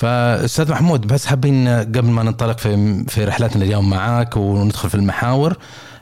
فأستاذ 0.00 0.70
محمود 0.70 1.06
بس 1.06 1.26
حابين 1.26 1.68
قبل 1.68 2.10
ما 2.10 2.22
ننطلق 2.22 2.58
في 2.58 3.04
في 3.08 3.24
رحلتنا 3.24 3.64
اليوم 3.64 3.90
معاك 3.90 4.36
وندخل 4.36 4.88
في 4.88 4.94
المحاور 4.94 5.56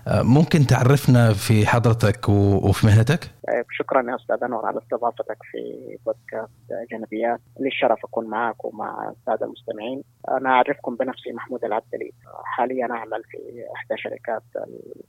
ممكن 0.09 0.67
تعرفنا 0.67 1.33
في 1.33 1.67
حضرتك 1.67 2.29
وفي 2.29 2.87
مهنتك؟ 2.87 3.21
طيب، 3.49 3.65
شكرا 3.71 4.11
يا 4.11 4.17
أستاذ 4.17 4.45
أنور 4.45 4.67
على 4.67 4.79
استضافتك 4.79 5.37
في 5.53 5.59
بودكاست 6.07 6.53
جنبيات 6.91 7.41
لي 7.61 7.69
الشرف 7.69 7.99
أكون 8.05 8.27
معك 8.27 8.65
ومع 8.65 9.11
السادة 9.11 9.47
المستمعين. 9.47 10.03
أنا 10.29 10.49
أعرفكم 10.49 10.97
بنفسي 10.97 11.33
محمود 11.33 11.65
العبدلي 11.65 12.13
حاليا 12.45 12.89
أعمل 12.91 13.23
في 13.31 13.39
إحدى 13.77 14.03
شركات 14.03 14.43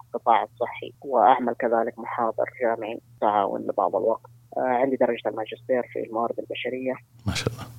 القطاع 0.06 0.44
الصحي 0.44 0.94
وأعمل 1.02 1.54
كذلك 1.60 2.00
محاضر 2.00 2.46
جامعي 2.62 3.02
تعاون 3.22 3.62
لبعض 3.62 3.96
الوقت. 3.96 4.32
عندي 4.58 4.96
درجة 4.96 5.30
الماجستير 5.30 5.84
في 5.94 6.00
الموارد 6.08 6.40
البشرية. 6.40 6.94
ما 7.28 7.34
شاء 7.34 7.54
الله. 7.54 7.79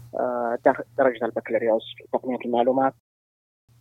درجة 0.98 1.24
البكالوريوس 1.24 1.82
في 1.96 2.04
تقنية 2.12 2.38
المعلومات 2.44 2.94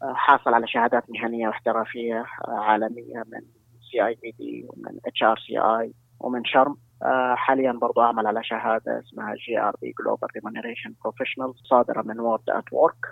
حاصل 0.01 0.53
على 0.53 0.67
شهادات 0.67 1.03
مهنية 1.09 1.47
واحترافية 1.47 2.25
عالمية 2.47 3.23
من 3.27 3.41
CIPD 3.91 4.67
ومن 4.69 4.99
HRCI 5.05 5.93
ومن 6.19 6.45
SHRM. 6.45 6.77
حاليا 7.35 7.71
برضو 7.71 8.01
اعمل 8.01 8.27
على 8.27 8.43
شهادة 8.43 8.99
اسمها 8.99 9.35
GRP 9.35 9.93
Global 9.99 10.29
Remuneration 10.35 10.93
Professional 11.03 11.53
صادرة 11.69 12.01
من 12.01 12.19
WorldatWork 12.19 13.05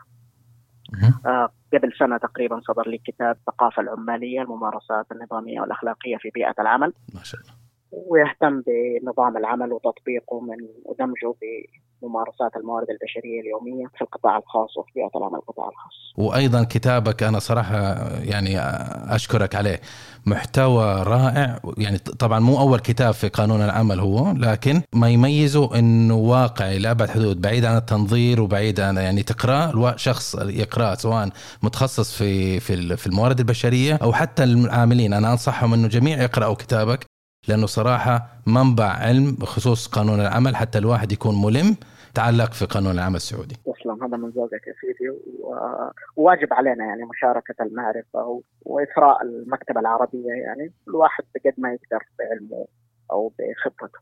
قبل 1.73 1.93
سنة 1.99 2.17
تقريبا 2.17 2.61
صدر 2.67 2.87
لي 2.89 2.97
كتاب 2.97 3.35
الثقافه 3.35 3.81
العمالية 3.81 4.41
الممارسات 4.41 5.11
النظامية 5.11 5.61
والأخلاقية 5.61 6.17
في 6.17 6.29
بيئة 6.29 6.55
العمل. 6.59 6.93
ما 7.15 7.23
شاء 7.23 7.41
الله. 7.41 7.53
ويهتم 7.91 8.61
بنظام 8.61 9.37
العمل 9.37 9.73
وتطبيقه 9.73 10.39
من 10.39 10.57
ودمجه 10.85 11.33
ممارسات 12.01 12.55
الموارد 12.55 12.87
البشرية 12.89 13.41
اليومية 13.41 13.87
في 13.95 14.01
القطاع 14.01 14.37
الخاص 14.37 14.77
وفي 14.77 14.91
بيئة 14.95 15.09
العمل 15.15 15.35
القطاع 15.35 15.69
الخاص. 15.69 16.13
وأيضا 16.17 16.63
كتابك 16.63 17.23
أنا 17.23 17.39
صراحة 17.39 17.75
يعني 18.19 18.59
أشكرك 19.15 19.55
عليه. 19.55 19.81
محتوى 20.25 21.03
رائع. 21.03 21.59
يعني 21.77 21.97
طبعا 21.97 22.39
مو 22.39 22.59
أول 22.59 22.79
كتاب 22.79 23.13
في 23.13 23.27
قانون 23.27 23.61
العمل 23.61 23.99
هو 23.99 24.31
لكن 24.31 24.81
ما 24.93 25.09
يميزه 25.09 25.79
إنه 25.79 26.15
واقعي 26.15 26.79
لأبعد 26.79 27.09
حدود 27.09 27.41
بعيد 27.41 27.65
عن 27.65 27.77
التنظير 27.77 28.41
وبعيد 28.41 28.79
عن 28.79 28.97
يعني 28.97 29.23
تقراه 29.23 29.95
شخص 29.95 30.35
يقراه 30.35 30.95
سواء 30.95 31.29
متخصص 31.63 32.17
في 32.17 32.59
في 32.59 32.97
في 32.97 33.07
الموارد 33.07 33.39
البشرية 33.39 33.99
أو 34.01 34.13
حتى 34.13 34.43
العاملين. 34.43 35.13
أنا 35.13 35.31
أنصحهم 35.31 35.73
إنه 35.73 35.87
جميع 35.87 36.21
يقرأوا 36.21 36.53
كتابك. 36.53 37.16
لأنه 37.47 37.65
صراحة 37.65 38.27
منبع 38.47 38.85
علم 38.85 39.31
بخصوص 39.31 39.87
قانون 39.87 40.19
العمل 40.19 40.55
حتى 40.55 40.77
الواحد 40.77 41.11
يكون 41.11 41.41
ملم 41.41 41.75
تعلق 42.13 42.53
في 42.53 42.65
قانون 42.65 42.91
العمل 42.91 43.15
السعودي. 43.15 43.55
تسلم 43.55 44.03
هذا 44.03 44.17
من 44.17 44.29
ذوقك 44.29 44.67
يا 44.67 44.73
سيدي 44.81 45.09
وواجب 46.17 46.53
علينا 46.53 46.85
يعني 46.85 47.03
مشاركة 47.03 47.55
المعرفة 47.61 48.41
وإثراء 48.61 49.21
المكتبة 49.21 49.79
العربية 49.79 50.31
يعني 50.45 50.73
الواحد 50.87 51.23
بقد 51.35 51.53
ما 51.57 51.69
يقدر 51.69 52.05
بعلمه 52.19 52.65
أو 53.11 53.33
بخبرته. 53.39 53.99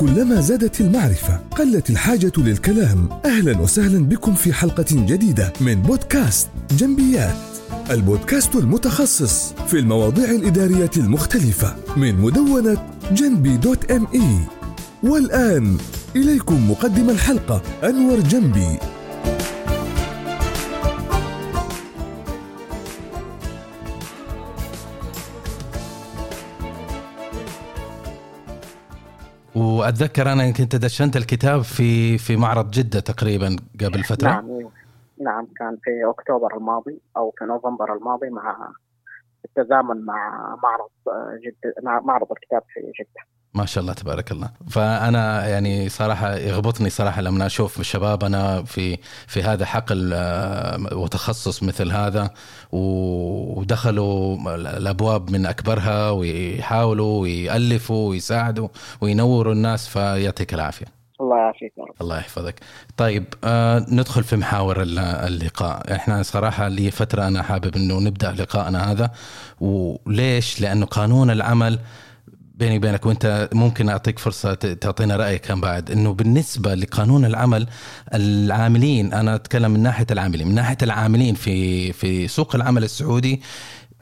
كلما 0.00 0.40
زادت 0.40 0.80
المعرفة 0.80 1.40
قلت 1.58 1.90
الحاجة 1.90 2.32
للكلام. 2.36 3.08
أهلا 3.24 3.60
وسهلا 3.60 4.04
بكم 4.04 4.34
في 4.34 4.52
حلقة 4.52 4.84
جديدة 4.90 5.52
من 5.60 5.74
بودكاست 5.74 6.48
جنبيات. 6.70 7.36
البودكاست 7.90 8.54
المتخصص 8.54 9.52
في 9.52 9.78
المواضيع 9.78 10.30
الإدارية 10.30 10.90
المختلفة 10.96 11.76
من 11.96 12.14
مدونة 12.14 12.86
جنبي 13.12 13.56
dot 13.56 13.90
M 13.90 14.06
E 14.14 14.38
والآن 15.02 15.76
إليكم 16.16 16.70
مقدم 16.70 17.10
الحلقة 17.10 17.62
أنور 17.84 18.20
جنبي. 18.20 18.78
وأتذكر 29.80 30.32
أنا 30.32 30.50
كنت 30.50 30.76
دشنت 30.76 31.16
الكتاب 31.16 31.62
في 31.62 32.18
في 32.18 32.36
معرض 32.36 32.70
جدة 32.70 33.00
تقريبا 33.00 33.56
قبل 33.80 34.02
فترة. 34.02 34.28
نعم 34.28 34.70
نعم 35.20 35.46
كان 35.56 35.76
في 35.84 35.90
أكتوبر 36.10 36.56
الماضي 36.56 37.00
أو 37.16 37.34
في 37.38 37.44
نوفمبر 37.44 37.94
الماضي 37.94 38.30
مع 38.30 38.72
بالتزامن 39.42 40.04
مع 40.04 40.38
معرض 40.62 40.90
جدة 41.44 41.74
مع 41.82 42.00
معرض 42.00 42.32
الكتاب 42.32 42.62
في 42.74 42.80
جدة. 42.80 43.39
ما 43.54 43.66
شاء 43.66 43.82
الله 43.82 43.92
تبارك 43.92 44.32
الله. 44.32 44.50
فأنا 44.68 45.48
يعني 45.48 45.88
صراحة 45.88 46.36
يغبطني 46.36 46.90
صراحة 46.90 47.22
لما 47.22 47.46
أشوف 47.46 47.82
شبابنا 47.82 48.62
في 48.62 48.98
في 49.26 49.42
هذا 49.42 49.64
حقل 49.66 50.10
آه، 50.14 50.78
وتخصص 50.92 51.62
مثل 51.62 51.92
هذا 51.92 52.30
ودخلوا 52.72 54.36
الأبواب 54.54 55.30
من 55.30 55.46
أكبرها 55.46 56.10
ويحاولوا 56.10 57.20
ويألفوا 57.20 58.08
ويساعدوا 58.08 58.68
وينوروا 59.00 59.52
الناس 59.52 59.88
فيعطيك 59.88 60.54
العافية. 60.54 60.86
الله 61.20 61.36
يعافيك 61.36 61.72
الله 62.00 62.18
يحفظك. 62.18 62.54
طيب 62.96 63.24
آه 63.44 63.86
ندخل 63.88 64.24
في 64.24 64.36
محاور 64.36 64.82
اللقاء. 64.82 65.94
إحنا 65.94 66.22
صراحة 66.22 66.68
لي 66.68 66.90
فترة 66.90 67.26
أنا 67.26 67.42
حابب 67.42 67.76
أنه 67.76 68.00
نبدأ 68.00 68.32
لقائنا 68.32 68.92
هذا. 68.92 69.10
وليش؟ 69.60 70.60
لأنه 70.60 70.86
قانون 70.86 71.30
العمل 71.30 71.78
بيني 72.60 72.76
وبينك 72.76 73.06
وانت 73.06 73.48
ممكن 73.54 73.88
أعطيك 73.88 74.18
فرصة 74.18 74.54
تعطينا 74.54 75.16
رأيك 75.16 75.46
كم 75.46 75.60
بعد. 75.60 75.90
إنه 75.90 76.14
بالنسبة 76.14 76.74
لقانون 76.74 77.24
العمل 77.24 77.66
العاملين 78.14 79.12
أنا 79.12 79.34
أتكلم 79.34 79.70
من 79.70 79.82
ناحية 79.82 80.06
العاملين 80.10 80.48
من 80.48 80.54
ناحية 80.54 80.76
العاملين 80.82 81.34
في 81.34 81.92
في 81.92 82.28
سوق 82.28 82.56
العمل 82.56 82.82
السعودي 82.84 83.40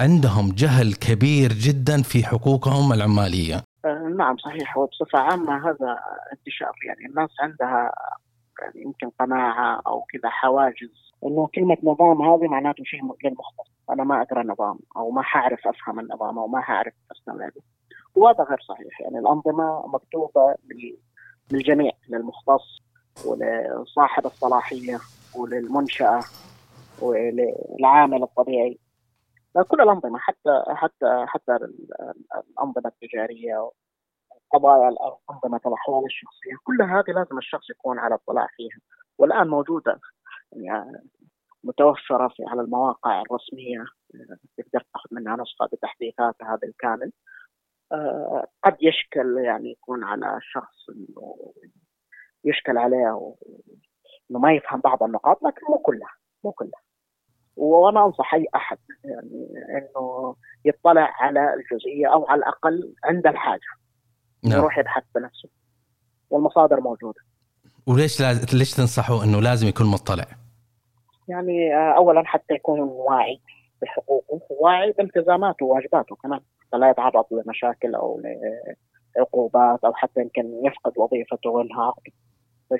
عندهم 0.00 0.52
جهل 0.52 0.94
كبير 0.94 1.52
جدا 1.52 2.02
في 2.02 2.24
حقوقهم 2.24 2.92
العمالية. 2.92 3.56
آه، 3.84 4.14
نعم 4.18 4.36
صحيح 4.36 4.76
وبصفة 4.76 5.18
عامة 5.18 5.68
هذا 5.68 5.98
انتشار. 6.32 6.74
يعني 6.86 7.06
الناس 7.10 7.30
عندها 7.40 7.92
يعني 8.60 8.82
يمكن 8.86 9.10
قناعة 9.20 9.82
أو 9.86 10.04
كذا 10.12 10.30
حواجز. 10.30 10.94
إنه 11.24 11.48
كلمة 11.54 11.76
نظام 11.82 12.22
هذه 12.22 12.48
معناته 12.48 12.84
شيء 12.84 13.00
للمختص 13.24 13.70
أنا 13.90 14.04
ما 14.04 14.22
أقرأ 14.22 14.42
نظام 14.42 14.78
أو 14.96 15.10
ما 15.10 15.22
حأعرف 15.22 15.60
أفهم 15.66 16.00
النظام 16.00 16.38
أو 16.38 16.46
ما 16.46 16.60
حأعرف 16.60 16.92
استوعبه 17.12 17.62
وهذا 18.16 18.44
غير 18.44 18.60
صحيح. 18.60 19.00
يعني 19.00 19.18
الأنظمة 19.18 19.86
مكتوبة 19.86 20.54
للجميع 21.52 21.92
للمختص 22.08 22.82
ولصاحب 23.26 24.26
الصلاحية 24.26 24.98
وللمنشأة 25.36 26.20
وللعامل 27.02 28.22
الطبيعي. 28.22 28.78
كل 29.68 29.80
الأنظمة 29.80 30.18
حتى 30.18 30.64
حتى 30.68 31.24
حتى 31.26 31.52
الأنظمة 31.52 32.86
التجارية 32.86 33.70
قضايا 34.52 34.96
أنظمة 35.30 35.60
الأحوال 35.66 36.04
الشخصية 36.04 36.52
كل 36.64 36.82
هذه 36.82 37.18
لازم 37.18 37.38
الشخص 37.38 37.70
يكون 37.70 37.98
على 37.98 38.14
اطلاع 38.14 38.46
فيها. 38.56 38.78
والآن 39.18 39.48
موجودة 39.48 40.00
يعني 40.52 41.08
متوفرة 41.64 42.28
في 42.28 42.44
على 42.46 42.60
المواقع 42.60 43.22
الرسمية 43.22 43.84
تقدر 44.56 44.84
تأخذ 44.92 45.08
منها 45.10 45.36
نسخة 45.36 45.66
بتحديثاتها 45.72 46.56
بالكامل 46.56 47.06
آه، 47.06 47.12
قد 48.64 48.76
يشكل 48.80 49.38
يعني 49.44 49.70
يكون 49.70 50.04
على 50.04 50.40
إنه 50.88 51.52
يشكل 52.44 52.78
عليه 52.78 53.34
إنه 54.30 54.38
ما 54.38 54.52
يفهم 54.52 54.80
بعض 54.80 55.02
النقاط 55.02 55.42
لكن 55.42 55.60
مو 55.68 55.78
كلها 55.78 56.14
مو 56.44 56.52
كلها. 56.52 56.82
وأنا 57.56 58.04
أنصح 58.06 58.34
أي 58.34 58.46
أحد 58.54 58.78
يعني 59.04 59.48
إنه 59.78 60.36
يطلع 60.64 61.14
على 61.20 61.54
الجزئية 61.54 62.12
أو 62.12 62.26
على 62.26 62.38
الأقل 62.38 62.94
عند 63.04 63.26
الحاجة. 63.26 63.70
نعم. 64.44 64.58
يروح 64.58 64.78
يبحث 64.78 65.04
بنفسه. 65.14 65.48
والمصادر 66.30 66.80
موجودة. 66.80 67.20
وليش 67.86 68.20
لاز... 68.20 68.54
ليش 68.54 68.74
تنصحوا 68.74 69.24
إنه 69.24 69.40
لازم 69.40 69.68
يكون 69.68 69.86
مطلع؟ 69.86 70.26
يعني 71.28 71.74
آه، 71.74 71.96
اولا 71.96 72.22
حتى 72.26 72.54
يكون 72.54 72.80
واعي 72.80 73.40
بحقوقه 73.82 74.40
واعي 74.50 74.92
بالتزاماته 74.92 75.66
وواجباته 75.66 76.16
كمان. 76.16 76.40
لا 76.72 76.90
يتعرض 76.90 77.24
لمشاكل 77.30 77.94
أو 77.94 78.22
لعقوبات 79.16 79.84
أو 79.84 79.92
حتى 79.94 80.20
يمكن 80.20 80.66
يفقد 80.66 80.92
وظيفته 80.96 81.50
وينهار 81.50 81.94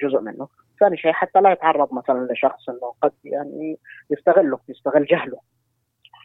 جزء 0.03 0.21
منه. 0.21 0.49
ثاني 0.81 0.97
شيء 0.97 1.13
حتى 1.13 1.41
لا 1.41 1.53
يتعرض 1.53 1.89
مثلا 1.93 2.29
لشخص 2.33 2.69
إنه 2.69 2.95
قد 3.03 3.13
يعني 3.25 3.79
يستغله 4.11 4.59
يستغل 4.69 5.07
جهله 5.07 5.39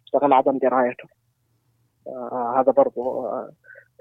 يستغل 0.06 0.34
عدم 0.34 0.58
درايته. 0.58 1.10
آه 2.08 2.56
هذا 2.60 2.72
برضو 2.72 3.26
آه 3.26 3.52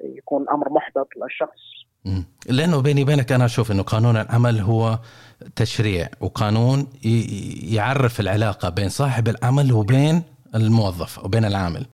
يكون 0.05 0.47
أمر 0.51 0.73
محبط 0.73 1.09
للشخص. 1.17 1.83
لأنه 2.49 2.83
بيني 2.83 3.03
وبينك 3.03 3.33
أنا 3.33 3.45
أشوف 3.45 3.71
إنه 3.71 3.83
قانون 3.83 4.17
العمل 4.17 4.61
هو 4.61 4.99
تشريع 5.57 6.09
وقانون 6.21 6.87
يعرف 7.73 8.21
العلاقة 8.21 8.69
بين 8.69 8.89
صاحب 8.89 9.29
العمل 9.29 9.73
وبين 9.73 10.23
الموظف 10.55 11.25
وبين 11.25 11.45
العامل. 11.45 11.87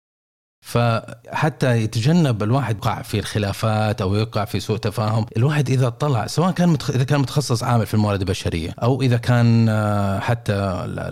فحتى 0.67 1.81
يتجنب 1.81 2.43
الواحد 2.43 2.77
يقع 2.77 3.01
في 3.01 3.19
الخلافات 3.19 4.01
أو 4.01 4.15
يقع 4.15 4.45
في 4.45 4.59
سوء 4.59 4.77
تفاهم، 4.77 5.25
الواحد 5.37 5.69
إذا 5.69 5.89
طلع 5.89 6.27
سواء 6.27 6.51
كان. 6.51 6.77
إذا 6.89 7.03
كان 7.03 7.19
متخصص 7.19 7.63
عامل 7.63 7.85
في 7.85 7.93
الموارد 7.93 8.21
البشرية 8.21 8.73
أو 8.83 9.01
إذا 9.01 9.17
كان 9.17 9.69
آه، 9.69 10.19
حتى 10.19 10.53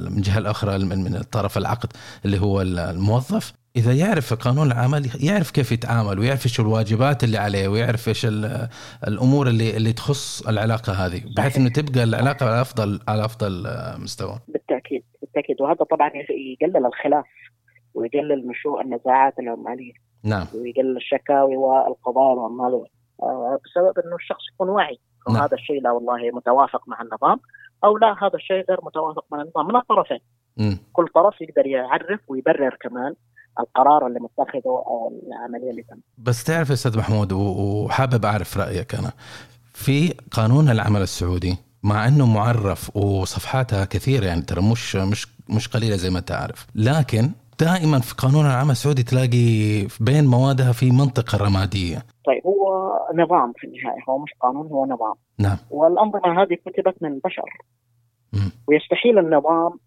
من 0.10 0.18
الجهه 0.18 0.38
الأخرى 0.38 0.78
من 0.78 1.16
الطرف 1.16 1.57
العقد 1.57 1.90
اللي 2.25 2.40
هو 2.42 2.62
الموظف 2.62 3.54
إذا 3.75 3.94
يعرف 3.94 4.34
قانون 4.34 4.68
العمل 4.68 5.10
يعرف 5.19 5.52
كيف 5.52 5.72
يتعامل 5.72 6.19
ويعرف 6.19 6.46
إيش 6.46 6.60
الواجبات 6.60 7.24
اللي 7.24 7.38
عليه 7.38 7.68
ويعرف 7.68 8.07
إيش 8.07 8.28
الأمور 9.07 9.48
اللي 9.48 9.78
اللي 9.78 9.94
تخص 9.94 10.48
العلاقة 10.48 10.94
هذه 10.94 11.22
بحيث 11.38 11.57
إنه 11.57 11.69
تبقى 11.69 12.04
العلاقة 12.04 12.46
على 12.46 12.62
أفضل 12.62 13.00
على 13.07 13.25
أفضل 13.25 13.68
مستوى. 13.98 14.40
بالتأكيد 14.48 15.04
بالتأكيد 15.22 15.62
وهذا 15.62 15.84
طبعا 15.84 16.12
يقلل 16.62 16.86
الخلاف 16.86 17.25
ويقلل 17.95 18.47
نشوء 18.47 18.81
النزاعات 18.81 19.39
العماليه. 19.39 19.94
نعم. 20.24 20.45
ويقلل 20.56 20.97
الشكاوي 20.97 21.57
والقضايا 21.57 22.33
العماليه 22.33 22.86
آه، 23.24 23.59
بسبب 23.65 24.06
إنه 24.06 24.15
الشخص 24.15 24.42
يكون 24.53 24.69
واعي 24.69 25.00
نعم. 25.30 25.38
هذا 25.38 25.53
الشيء 25.53 25.81
لا 25.81 25.92
والله 25.92 26.31
متوافق 26.33 26.88
مع 26.88 27.01
النظام 27.01 27.39
أو 27.83 27.97
لا 27.97 28.15
هذا 28.24 28.36
الشيء 28.36 28.65
غير 28.69 28.80
متوافق 28.83 29.25
مع 29.31 29.42
النظام 29.42 29.68
من 29.68 29.75
الطرفين. 29.75 30.19
م. 30.57 30.75
كل 30.94 31.07
طرف 31.15 31.42
يقدر 31.42 31.68
يعرف 31.68 32.19
ويبرر 32.27 32.77
كمان 32.81 33.13
القرار 33.59 34.07
اللي 34.07 34.19
متخذه 34.19 34.65
أو 34.65 35.21
العملية 35.27 35.71
اللي 35.71 35.83
تم. 35.83 35.97
بس 36.18 36.44
تعرف 36.44 36.71
أستاذ 36.71 36.97
محمود 36.97 37.33
وحابب 37.33 38.25
أعرف 38.25 38.57
رأيك 38.57 38.95
أنا 38.95 39.12
في 39.74 40.13
قانون 40.31 40.69
العمل 40.69 41.01
السعودي 41.01 41.57
مع 41.83 42.07
إنه 42.07 42.25
معرف 42.25 42.97
وصفحاتها 42.97 43.86
كثيرة 43.86 44.25
يعني 44.25 44.42
ترى 44.42 44.62
مش 44.62 44.95
مش 44.95 45.27
مش 45.50 45.68
قليلة 45.68 45.95
زي 45.95 46.09
ما 46.09 46.19
أنت 46.19 46.31
عارف 46.31 46.68
لكن 46.75 47.31
دائما 47.60 48.00
في 48.00 48.16
قانون 48.16 48.46
العمل 48.46 48.72
السعودي 48.72 49.04
تلاقي 49.04 49.88
بين 50.00 50.25
موادها 50.25 50.72
في 50.72 50.92
منطقة 50.92 51.38
رمادية. 51.38 51.98
طيب 52.25 52.42
هو 52.46 52.92
نظام 53.13 53.54
في 53.56 53.68
النهاية 53.68 54.04
هو 54.10 54.18
مش 54.18 54.31
قانون 54.42 54.68
هو 54.68 54.86
نظام. 54.86 55.13
نعم. 55.40 55.57
والأنظمة 55.69 56.42
هذه 56.42 56.57
كتبت 56.66 56.96
من 57.04 57.19
بشر. 57.19 57.50
م. 58.34 58.50
ويستحيل 58.68 59.19
النظام 59.19 59.80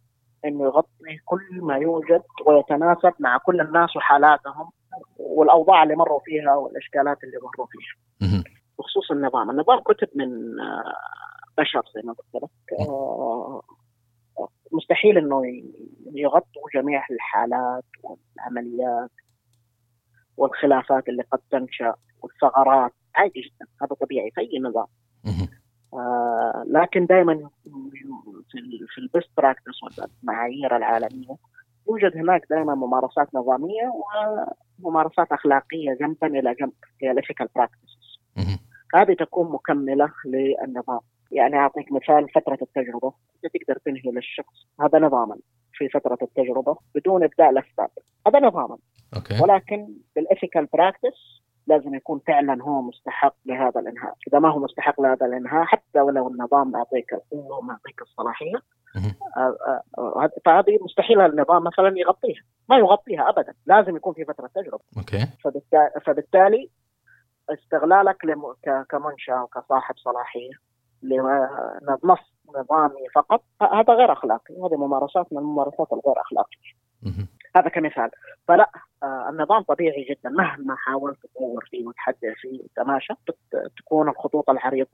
إنه 0.44 0.64
يغطي 0.64 1.18
كل 1.24 1.60
ما 1.62 1.76
يوجد 1.76 2.22
ويتناسب 2.46 3.12
مع 3.20 3.38
كل 3.38 3.60
الناس 3.60 3.96
وحالاتهم 3.96 4.70
والأوضاع 5.18 5.82
اللي 5.82 5.96
مروا 5.96 6.20
فيها 6.24 6.54
والأشكالات 6.54 7.24
اللي 7.24 7.36
مروا 7.36 7.66
فيها. 7.70 7.94
بخصوص 8.78 9.10
النظام، 9.10 9.50
النظام 9.50 9.80
كتب 9.80 10.08
من 10.14 10.60
آه، 10.60 10.94
بشر 11.58 11.82
زي 11.94 12.02
ما 12.04 12.12
قلت 12.12 12.42
لك. 12.42 12.50
مستحيل 14.72 15.18
إنه 15.18 15.42
يغطوا 16.14 16.62
جميع 16.74 17.06
الحالات 17.10 17.84
والعمليات 18.02 19.10
والخلافات 20.36 21.08
اللي 21.08 21.22
قد 21.22 21.38
تنشأ 21.50 21.94
والثغرات. 22.22 22.92
عادي 23.14 23.40
جدا 23.40 23.66
هذا 23.82 23.94
طبيعي 23.94 24.30
في 24.30 24.40
أي 24.40 24.58
نظام. 24.58 24.86
آه 25.94 26.64
لكن 26.66 27.06
دائما 27.06 27.50
في 27.90 28.58
في 28.88 28.98
ال 28.98 29.05
best 29.05 29.30
practice 29.36 29.82
والمعايير 29.82 30.76
العالمية 30.76 31.36
يوجد 31.88 32.16
هناك 32.16 32.46
دائما 32.50 32.74
ممارسات 32.74 33.34
نظامية 33.34 33.92
وممارسات 34.82 35.32
أخلاقية 35.32 35.94
جنبا 36.00 36.26
إلى 36.26 36.54
جنب 36.54 36.72
هي 37.02 37.10
ال 37.10 37.15
ethical 37.15 37.48
practices 37.56 38.18
هذه 38.94 39.12
تكون 39.14 39.52
مكملة 39.52 40.12
للنظام. 40.24 41.00
يعني 41.30 41.56
أعطيك 41.56 41.92
مثال 41.92 42.28
فترة 42.28 42.58
التجربة. 42.62 43.12
انت 43.44 43.52
تقدر 43.54 43.78
تنهي 43.84 44.10
للشخص 44.14 44.66
هذا 44.80 44.98
نظاما 44.98 45.36
في 45.72 45.88
فترة 45.88 46.18
التجربة 46.22 46.76
بدون 46.94 47.24
إبداء 47.24 47.50
الأسباب. 47.50 47.90
هذا 48.26 48.40
نظاما. 48.40 48.76
okay. 49.16 49.42
ولكن 49.42 49.88
بال 50.16 50.27
ethical 50.27 50.66
practice 50.66 51.38
لازم 51.66 51.94
يكون 51.94 52.20
فعلا 52.26 52.62
هو 52.62 52.82
مستحق 52.82 53.34
لهذا 53.46 53.80
الإنهاء، 53.80 54.14
إذا 54.28 54.38
ما 54.38 54.48
هو 54.52 54.58
مستحق 54.58 55.00
لهذا 55.00 55.26
الإنهاء 55.26 55.64
حتى 55.64 56.00
ولو 56.00 56.28
النظام 56.28 56.76
أعطاك 56.76 57.12
القوه 57.12 57.58
وما 57.58 57.72
يعطيك 57.72 58.02
الصلاحية 58.02 58.56
آه، 58.96 59.56
آه، 59.66 59.82
آه، 59.98 60.30
فهذه 60.44 60.78
مستحيل 60.82 61.20
النظام 61.20 61.64
مثلا 61.64 61.92
يغطيها، 61.98 62.42
ما 62.68 62.76
يغطيها 62.76 63.28
ابدا، 63.28 63.54
لازم 63.66 63.96
يكون 63.96 64.14
في 64.14 64.24
فترة 64.24 64.50
تجربة. 64.54 64.84
okay. 64.98 65.26
فبالتالي 66.06 66.70
استغلالك 67.50 68.16
كمنشأة 68.90 69.42
وكصاحب 69.42 69.94
صلاحية 69.96 70.50
لنص 71.02 72.32
نظامي 72.48 73.08
فقط. 73.14 73.42
هذا 73.62 73.94
غير 73.94 74.12
أخلاقي، 74.12 74.54
هذه 74.54 74.76
ممارسات 74.76 75.32
من 75.32 75.38
الممارسات 75.38 75.86
الغير 75.92 76.20
أخلاقية. 76.20 76.58
هذا 77.56 77.68
كمثال. 77.68 78.10
فلا 78.48 78.70
آه 79.02 79.28
النظام 79.28 79.62
طبيعي 79.62 80.06
جدا. 80.10 80.30
مهما 80.30 80.76
حاولت 80.76 81.18
تطور 81.22 81.64
فيه 81.70 81.86
وتحدث 81.86 82.34
فيه 82.40 82.60
وتماشى 82.64 83.14
تكون 83.76 84.08
الخطوط 84.08 84.50
العريضه 84.50 84.88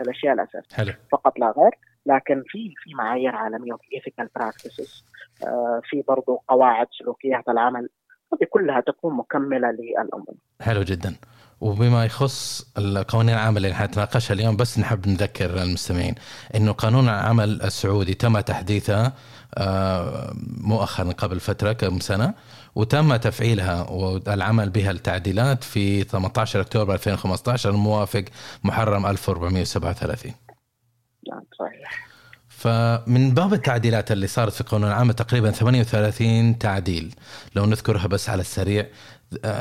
الأشياء 0.00 0.34
الأساسية. 0.34 0.76
فقط 1.12 1.38
لا 1.38 1.50
غير. 1.50 1.78
لكن 2.06 2.42
في 2.46 2.74
في 2.76 2.94
معايير 2.94 3.36
عالمية 3.36 3.72
وفي 3.72 3.94
ethical 3.94 4.28
practices 4.36 5.04
آه 5.46 5.80
في 5.84 6.04
برضه 6.08 6.40
قواعد 6.48 6.86
سلوكيات 6.90 7.48
العمل 7.48 7.88
هذه 8.32 8.48
كلها 8.50 8.80
تكون 8.80 9.16
مكملة 9.16 9.70
للانظمه 9.70 10.34
حلو 10.60 10.82
جدا. 10.82 11.16
وبما 11.60 12.04
يخص 12.04 12.72
القوانين 12.78 13.34
العمل 13.34 13.56
اللي 13.56 13.74
حنتناقشها 13.74 14.34
اليوم 14.34 14.56
بس 14.56 14.78
نحب 14.78 15.08
نذكر 15.08 15.62
المستمعين 15.62 16.14
إنه 16.54 16.72
قانون 16.72 17.04
العمل 17.04 17.62
السعودي 17.62 18.14
تم 18.14 18.40
تحديثه 18.40 19.12
آه، 19.58 20.32
مؤخرا 20.60 21.12
قبل 21.12 21.40
فترة 21.40 21.72
كم 21.72 22.00
سنة 22.00 22.34
وتم 22.74 23.16
تفعيلها 23.16 23.90
والعمل 23.90 24.70
بها 24.70 24.90
التعديلات 24.90 25.64
في 25.64 26.02
18 26.02 26.60
أكتوبر 26.60 26.94
2015 26.94 27.70
الموافق 27.70 28.24
محرم 28.64 29.06
1437 29.06 30.32
نعم 31.30 31.42
صحيح. 31.58 32.09
فمن 32.60 33.34
باب 33.34 33.52
التعديلات 33.52 34.12
اللي 34.12 34.26
صارت 34.26 34.52
في 34.52 34.64
قانون 34.64 34.88
العمل 34.88 35.14
تقريبا 35.14 35.50
38 35.50 36.58
تعديل. 36.58 37.14
لو 37.54 37.66
نذكرها 37.66 38.06
بس 38.06 38.28
على 38.28 38.40
السريع 38.40 38.86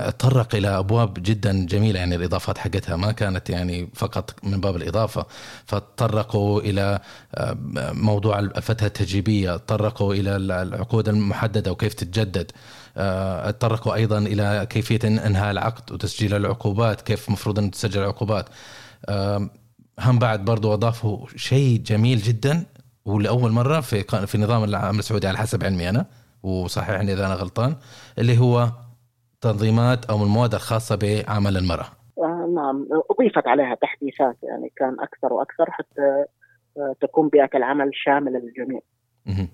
تطرق 0.07 0.55
إلى 0.55 0.67
أبواب 0.67 1.13
جدا 1.13 1.65
جميلة 1.65 1.99
يعني 1.99 2.15
الإضافات 2.15 2.57
حقتها 2.57 2.95
ما 2.95 3.11
كانت 3.11 3.49
يعني 3.49 3.89
فقط 3.95 4.35
من 4.43 4.61
باب 4.61 4.75
الإضافة. 4.75 5.25
فتطرقوا 5.65 6.61
إلى 6.61 6.99
آه، 7.35 7.57
موضوع 7.93 8.39
الفترة 8.39 8.87
التجريبية 8.87 9.57
تطرقوا 9.57 10.13
إلى 10.13 10.35
العقود 10.35 11.09
المحددة 11.09 11.71
وكيف 11.71 11.93
تتجدد. 11.93 12.51
آه، 12.97 13.51
تطرقوا 13.51 13.93
أيضا 13.95 14.17
إلى 14.17 14.67
كيفية 14.69 14.99
إنهاء 15.03 15.51
العقد 15.51 15.91
وتسجيل 15.91 16.35
العقوبات 16.35 17.01
كيف 17.01 17.27
المفروض 17.27 17.59
ان 17.59 17.71
تسجل 17.71 18.01
العقوبات. 18.01 18.49
هم 19.99 20.19
بعد 20.19 20.45
برضو 20.45 20.73
أضافوا 20.73 21.27
شيء 21.35 21.81
جميل 21.85 22.21
جدا. 22.21 22.65
ولاول 23.05 23.51
مرة 23.51 23.79
في 23.79 24.27
في 24.27 24.37
نظام 24.37 24.63
العمل 24.63 24.99
السعودي 24.99 25.27
على 25.27 25.37
حسب 25.37 25.63
علمي 25.63 25.89
أنا 25.89 26.05
وصححني 26.43 27.13
إذا 27.13 27.25
أنا 27.25 27.33
غلطان 27.33 27.75
اللي 28.17 28.37
هو 28.37 28.67
تنظيمات 29.41 30.05
أو 30.05 30.23
المواد 30.23 30.53
الخاصة 30.53 30.95
بعمل 30.95 31.57
المرأة. 31.57 31.87
آه، 32.17 32.49
نعم 32.55 32.87
أضيفت 33.11 33.47
عليها 33.47 33.75
تحديثات 33.75 34.37
يعني 34.43 34.71
كان 34.75 34.99
أكثر 34.99 35.33
وأكثر 35.33 35.71
حتى 35.71 36.25
آه، 36.77 36.95
تكون 37.01 37.29
بيئه 37.29 37.49
العمل 37.55 37.91
شامله 37.93 38.39
للجميع. 38.39 38.79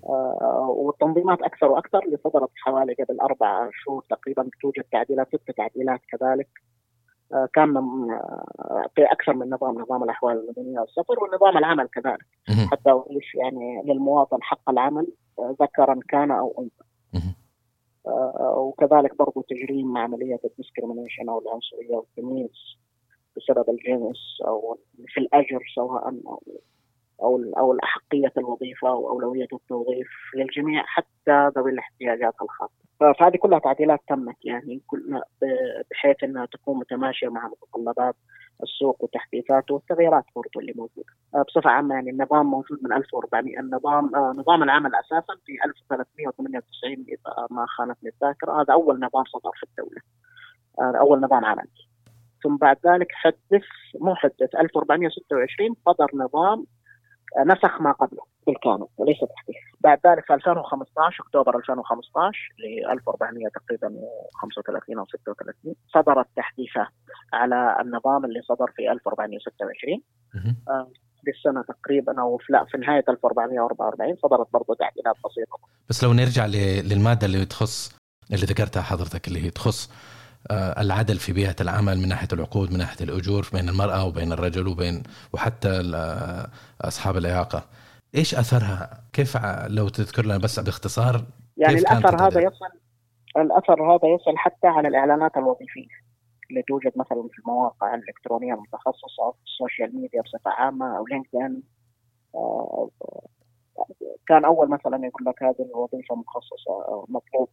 آه 0.08 0.74
والتنظيمات 0.76 1.42
أكثر 1.42 1.66
وأكثر 1.66 1.98
اللي 1.98 2.16
صدرت 2.24 2.50
حوالي 2.56 2.94
قبل 2.94 3.20
أربع 3.20 3.70
شهور 3.72 4.04
تقريبا 4.10 4.50
توجد 4.62 4.84
تعديلات 4.92 5.28
ست 5.28 5.50
تعديلات 5.56 6.00
كذلك 6.08 6.48
كان 7.54 7.68
من 7.68 8.10
آه 8.10 8.86
في 8.94 9.04
أكثر 9.04 9.34
من 9.34 9.50
نظام 9.50 9.78
نظام 9.80 10.02
الأحوال 10.02 10.36
المدنيه 10.36 10.80
والسفر 10.80 11.24
ونظام 11.24 11.58
العمل 11.58 11.88
كذلك. 11.88 12.26
حتى 12.70 12.90
اضيف 12.90 13.34
يعني 13.34 13.82
للمواطن 13.84 14.42
حق 14.42 14.70
العمل 14.70 15.06
آه، 15.38 15.56
ذكرا 15.62 16.00
كان 16.08 16.30
أو 16.30 16.54
أنثى. 16.58 16.84
آه، 18.06 18.58
وكذلك 18.58 19.18
برضو 19.18 19.42
تجريم 19.42 19.98
عملية 19.98 20.40
الديسكريميشن 20.44 21.28
أو 21.28 21.38
العنصرية 21.38 21.96
والتمييز 21.96 22.78
بسبب 23.36 23.70
الجنس 23.70 24.18
أو 24.46 24.78
في 25.06 25.20
الأجر 25.20 25.60
سواء 25.74 26.08
أو 27.22 27.42
أو 27.58 27.72
الأحقية 27.72 28.32
الوظيفة 28.38 28.88
أو 28.88 29.08
أولوية 29.10 29.48
التوظيف 29.52 30.08
للجميع 30.36 30.82
حتى 30.86 31.50
ذوي 31.56 31.70
الاحتياجات 31.70 32.34
الخاصة. 32.42 32.85
فهذه 33.00 33.36
كلها 33.36 33.58
تعديلات 33.58 34.00
تمت 34.08 34.36
يعني. 34.44 34.80
كلها 34.86 35.22
بحيث 35.90 36.24
أنها 36.24 36.46
تكون 36.46 36.78
متماشية 36.78 37.28
مع 37.28 37.48
متطلبات 37.48 38.14
السوق 38.62 39.04
وتحديثاته 39.04 39.74
والتغييرات 39.74 40.24
برضه 40.36 40.60
اللي 40.60 40.72
موجودة. 40.76 41.12
آه، 41.34 41.42
بصفة 41.42 41.70
عامة 41.70 41.94
يعني 41.94 42.10
النظام 42.10 42.46
موجود 42.46 42.78
من 42.82 42.92
1400 42.92 43.60
النظام 43.60 44.14
آه، 44.14 44.34
نظام 44.36 44.62
العمل 44.62 44.90
أساسا 44.94 45.34
في 45.46 45.52
1398 45.64 47.06
اذا 47.08 47.46
ما 47.50 47.66
خانتني 47.66 48.10
الذاكرة. 48.10 48.62
هذا 48.62 48.72
أول 48.72 48.96
نظام 49.00 49.24
صدر 49.24 49.50
في 49.54 49.62
الدولة. 49.62 50.00
آه، 50.80 50.98
أول 51.00 51.20
نظام 51.20 51.44
عمل 51.44 51.66
ثم 52.42 52.56
بعد 52.56 52.76
ذلك 52.86 53.12
حدث 53.12 53.64
مو 54.00 54.14
حدث 54.14 54.54
1426 54.54 55.74
صدر 55.86 56.10
نظام 56.14 56.66
نسخ 57.46 57.80
ما 57.80 57.92
قبله 57.92 58.22
بالكامل 58.46 58.86
وليس 58.96 59.16
تحديث. 59.18 59.56
بعد 59.80 59.98
ذلك 60.06 60.24
في 60.26 60.34
2015 60.34 61.22
أكتوبر 61.22 61.56
2015 61.58 62.54
ل 62.58 62.90
1400 62.90 63.48
تقريبا 63.48 63.94
35 64.42 64.98
أو 64.98 65.06
36 65.06 65.74
صدرت 65.94 66.26
تحديثات 66.36 66.92
على 67.32 67.76
النظام 67.80 68.24
اللي 68.24 68.42
صدر 68.42 68.70
في 68.76 68.92
1426 68.92 70.02
آه 70.68 70.88
بالسنه 71.24 71.62
تقريبا 71.62 72.20
أو 72.20 72.40
لا 72.48 72.64
في 72.64 72.78
نهاية 72.78 73.04
1444 73.08 74.16
صدرت 74.16 74.46
برضه 74.52 74.74
تعديلات 74.74 75.16
بسيطة. 75.24 75.58
بس 75.88 76.04
لو 76.04 76.12
نرجع 76.12 76.46
للمادة 76.90 77.26
اللي 77.26 77.44
تخص 77.44 77.96
اللي 78.32 78.46
ذكرتها 78.46 78.82
حضرتك 78.82 79.28
اللي 79.28 79.44
هي 79.44 79.50
تخص 79.50 79.90
آه، 79.90 79.94
العدل 80.52 81.16
في 81.16 81.32
بيئة 81.32 81.56
العمل 81.60 81.98
من 81.98 82.08
ناحية 82.08 82.28
العقود 82.32 82.72
من 82.72 82.78
ناحية 82.78 83.04
الأجور 83.04 83.48
بين 83.52 83.68
المرأة 83.68 84.06
وبين 84.06 84.32
الرجل 84.32 84.68
وبين 84.68 85.02
وحتى 85.32 85.68
آه، 85.94 86.48
أصحاب 86.80 87.16
الإعاقة 87.16 87.64
إيش 88.14 88.34
أثرها؟ 88.34 89.00
كيف 89.12 89.36
لو 89.66 89.88
تذكر 89.88 90.24
لنا 90.24 90.38
بس 90.38 90.60
باختصار 90.60 91.24
يعني 91.56 91.78
الأثر 91.78 92.26
هذا 92.26 92.40
يصل 92.40 92.66
الأثر 93.36 93.82
هذا 93.82 94.08
يصل 94.08 94.36
حتى 94.36 94.66
على 94.66 94.88
الإعلانات 94.88 95.36
الوظيفية 95.36 96.06
اللي 96.50 96.62
توجد 96.62 96.92
مثلا 96.96 97.28
في 97.32 97.38
المواقع 97.38 97.94
الإلكترونية 97.94 98.54
المتخصصة 98.54 99.30
في 99.30 99.44
ال 99.44 99.52
social 99.52 100.00
media 100.00 100.22
بصفة 100.22 100.50
عامة 100.50 100.96
أو 100.96 101.06
LinkedIn 101.06 101.62
آه، 102.34 102.88
كان 104.28 104.44
أول 104.44 104.68
مثلا 104.68 105.06
يقول 105.06 105.26
لك 105.26 105.42
هذه 105.42 105.62
الوظيفة 105.70 106.14
مخصصة 106.14 107.04
مطلوب 107.08 107.48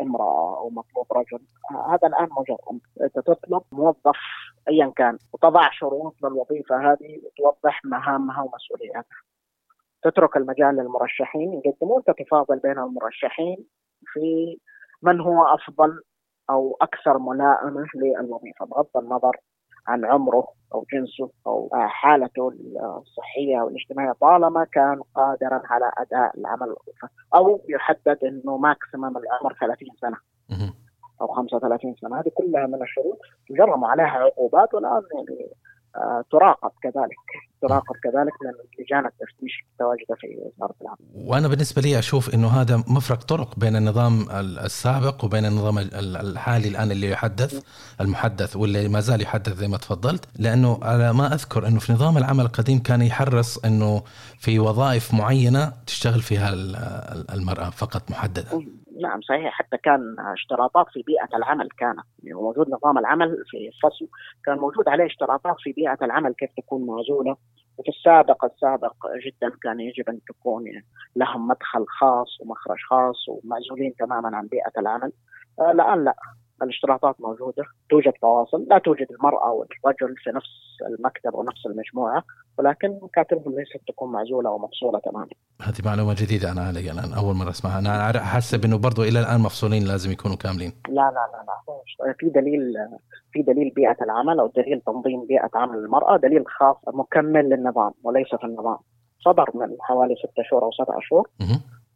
امرأة 0.00 0.58
أو 0.58 0.70
مطلوب 0.70 1.06
رجل. 1.12 1.40
هذا 1.88 2.08
الآن 2.08 2.28
مجرد. 2.30 2.80
أنت 3.00 3.18
تطلب 3.18 3.62
موظف 3.72 4.18
ايا 4.68 4.92
كان. 4.96 5.18
وتضع 5.32 5.70
شروط 5.70 6.14
للوظيفة 6.24 6.92
هذه 6.92 7.20
وتوضح 7.24 7.84
مهامها 7.84 8.42
ومسؤولياتها. 8.42 9.22
تترك 10.02 10.36
المجال 10.36 10.76
للمرشحين. 10.76 11.62
يقدمون 11.64 12.04
تتفاضل 12.04 12.58
بين 12.58 12.78
المرشحين 12.78 13.66
في 14.06 14.58
من 15.02 15.20
هو 15.20 15.42
أفضل 15.46 16.02
أو 16.50 16.76
أكثر 16.82 17.18
ملائمة 17.18 17.86
للوظيفة 17.94 18.66
بغض 18.66 18.96
النظر 18.96 19.36
عن 19.88 20.04
عمره 20.04 20.48
أو 20.74 20.86
جنسه 20.92 21.30
أو 21.46 21.68
حالته 21.72 22.52
الصحية 22.98 23.60
أو 23.60 23.68
الاجتماعية 23.68 24.12
طالما 24.20 24.64
كان 24.64 25.00
قادرا 25.14 25.62
على 25.64 25.92
أداء 25.98 26.38
العمل. 26.38 26.76
أو 27.34 27.60
يحدد 27.68 28.24
إنه 28.24 28.56
ماكسيمم 28.56 29.16
العمر 29.16 29.56
30 29.60 29.88
سنة 30.00 30.16
أو 31.20 31.26
35 31.26 31.94
سنة. 32.00 32.20
هذه 32.20 32.30
كلها 32.34 32.66
من 32.66 32.82
الشروط 32.82 33.18
يجرم 33.50 33.84
عليها 33.84 34.06
عقوبات 34.06 34.74
والآن 34.74 35.02
يعني 35.14 35.50
آه، 35.96 36.24
تراقب 36.30 36.70
كذلك. 36.82 37.47
تراقب 37.62 37.96
كذلك 38.02 38.32
من 38.42 38.52
لجان 38.84 39.06
التفتيش 39.06 39.64
المتواجدة 39.64 40.14
في 40.20 40.26
وزارة 40.26 40.74
العمل. 40.82 40.98
وأنا 41.14 41.48
بالنسبة 41.48 41.82
لي 41.82 41.98
أشوف 41.98 42.34
إنه 42.34 42.48
هذا 42.48 42.76
مفرق 42.76 43.22
طرق 43.22 43.58
بين 43.58 43.76
النظام 43.76 44.30
السابق 44.30 45.24
وبين 45.24 45.44
النظام 45.44 45.78
الحالي 45.78 46.68
الآن 46.68 46.90
اللي 46.90 47.10
يحدث 47.10 47.62
المحدث 48.00 48.56
واللي 48.56 48.88
ما 48.88 49.00
زال 49.00 49.22
يحدث 49.22 49.58
زي 49.58 49.68
ما 49.68 49.76
تفضلت 49.76 50.24
لأنه 50.38 50.78
على 50.82 51.12
ما 51.12 51.34
أذكر 51.34 51.66
إنه 51.66 51.78
في 51.78 51.92
نظام 51.92 52.18
العمل 52.18 52.44
القديم 52.44 52.78
كان 52.78 53.02
يحرص 53.02 53.58
إنه 53.58 54.02
في 54.38 54.58
وظائف 54.58 55.14
معينة 55.14 55.72
تشتغل 55.86 56.22
فيها 56.22 56.50
المرأة 57.34 57.70
فقط 57.70 58.10
محددة. 58.10 58.62
نعم 59.02 59.20
صحيح. 59.20 59.52
حتى 59.52 59.76
كان 59.76 60.16
اشتراطات 60.18 60.86
في 60.92 61.02
بيئة 61.02 61.36
العمل 61.36 61.68
كانت 61.78 62.00
يعني 62.22 62.40
موجود 62.40 62.70
نظام 62.70 62.98
العمل 62.98 63.44
في 63.46 63.68
الفصل. 63.68 64.08
كان 64.44 64.58
موجود 64.58 64.88
عليه 64.88 65.06
اشتراطات 65.06 65.56
في 65.58 65.72
بيئة 65.72 65.98
العمل 66.02 66.34
كيف 66.34 66.50
تكون 66.56 66.86
معزولة 66.86 67.36
وفي 67.78 67.88
السابق 67.88 68.44
السابق 68.44 68.94
جدا 69.26 69.50
كان 69.62 69.80
يجب 69.80 70.08
أن 70.08 70.20
تكون 70.28 70.64
لهم 71.16 71.48
مدخل 71.48 71.84
خاص 71.88 72.40
ومخرج 72.40 72.78
خاص 72.90 73.28
ومعزولين 73.28 73.94
تماما 73.98 74.36
عن 74.36 74.46
بيئة 74.46 74.72
العمل. 74.78 75.12
آه، 75.60 75.70
الآن 75.70 76.04
لا. 76.04 76.14
الاشتراطات 76.62 77.20
موجودة، 77.20 77.64
توجد 77.90 78.12
فواصل، 78.22 78.66
لا 78.70 78.78
توجد 78.78 79.06
المرأة 79.10 79.50
والرجل 79.52 80.14
في 80.16 80.30
نفس 80.30 80.48
المكتب 80.88 81.34
أو 81.34 81.42
نفس 81.42 81.66
المجموعة، 81.66 82.22
ولكن 82.58 82.98
مكاتبهم 83.02 83.58
ليست 83.58 83.80
تكون 83.88 84.12
معزولة 84.12 84.50
ومفصوله 84.50 84.98
تماما. 84.98 85.28
هذه 85.62 85.78
معلومة 85.84 86.14
جديدة 86.18 86.52
أنا 86.52 86.60
علي 86.60 86.90
الان 86.90 87.12
أول 87.12 87.34
مرة 87.34 87.50
أسمعها، 87.50 87.78
أنا 87.78 88.20
حاسب 88.20 88.64
إنه 88.64 88.78
برضه 88.78 89.02
إلى 89.02 89.20
الآن 89.20 89.40
مفصولين 89.40 89.84
لازم 89.84 90.10
يكونوا 90.12 90.36
كاملين. 90.36 90.72
لا 90.88 90.92
لا 90.92 91.24
لا 91.32 91.44
لا 91.46 92.14
في 92.18 92.28
دليل 92.28 92.74
في 93.32 93.42
دليل 93.42 93.72
بيئة 93.76 93.96
العمل 94.02 94.40
أو 94.40 94.46
دليل 94.56 94.80
تنظيم 94.80 95.26
بيئة 95.26 95.50
عمل 95.54 95.78
المرأة 95.78 96.16
دليل 96.16 96.44
خاص 96.46 96.76
مكمل 96.94 97.48
للنظام 97.48 97.92
وليس 98.04 98.34
في 98.34 98.44
النظام. 98.44 98.78
صدر 99.20 99.50
من 99.54 99.76
حوالي 99.80 100.14
ستة 100.14 100.42
شهور 100.50 100.62
أو 100.62 100.70
سبعة 100.70 100.98
شهور 101.00 101.28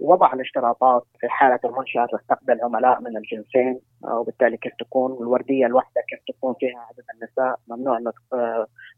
وضع 0.00 0.32
الاشتراطات 0.32 1.02
في 1.20 1.28
حالة 1.28 1.58
المنشأة 1.64 2.06
تستقبل 2.06 2.61
عملاء 2.62 3.00
من 3.00 3.16
الجنسين 3.16 3.80
وبالتالي 4.04 4.56
كيف 4.56 4.72
تكون 4.78 5.12
الوردية 5.12 5.66
الواحدة 5.66 6.02
كيف 6.08 6.37
تكون 6.37 6.54
فيها 6.61 6.78
عدد 6.78 7.04
النساء. 7.14 7.58
ممنوع 7.68 7.99
أن 7.99 8.12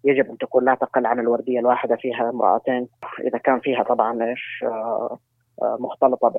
يجب 0.05 0.31
أن 0.31 0.39
تكون 0.39 0.65
لا 0.65 0.75
تقل 0.75 1.07
عن 1.07 1.21
الوردية 1.21 1.59
الواحدة 1.59 1.97
فيها 1.97 2.31
امرأتين. 2.31 2.89
إذا 3.21 3.39
كان 3.39 3.61
فيها 3.61 3.83
طبعا 3.83 4.25
إيش 4.25 4.65
مختلطة 5.63 6.33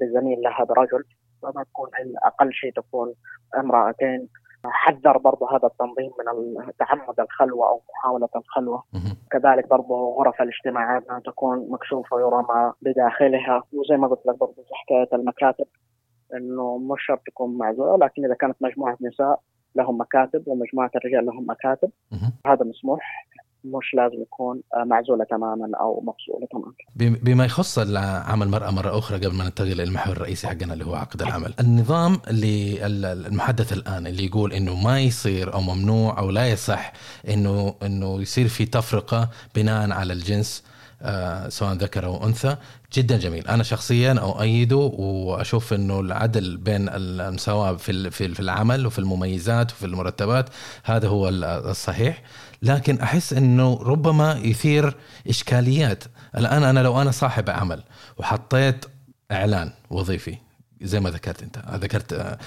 بزميل 0.00 0.40
لها 0.40 0.64
برجل 0.64 1.04
فما 1.42 1.64
تكون 1.64 1.88
أقل 2.24 2.52
شيء 2.52 2.72
تكون 2.72 3.14
امرأتين. 3.56 4.28
حذر 4.70 5.18
برضه 5.18 5.56
هذا 5.56 5.66
التنظيم 5.66 6.10
من 6.18 6.72
تعمد 6.78 7.20
الخلوة 7.20 7.68
أو 7.68 7.82
محاولة 7.88 8.28
الخلوة. 8.36 8.82
كذلك 9.30 9.68
برضه 9.68 10.14
غرف 10.18 10.42
الاجتماعات 10.42 11.04
انها 11.08 11.20
تكون 11.20 11.66
مكشوفة 11.70 12.16
ويرى 12.16 12.44
ما 12.48 12.72
بداخلها. 12.82 13.62
وزي 13.72 13.96
ما 13.96 14.08
قلت 14.08 14.26
لك 14.26 14.38
برضه 14.38 14.54
في 14.54 14.74
حكاية 14.74 15.08
المكاتب 15.12 15.66
إنه 16.34 16.78
مش 16.78 17.06
شرط 17.06 17.20
تكون 17.26 17.58
معزولة 17.58 17.96
لكن 18.06 18.24
إذا 18.24 18.34
كانت 18.34 18.56
مجموعة 18.60 18.96
نساء 19.00 19.40
لهم 19.74 20.00
مكاتب 20.00 20.48
ومجموعة 20.48 20.90
الرجال 20.96 21.26
لهم 21.26 21.46
مكاتب 21.48 21.90
هذا 22.46 22.64
مسموح. 22.64 23.28
مش 23.64 23.94
لازم 23.94 24.22
يكون 24.22 24.60
معزولة 24.86 25.24
تماما 25.24 25.70
أو 25.80 26.00
مفصوله 26.06 26.46
تماما. 26.50 27.18
بما 27.22 27.44
يخص 27.44 27.78
عمل 27.78 28.46
المراه 28.46 28.70
مرة 28.70 28.98
أخرى 28.98 29.16
قبل 29.26 29.34
ما 29.34 29.44
ننتقل 29.44 29.76
للمحور 29.76 30.16
الرئيسي 30.16 30.46
حقنا 30.46 30.72
اللي 30.72 30.86
هو 30.86 30.94
عقد 30.94 31.22
العمل، 31.22 31.54
النظام 31.60 32.20
اللي 32.28 32.86
المحدث 32.86 33.72
الآن 33.72 34.06
اللي 34.06 34.26
يقول 34.26 34.52
إنه 34.52 34.74
ما 34.74 35.00
يصير 35.00 35.54
أو 35.54 35.60
ممنوع 35.60 36.18
أو 36.18 36.30
لا 36.30 36.48
يصح 36.48 36.92
إنه 37.28 37.74
إنه 37.82 38.20
يصير 38.20 38.48
في 38.48 38.66
تفرقة 38.66 39.28
بناء 39.54 39.90
على 39.90 40.12
الجنس 40.12 40.64
آه 41.02 41.48
سواء 41.48 41.72
ذكر 41.72 42.04
أو 42.06 42.26
أنثى 42.26 42.56
جدا 42.92 43.16
جميل. 43.18 43.48
أنا 43.48 43.62
شخصيا 43.62 44.12
أؤيده 44.12 44.76
وأشوف 44.76 45.72
إنه 45.72 46.00
العدل 46.00 46.56
بين 46.56 46.88
المساواة 46.88 47.72
في 47.72 48.10
في 48.10 48.40
العمل 48.40 48.86
وفي 48.86 48.98
المميزات 48.98 49.72
وفي 49.72 49.86
المرتبات 49.86 50.50
هذا 50.84 51.08
هو 51.08 51.28
الصحيح. 51.28 52.22
لكن 52.62 53.00
أحس 53.00 53.32
إنه 53.32 53.78
ربما 53.82 54.32
يثير 54.32 54.96
إشكاليات. 55.28 56.04
الآن 56.36 56.62
أنا 56.62 56.80
لو 56.80 57.02
أنا 57.02 57.10
صاحب 57.10 57.50
عمل 57.50 57.82
وحطيت 58.16 58.84
إعلان 59.32 59.70
وظيفي 59.90 60.36
زي 60.82 61.00
ما 61.00 61.10
ذكرت 61.10 61.42
أنت 61.42 61.58
ذكرت 61.74 62.12
آه، 62.12 62.38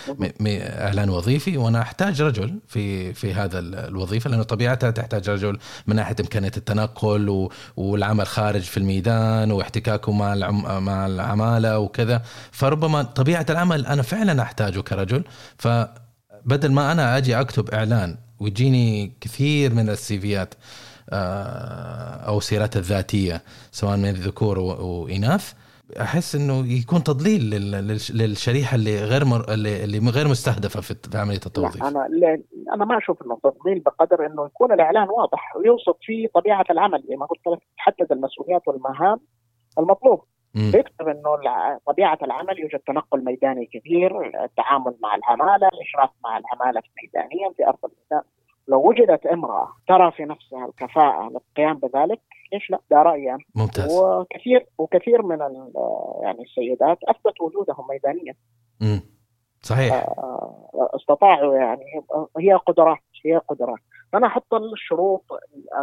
إعلان 0.86 1.10
وظيفي 1.10 1.58
وأنا 1.58 1.82
أحتاج 1.82 2.22
رجل 2.22 2.60
في 2.68 3.14
في 3.14 3.34
هذا 3.34 3.60
الوظيفة 3.60 4.30
لأنه 4.30 4.44
طبيعتها 4.44 4.92
تحتاج 4.92 5.30
رجل 5.30 5.58
من 5.88 5.96
ناحية 5.96 6.16
إمكانية 6.20 6.52
التنقل 6.58 7.50
والعمل 7.78 8.28
خارج 8.28 8.62
في 8.62 8.78
الميدان 8.78 9.52
واحتكاكه 9.52 10.12
مع 10.12 10.36
مع 10.80 11.06
العمالة 11.06 11.80
وكذا. 11.80 12.22
فربما 12.52 13.04
طبيعة 13.04 13.46
العمل 13.50 13.86
أنا 13.86 14.02
فعلا 14.02 14.42
أحتاجه 14.42 14.80
كرجل. 14.80 15.24
فبدل 15.58 16.72
ما 16.72 16.92
أنا 16.92 17.18
أجي 17.18 17.40
أكتب 17.40 17.70
إعلان 17.70 18.18
ويجيني 18.42 19.12
كثير 19.22 19.74
من 19.74 19.90
السيفيات 19.90 20.54
آه، 21.10 22.28
أو 22.28 22.38
السيرات 22.38 22.76
الذاتية 22.76 23.42
سواء 23.72 23.98
من 23.98 24.10
الذكور 24.10 24.60
وإناث 24.60 25.54
أحس 26.02 26.36
إنه 26.36 26.68
يكون 26.68 27.04
تضليل 27.04 27.42
للشريحة 28.14 28.76
اللي 28.76 29.04
غير 29.04 29.26
مر... 29.26 29.46
اللي 29.54 30.12
غير 30.12 30.28
مستهدفة 30.28 30.82
في 30.82 31.18
عملية 31.18 31.40
التوظيف. 31.46 31.84
أنا 31.84 32.08
أنا 32.74 32.86
ما 32.86 32.98
أشوف 32.98 33.22
إنه 33.22 33.38
تضليل 33.44 33.80
بقدر 33.80 34.26
إنه 34.26 34.46
يكون 34.46 34.72
الإعلان 34.72 35.10
واضح 35.10 35.56
ويوصف 35.56 35.96
فيه 36.02 36.28
طبيعة 36.36 36.66
العمل 36.70 37.04
زي 37.10 37.16
ما 37.16 37.26
قلت 37.26 37.48
لك 37.48 37.60
تحدد 37.78 38.12
المسؤوليات 38.12 38.68
والمهام 38.68 39.20
المطلوب. 39.80 40.24
يكتب 40.56 41.08
إنه 41.08 41.38
طبيعة 41.86 42.18
العمل 42.24 42.60
يوجد 42.60 42.80
تنقل 42.80 43.26
ميداني 43.26 43.66
كثير، 43.66 44.44
التعامل 44.44 44.96
مع 45.04 45.16
العماله، 45.16 45.68
الإشراف 45.68 46.10
مع 46.24 46.38
العماله 46.38 46.82
ميدانيا 47.02 47.52
في 47.58 47.68
أرض 47.68 47.78
الميدان. 47.84 48.30
لو 48.68 48.90
وجدت 48.90 49.26
إمرأة 49.26 49.68
ترى 49.88 50.12
في 50.12 50.26
نفسها 50.26 50.66
الكفاءة 50.66 51.30
للقيام 51.30 51.78
بذلك 51.78 52.20
ليش 52.54 52.70
لا؟ 52.70 52.80
ده 52.92 53.02
رأيي 53.02 53.24
يعني. 53.24 53.44
ممتاز 53.56 54.00
وكثير 54.00 54.66
وكثير 54.78 55.22
من 55.22 55.40
يعني 56.24 56.44
السيدات 56.44 56.98
اثبت 57.04 57.42
وجودهم 57.42 57.88
ميدانيا. 57.90 58.34
امم 58.82 59.02
صحيح 59.62 59.94
آه، 59.94 60.90
استطاعوا 60.96 61.56
يعني 61.56 61.86
هي 62.40 62.54
قدرات 62.54 62.98
هي 63.26 63.38
قدرات 63.38 63.80
فانا 64.12 64.28
أحط 64.28 64.54
الشروط 64.54 65.26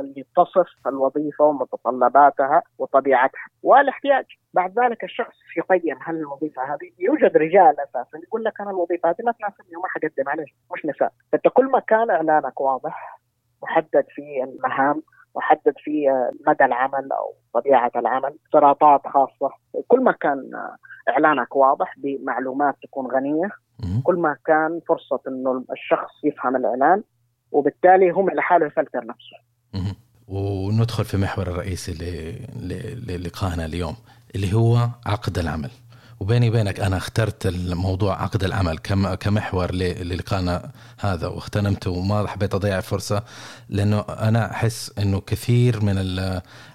اللي 0.01 0.25
تصف 0.37 0.89
الوظيفة 0.89 1.45
ومتطلباتها 1.45 2.63
وطبيعتها 2.79 3.47
والاحتياج. 3.63 4.25
بعد 4.55 4.79
ذلك 4.79 5.05
الشخص 5.05 5.35
يقيم 5.57 5.97
هل 6.03 6.17
الوظيفة 6.17 6.63
هذه 6.63 6.91
يوجد 6.99 7.37
رجال 7.37 7.81
أساسا 7.81 8.19
يقول 8.23 8.45
لك 8.45 8.61
أنا 8.61 8.71
الوظيفة 8.71 9.09
هذه 9.09 9.25
ما 9.25 9.33
تناسبني 9.33 9.77
وما 9.77 9.89
حقدم 9.89 10.29
عليها 10.29 10.47
مش 10.75 10.87
نساء 10.87 11.13
فأنت 11.33 11.49
كل 11.49 11.67
ما 11.67 11.79
كان 11.79 12.11
إعلانك 12.11 12.61
واضح 12.61 13.21
محدد 13.63 14.05
في 14.09 14.45
المهام 14.45 15.03
محدد 15.37 15.75
في 15.77 16.07
مدى 16.47 16.65
العمل 16.65 17.13
أو 17.13 17.35
طبيعة 17.55 17.93
العمل 17.97 18.35
اشتراطات 18.45 19.07
خاصة 19.07 19.51
كل 19.89 20.01
ما 20.01 20.13
كان 20.13 20.51
إعلانك 21.09 21.57
واضح 21.57 21.95
بمعلومات 21.99 22.75
تكون 22.83 23.07
غنية 23.07 23.49
كل 24.05 24.15
ما 24.15 24.37
كان 24.47 24.81
فرصة 24.89 25.21
إنه 25.29 25.65
الشخص 25.73 26.25
يفهم 26.25 26.57
الإعلان 26.57 27.03
وبالتالي 27.53 28.11
هم 28.11 28.31
لحاله 28.31 28.67
يفلتر 28.67 29.01
نفسه. 29.07 29.37
وندخل 30.29 31.05
في 31.05 31.17
محور 31.17 31.47
الرئيسي 31.47 31.93
للقائنا 33.09 33.65
اليوم 33.65 33.97
اللي 34.35 34.55
هو 34.55 34.89
عقد 35.07 35.39
العمل. 35.39 35.71
وبيني 36.21 36.49
وبينك 36.49 36.81
أنا 36.81 36.97
اخترت 36.97 37.47
الموضوع 37.47 38.23
عقد 38.23 38.45
العمل 38.45 38.79
كمحور 39.21 39.75
للقاءنا 39.75 40.71
هذا 41.01 41.27
واغتنمته 41.27 41.91
وما 41.91 42.27
حبيت 42.27 42.55
أضيع 42.55 42.81
فرصه 42.81 43.23
لأنه 43.69 44.01
أنا 44.01 44.51
أحس 44.51 44.93
إنه 44.99 45.21
كثير 45.21 45.85
من 45.85 46.21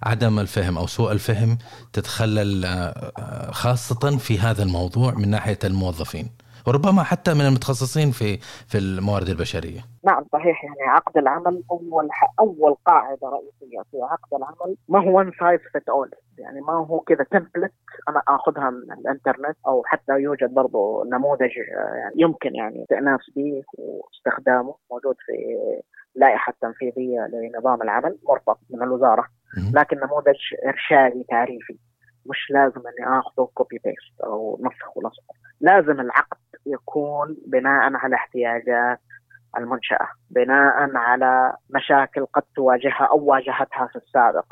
عدم 0.03 0.39
الفهم 0.39 0.77
أو 0.77 0.87
سوء 0.87 1.11
الفهم 1.11 1.57
تتخلل 1.93 2.65
آه، 2.65 3.51
خاصة 3.51 4.17
في 4.17 4.39
هذا 4.39 4.63
الموضوع 4.63 5.13
من 5.13 5.29
ناحية 5.29 5.59
الموظفين. 5.63 6.29
وربما 6.67 7.03
حتى 7.03 7.33
من 7.33 7.41
المتخصصين 7.41 8.11
في 8.11 8.37
في 8.67 8.77
الموارد 8.77 9.29
البشرية. 9.29 9.81
نعم 10.03 10.25
صحيح. 10.33 10.63
يعني 10.63 10.89
عقد 10.89 11.17
العمل 11.17 11.63
اول 11.71 12.09
أول 12.39 12.75
قاعدة 12.85 13.27
رئيسية 13.29 13.81
في 13.91 13.97
عقد 14.01 14.33
العمل. 14.33 14.75
ما 14.89 15.03
هو 15.03 15.19
one 15.19 15.31
size 15.39 15.59
fit 15.73 15.89
all 15.89 16.11
يعني 16.37 16.61
ما 16.61 16.73
هو 16.73 16.99
كذا 16.99 17.23
template 17.31 17.73
أنا 18.09 18.21
آخذها 18.27 18.69
من 18.69 18.91
الإنترنت 18.91 19.57
أو 19.67 19.83
حتى 19.85 20.13
يوجد 20.13 20.53
برضه 20.53 21.03
نموذج 21.05 21.51
يعني 21.97 22.15
يمكن 22.15 22.55
يعني 22.55 22.83
استئناس 22.83 23.19
به 23.35 23.63
واستخدامه 23.77 24.75
موجود 24.91 25.15
في 25.25 25.33
لائحة 26.15 26.53
تنفيذية 26.61 27.27
لنظام 27.33 27.81
العمل 27.81 28.17
مرفق 28.29 28.57
من 28.69 28.83
الوزارة. 28.83 29.25
لكن 29.73 29.97
نموذج 29.97 30.39
إرشادي 30.67 31.25
تعريفي. 31.29 31.77
مش 32.25 32.47
لازم 32.49 32.81
إني 32.87 33.19
آخذه 33.19 33.49
copy 33.53 33.79
paste 33.83 34.21
أو 34.23 34.59
نسخ 34.61 34.97
ولصق 34.97 35.23
لازم 35.61 35.99
العقد 35.99 36.37
يكون 36.65 37.37
بناء 37.47 37.93
على 37.95 38.15
احتياجات 38.15 38.99
المنشأة 39.57 40.07
بناء 40.29 40.95
على 40.95 41.53
مشاكل 41.69 42.25
قد 42.25 42.43
تواجهها 42.55 43.07
أو 43.11 43.25
واجهتها 43.25 43.87
في 43.87 43.95
السابق 43.95 44.45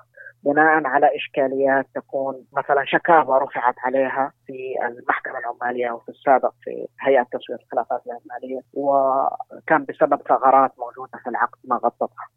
بناء 0.44 0.88
على 0.88 1.16
إشكاليات 1.16 1.86
تكون 1.96 2.46
مثلا 2.54 2.86
شكاوى 2.86 3.40
رفعت 3.40 3.76
عليها 3.80 4.32
في 4.48 4.76
المحكمة 4.86 5.40
العمالية 5.40 5.92
أو 5.92 6.00
في 6.00 6.10
السابق 6.10 6.54
في 6.62 6.88
هيئة 7.02 7.24
تسويه 7.32 7.58
الخلافات 7.58 8.02
العمالية 8.08 8.62
وكان 8.74 9.86
بسبب 9.86 10.22
ثغرات 10.30 10.72
موجودة 10.80 11.20
في 11.24 11.30
العقد 11.30 11.60
ما 11.64 11.76
غطتها. 11.76 12.28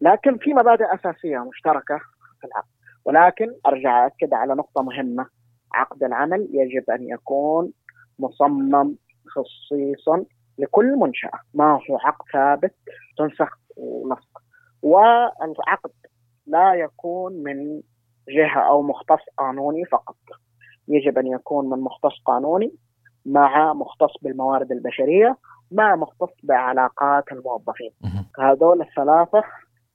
لكن 0.00 0.38
في 0.38 0.54
مبادئ 0.54 0.94
أساسية 0.94 1.38
مشتركة 1.38 1.98
في 2.40 2.46
العقد. 2.46 2.68
ولكن 3.04 3.46
أرجع 3.66 4.06
اكد 4.06 4.34
على 4.34 4.54
نقطة 4.54 4.82
مهمة. 4.82 5.26
عقد 5.74 6.02
العمل 6.02 6.48
يجب 6.52 6.90
أن 6.90 7.08
يكون 7.08 7.72
مصمم 8.18 8.96
خصيصا 9.26 10.24
لكل 10.58 10.96
منشأة. 10.96 11.38
ما 11.54 11.72
هو 11.72 11.98
عقد 11.98 12.24
ثابت 12.32 12.74
تنسخ 13.18 13.58
ونسخ. 13.76 14.42
والعقد 14.82 15.90
لا 16.46 16.74
يكون 16.74 17.32
من 17.32 17.82
جهة 18.28 18.60
أو 18.60 18.82
مختص 18.82 19.24
قانوني 19.38 19.84
فقط. 19.84 20.16
يجب 20.88 21.18
أن 21.18 21.26
يكون 21.26 21.70
من 21.70 21.80
مختص 21.80 22.22
قانوني 22.24 22.72
مع 23.26 23.72
مختص 23.72 24.22
بالموارد 24.22 24.72
البشرية 24.72 25.36
مع 25.72 25.96
مختص 25.96 26.32
بعلاقات 26.42 27.24
الموظفين. 27.32 27.90
هذول 28.38 28.82
الثلاثة 28.82 29.42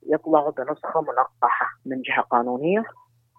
يطلعوا 0.06 0.50
بنسخة 0.50 1.00
منقحه 1.00 1.66
من 1.86 2.02
جهة 2.02 2.22
قانونية 2.22 2.84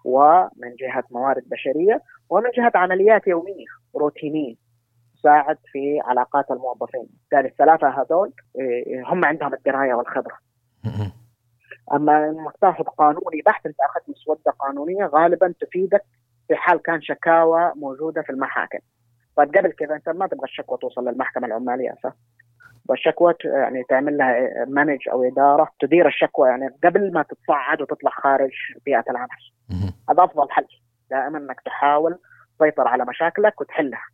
ومن 0.04 0.74
جهة 0.80 1.04
موارد 1.10 1.42
بشرية 1.48 2.02
ومن 2.30 2.50
جهة 2.56 2.72
عمليات 2.74 3.26
يومية 3.26 3.66
روتينية. 3.96 4.54
تساعد 5.26 5.58
في 5.72 6.00
علاقات 6.04 6.50
الموظفين، 6.50 7.06
بالتالي 7.20 7.48
الثلاثة 7.48 7.88
هذول 7.88 8.32
إيه، 8.58 9.02
هم 9.06 9.24
عندهم 9.24 9.54
الدراية 9.54 9.94
والخبرة. 9.94 10.38
أما 11.92 12.28
انك 12.28 12.56
تاخذ 12.60 12.84
قانوني 12.84 13.42
بحت 13.46 13.66
أنت 13.66 13.76
أخذت 13.80 14.08
مسودة 14.08 14.50
قانونية 14.58 15.06
غالبا 15.06 15.54
تفيدك 15.60 16.02
في 16.48 16.56
حال 16.56 16.82
كان 16.82 17.02
شكاوى 17.02 17.72
موجودة 17.76 18.22
في 18.22 18.30
المحاكم. 18.30 18.78
طيب 19.36 19.56
قبل 19.56 19.72
كذا 19.72 19.94
أنت 19.94 20.08
ما 20.08 20.26
تبغى 20.26 20.44
الشكوى 20.44 20.78
توصل 20.78 21.08
للمحكمة 21.08 21.46
العمالية 21.46 21.94
صح؟ 22.02 22.12
والشكوى 22.88 23.34
يعني 23.44 23.84
تعمل 23.88 24.16
لها 24.16 24.64
manage 24.68 25.08
أو 25.12 25.24
إدارة 25.24 25.68
تدير 25.80 26.06
الشكوى 26.06 26.48
يعني 26.48 26.68
قبل 26.84 27.12
ما 27.12 27.22
تتصعد 27.22 27.82
وتطلع 27.82 28.10
خارج 28.10 28.52
بيئة 28.84 29.04
العمل. 29.10 29.28
هذا 30.10 30.24
أفضل 30.24 30.50
حل 30.50 30.66
دائما 31.10 31.38
إنك 31.38 31.60
تحاول 31.60 32.18
تسيطر 32.58 32.88
على 32.88 33.04
مشاكلك 33.04 33.60
وتحلها. 33.60 34.04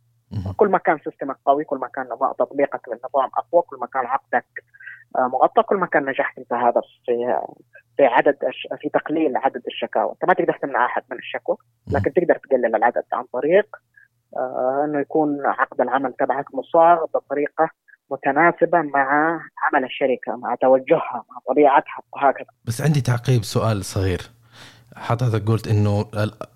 كل 0.57 0.67
ما 0.67 0.77
كان 0.77 0.99
system 1.03 1.32
ك 1.32 1.37
قوي 1.45 1.63
كل 1.63 1.77
ما 1.77 1.87
كان 1.87 2.05
تطبيقك 2.39 2.81
للنظام 2.87 3.29
أقوى 3.37 3.61
كل 3.61 3.77
ما 3.81 3.87
كان 3.87 4.05
عقدك 4.05 4.45
آه، 5.17 5.27
مغطى 5.27 5.63
كل 5.63 5.75
ما 5.75 5.85
كان 5.85 6.05
نجحت 6.05 6.37
أنت 6.37 6.53
هذا 6.53 6.81
في 7.05 7.39
في 7.97 8.05
عدد 8.05 8.37
في 8.81 8.89
تقليل 8.89 9.37
عدد 9.37 9.61
الشكاوى، 9.67 10.11
أنت 10.11 10.25
ما 10.25 10.33
تقدر 10.33 10.59
تمنع 10.61 10.85
أحد 10.85 11.03
من 11.11 11.17
الشكوى 11.17 11.57
لكن 11.91 12.13
تقدر 12.13 12.37
تقلل 12.37 12.75
العدد 12.75 13.03
عن 13.13 13.23
طريق 13.33 13.75
آه، 14.37 14.85
إنه 14.85 14.99
يكون 14.99 15.45
عقد 15.45 15.81
العمل 15.81 16.13
تبعك 16.13 16.55
مصاغ 16.55 17.05
بطريقة 17.13 17.69
متناسبة 18.11 18.81
مع 18.81 19.39
عمل 19.63 19.83
الشركة 19.83 20.35
مع 20.37 20.55
توجهها 20.55 21.25
مع 21.29 21.37
طبيعتها 21.49 21.99
وهكذا. 22.13 22.47
بس 22.65 22.81
عندي 22.81 23.01
تعقيب 23.01 23.43
سؤال 23.43 23.85
صغير. 23.85 24.21
حضرتك 24.95 25.47
قلت 25.47 25.67
إنه 25.67 26.05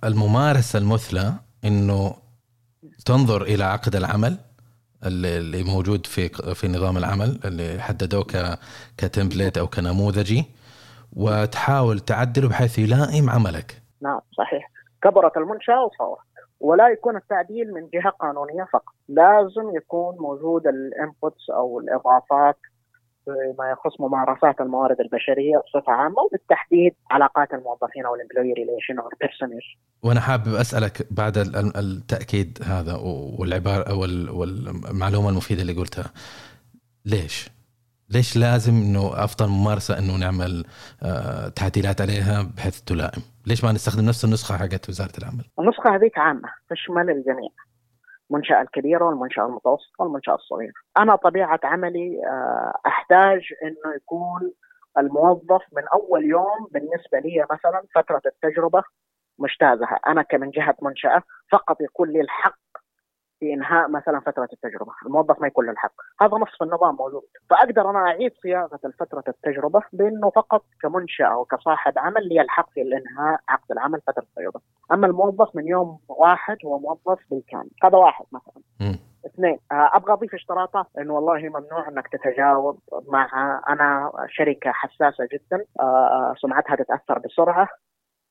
الممارسة 0.03 0.79
المثلى 0.79 1.33
إنه 1.65 2.15
تنظر 3.05 3.41
إلى 3.41 3.63
عقد 3.63 3.95
العمل 3.95 4.37
اللي 5.05 5.63
موجود 5.63 6.05
في 6.05 6.29
في 6.29 6.67
نظام 6.67 6.97
العمل 6.97 7.39
اللي 7.45 7.81
حددوه 7.81 8.57
كتمبليت 8.97 9.57
أو 9.57 9.67
كنموذجي 9.67 10.45
وتحاول 11.15 11.99
تعدله 11.99 12.49
بحيث 12.49 12.79
يلائم 12.79 13.29
عملك. 13.29 13.81
نعم 14.01 14.19
صحيح. 14.37 14.71
كبرت 15.03 15.37
المنشأة 15.37 15.83
وصارت 15.83 16.27
ولا 16.59 16.89
يكون 16.89 17.15
التعديل 17.15 17.73
من 17.73 17.89
جهة 17.93 18.09
قانونية 18.09 18.67
فقط، 18.73 18.93
لازم 19.07 19.75
يكون 19.75 20.15
موجود 20.15 20.67
ال 20.67 20.79
inputs 20.79 21.49
أو 21.49 21.79
الإضافات 21.79 22.57
فيما 23.27 23.71
يخص 23.71 24.01
ممارسات 24.01 24.61
الموارد 24.61 24.99
البشرية 24.99 25.57
بصفة 25.57 25.91
عامة 25.91 26.21
وبالتحديد 26.21 26.93
علاقات 27.11 27.53
الموظفين 27.53 28.05
أو 28.05 28.15
ال 28.15 28.19
employee 28.19 28.53
relation 28.53 28.99
أو 28.99 29.09
ال 29.13 29.18
personnel. 29.18 29.61
وأنا 30.03 30.19
حابب 30.19 30.53
أسألك 30.53 31.07
بعد 31.11 31.37
التأكيد 31.77 32.59
هذا 32.63 32.95
والعبارة 33.39 33.93
والمعلومة 34.33 35.29
المفيدة 35.29 35.61
اللي 35.61 35.73
قلتها 35.73 36.11
ليش؟ 37.05 37.49
ليش 38.09 38.37
لازم 38.37 38.73
إنه 38.73 39.23
أفضل 39.23 39.47
ممارسة 39.47 39.97
إنه 39.99 40.17
نعمل 40.17 40.65
آه، 41.03 41.47
تعديلات 41.47 42.01
عليها 42.01 42.51
بحيث 42.57 42.81
تلائم؟ 42.81 43.21
ليش 43.47 43.63
ما 43.63 43.71
نستخدم 43.71 44.05
نفس 44.05 44.25
النسخة 44.25 44.57
حقت 44.57 44.89
وزارة 44.89 45.17
العمل؟ 45.17 45.45
النسخة 45.59 45.95
هذيك 45.95 46.17
عامة 46.17 46.49
تشمل 46.69 47.09
الجميع. 47.09 47.49
المنشأة 48.31 48.61
الكبيرة 48.61 49.05
والمنشأة 49.05 49.45
المتوسطة 49.45 50.03
والمنشأة 50.03 50.35
الصغيرة. 50.35 50.73
أنا 50.97 51.15
طبيعة 51.15 51.59
عملي 51.63 52.21
آه، 52.25 52.73
أحتاج 52.85 53.41
أنه 53.63 53.95
يكون 53.95 54.51
الموظف 54.97 55.61
من 55.73 55.83
أول 55.93 56.25
يوم 56.25 56.67
بالنسبة 56.71 57.19
لي 57.19 57.45
مثلا 57.51 57.83
فترة 57.95 58.21
التجربة 58.25 58.83
مجتازها 59.39 59.99
أنا 60.07 60.21
كمن 60.21 60.49
جهة 60.49 60.75
منشأة 60.81 61.21
فقط 61.51 61.81
يكون 61.81 62.09
لي 62.09 62.21
الحق 62.21 62.57
في 63.39 63.53
إنهاء 63.53 63.89
مثلا 63.89 64.19
فترة 64.19 64.49
التجربة، 64.53 64.91
الموظف 65.05 65.41
ما 65.41 65.47
يكون 65.47 65.65
له 65.65 65.71
الحق، 65.71 65.93
هذا 66.21 66.37
نص 66.37 66.57
في 66.57 66.63
النظام 66.63 66.95
موجود، 66.95 67.23
فأقدر 67.49 67.89
أنا 67.89 67.99
أعيد 67.99 68.33
صياغة 68.41 68.79
فتره 68.99 69.23
التجربة 69.27 69.81
بإنه 69.93 70.29
فقط 70.29 70.63
كمنشأة 70.81 71.25
أو 71.25 71.45
كصاحب 71.45 71.93
عمل 71.97 72.27
لي 72.29 72.41
الحق 72.41 72.69
في 72.69 72.81
الإنهاء 72.81 73.39
عقد 73.49 73.71
العمل 73.71 74.01
فترة 74.07 74.23
التجربة، 74.23 74.59
أما 74.91 75.07
الموظف 75.07 75.55
من 75.55 75.67
يوم 75.67 75.99
واحد 76.07 76.57
هو 76.65 76.79
موظف 76.79 77.19
بالكامل، 77.31 77.69
هذا 77.83 77.97
واحد 77.97 78.25
مثلا. 78.31 78.63
اثنين 79.25 79.59
آه، 79.71 79.89
أبغى 79.93 80.13
أضيف 80.13 80.33
اشتراطات. 80.33 80.85
إنه 80.97 81.13
والله 81.13 81.39
ممنوع 81.39 81.87
إنك 81.87 82.07
تتجاوب 82.07 82.79
مع 83.07 83.29
أنا 83.69 84.11
شركة 84.27 84.71
حساسة 84.71 85.27
جدا. 85.31 85.65
آه، 85.79 86.33
سمعتها 86.37 86.75
تتأثر 86.75 87.19
بسرعة. 87.19 87.67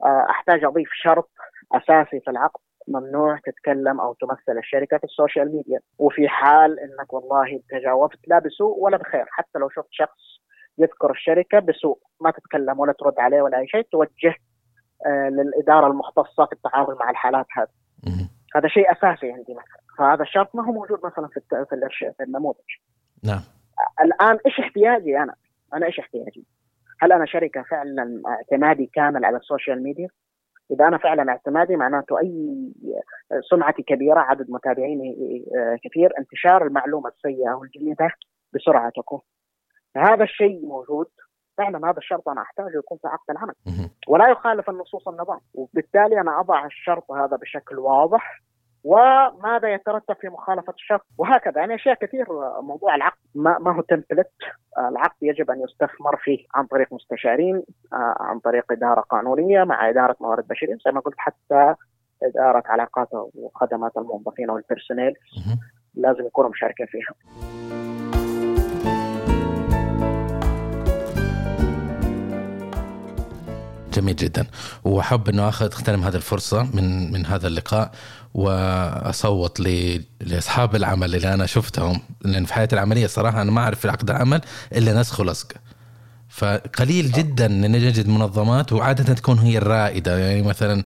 آه، 0.05 0.27
أحتاج 0.31 0.65
أضيف 0.65 0.89
شرط 0.93 1.31
أساسي 1.73 2.21
في 2.21 2.31
العقد. 2.31 2.61
ممنوع 2.89 3.39
تتكلم 3.45 4.01
أو 4.01 4.15
تمثل 4.15 4.59
الشركة 4.59 4.99
في 4.99 5.05
ال 5.05 5.12
social 5.12 5.57
media 5.57 5.81
وفي 5.99 6.29
حال 6.29 6.81
إنك 6.81 7.13
والله 7.13 7.61
تجاوبت 7.71 8.19
لا 8.29 8.39
بسوء 8.39 8.79
ولا 8.79 8.97
بخير 8.97 9.25
حتى 9.31 9.59
لو 9.59 9.69
شفت 9.69 9.89
شخص 9.91 10.41
يذكر 10.79 11.11
الشركة 11.11 11.59
بسوء 11.59 11.99
ما 12.21 12.31
تتكلم 12.31 12.81
ولا 12.81 12.93
ترد 12.93 13.19
عليه 13.19 13.43
ولا 13.43 13.59
أي 13.59 13.69
شيء 13.69 13.83
توجه 13.93 14.35
آه، 15.07 15.29
للإدارة 15.29 15.87
المختصة 15.87 16.47
في 16.47 16.53
التعامل 16.53 16.97
مع 17.01 17.11
الحالات 17.11 17.47
هذه. 17.53 17.69
هذا 18.57 18.69
شيء 18.69 18.93
أساسي 18.93 19.33
عندي 19.33 19.55
مثلا 19.55 19.81
فهذا 19.99 20.23
الشرط 20.23 20.55
ما 20.55 20.65
هو 20.67 20.73
موجود 20.73 20.99
مثلا 21.05 21.29
في 21.29 21.41
في 22.19 22.25
النموذج 22.25 22.71
نعم 23.25 23.41
الآن 24.01 24.39
إيش 24.47 24.61
احتياجي 24.61 25.19
أنا؟ 25.19 25.35
أنا 25.75 25.87
إيش 25.87 25.99
احتياجي؟ 25.99 26.45
هل 27.01 27.13
أنا 27.13 27.27
شركة 27.27 27.63
فعلا 27.63 28.23
اعتمادي 28.27 28.91
كامل 28.95 29.25
على 29.25 29.37
ال 29.37 29.43
social 29.43 29.83
media؟ 29.83 30.09
إذا 30.71 30.89
أنا 30.89 30.99
فعلا 30.99 31.31
اعتمادي 31.33 31.77
معناته 31.77 32.19
أي 32.19 32.33
سمعتي 33.51 33.83
كبيرة 33.83 34.21
عدد 34.21 34.51
متابعيني 34.51 35.45
آه، 35.57 35.79
كثير 35.85 36.13
انتشار 36.19 36.67
المعلومة 36.67 37.09
السيئة 37.09 37.51
والجديده 37.55 38.11
بسرعة 38.55 38.93
تكون. 38.97 39.21
هذا 39.97 40.25
الشيء 40.25 40.67
موجود. 40.67 41.07
فعلا 41.59 41.91
هذا 41.91 41.99
الشرط 41.99 42.29
أنا 42.29 42.43
أحتاجه 42.43 42.79
يكون 42.79 42.99
في 42.99 43.09
عقد 43.09 43.31
العمل. 43.31 43.55
ولا 44.09 44.29
يخالف 44.29 44.71
النصوص 44.71 45.09
النظام. 45.09 45.41
وبالتالي 45.55 46.21
أنا 46.21 46.41
أضع 46.41 46.67
الشرط 46.67 47.13
هذا 47.13 47.37
بشكل 47.37 47.79
واضح. 47.79 48.41
وماذا 48.87 49.75
يترتب 49.75 50.17
في 50.21 50.29
مخالفة 50.29 50.73
الشرط 50.73 51.07
وهكذا. 51.19 51.59
يعني 51.59 51.75
أشياء 51.75 51.95
كثير. 51.95 52.27
موضوع 52.63 52.95
العقد 52.95 53.19
ما, 53.35 53.59
ما 53.59 53.77
هو 53.77 53.81
تمبلت 53.81 54.31
العقد 54.79 55.17
يجب 55.23 55.51
أن 55.51 55.61
يستثمر 55.63 56.17
فيه 56.17 56.47
عن 56.55 56.67
طريق 56.67 56.93
مستشارين 56.93 57.63
آه، 57.93 58.17
عن 58.21 58.39
طريق 58.39 58.73
إدارة 58.73 59.01
قانونية 59.01 59.65
مع 59.65 59.89
إدارة 59.89 60.17
موارد 60.21 60.49
بشرية 60.49 60.79
زي 60.85 60.93
ما 60.93 61.01
قلت 61.01 61.15
حتى 61.19 61.75
إدارة 62.23 62.63
علاقات 62.67 63.09
وخدمات 63.13 63.93
الموظفين 63.97 64.51
أو 64.51 64.57
البيرسونيل 64.57 65.15
مهم. 65.37 65.59
لازم 65.95 66.27
يكونوا 66.27 66.51
مشاركين 66.51 66.87
فيها. 66.87 67.15
جميل 73.97 74.17
جدا. 74.17 74.47
وأحب 74.85 75.29
انه 75.29 75.49
اخذ 75.49 75.67
اغتنم 75.67 76.01
هذه 76.01 76.15
الفرصة 76.15 76.63
من 76.77 77.13
من 77.13 77.27
هذا 77.27 77.47
اللقاء. 77.47 77.91
وأصوت 78.37 79.61
لأصحاب 80.21 80.77
العمل 80.77 81.15
اللي 81.15 81.35
أنا 81.35 81.47
شفتهم 81.47 82.01
لأن 82.25 82.45
في 82.45 82.55
حياتي 82.55 82.75
العملية 82.75 83.07
صراحة 83.07 83.43
أنا 83.43 83.51
ما 83.51 83.61
أعرف 83.61 83.81
في 83.81 83.89
عقد 83.89 84.11
العمل 84.11 84.41
إلا 84.73 85.01
نسخ 85.01 85.21
ولصق. 85.21 85.53
فقليل 86.29 87.13
جدا 87.13 87.49
نجد 87.49 88.09
منظمات 88.09 88.73
وعادة 88.73 89.15
تكون 89.15 89.39
هي 89.39 89.59
الرائدة 89.59 90.19
يعني 90.19 90.43
مثلا 90.43 90.83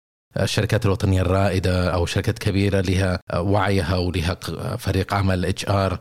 الشركات 0.41 0.87
الوطنية 0.87 1.23
الرائدة 1.23 1.95
أو 1.95 2.07
شركات 2.07 2.39
كبيرة 2.39 2.81
لها 2.81 3.21
وعيها 3.35 3.97
ولها 3.97 4.35
فريق 4.77 5.15
عمل 5.15 5.45
HR 5.45 5.99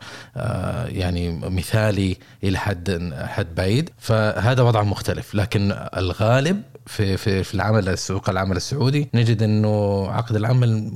يعني 0.86 1.32
مثالي 1.32 2.16
إلى 2.44 2.58
حد 2.58 3.14
حد 3.26 3.54
بعيد. 3.54 3.90
فهذا 3.98 4.62
وضع 4.62 4.82
مختلف. 4.82 5.34
لكن 5.34 5.72
الغالب 5.96 6.62
في 6.86 7.16
في 7.16 7.42
في 7.44 7.54
العمل 7.54 7.98
سوق 7.98 8.30
العمل 8.30 8.56
السعودي 8.56 9.08
نجد 9.14 9.42
إنه 9.42 10.06
عقد 10.10 10.36
العمل 10.36 10.90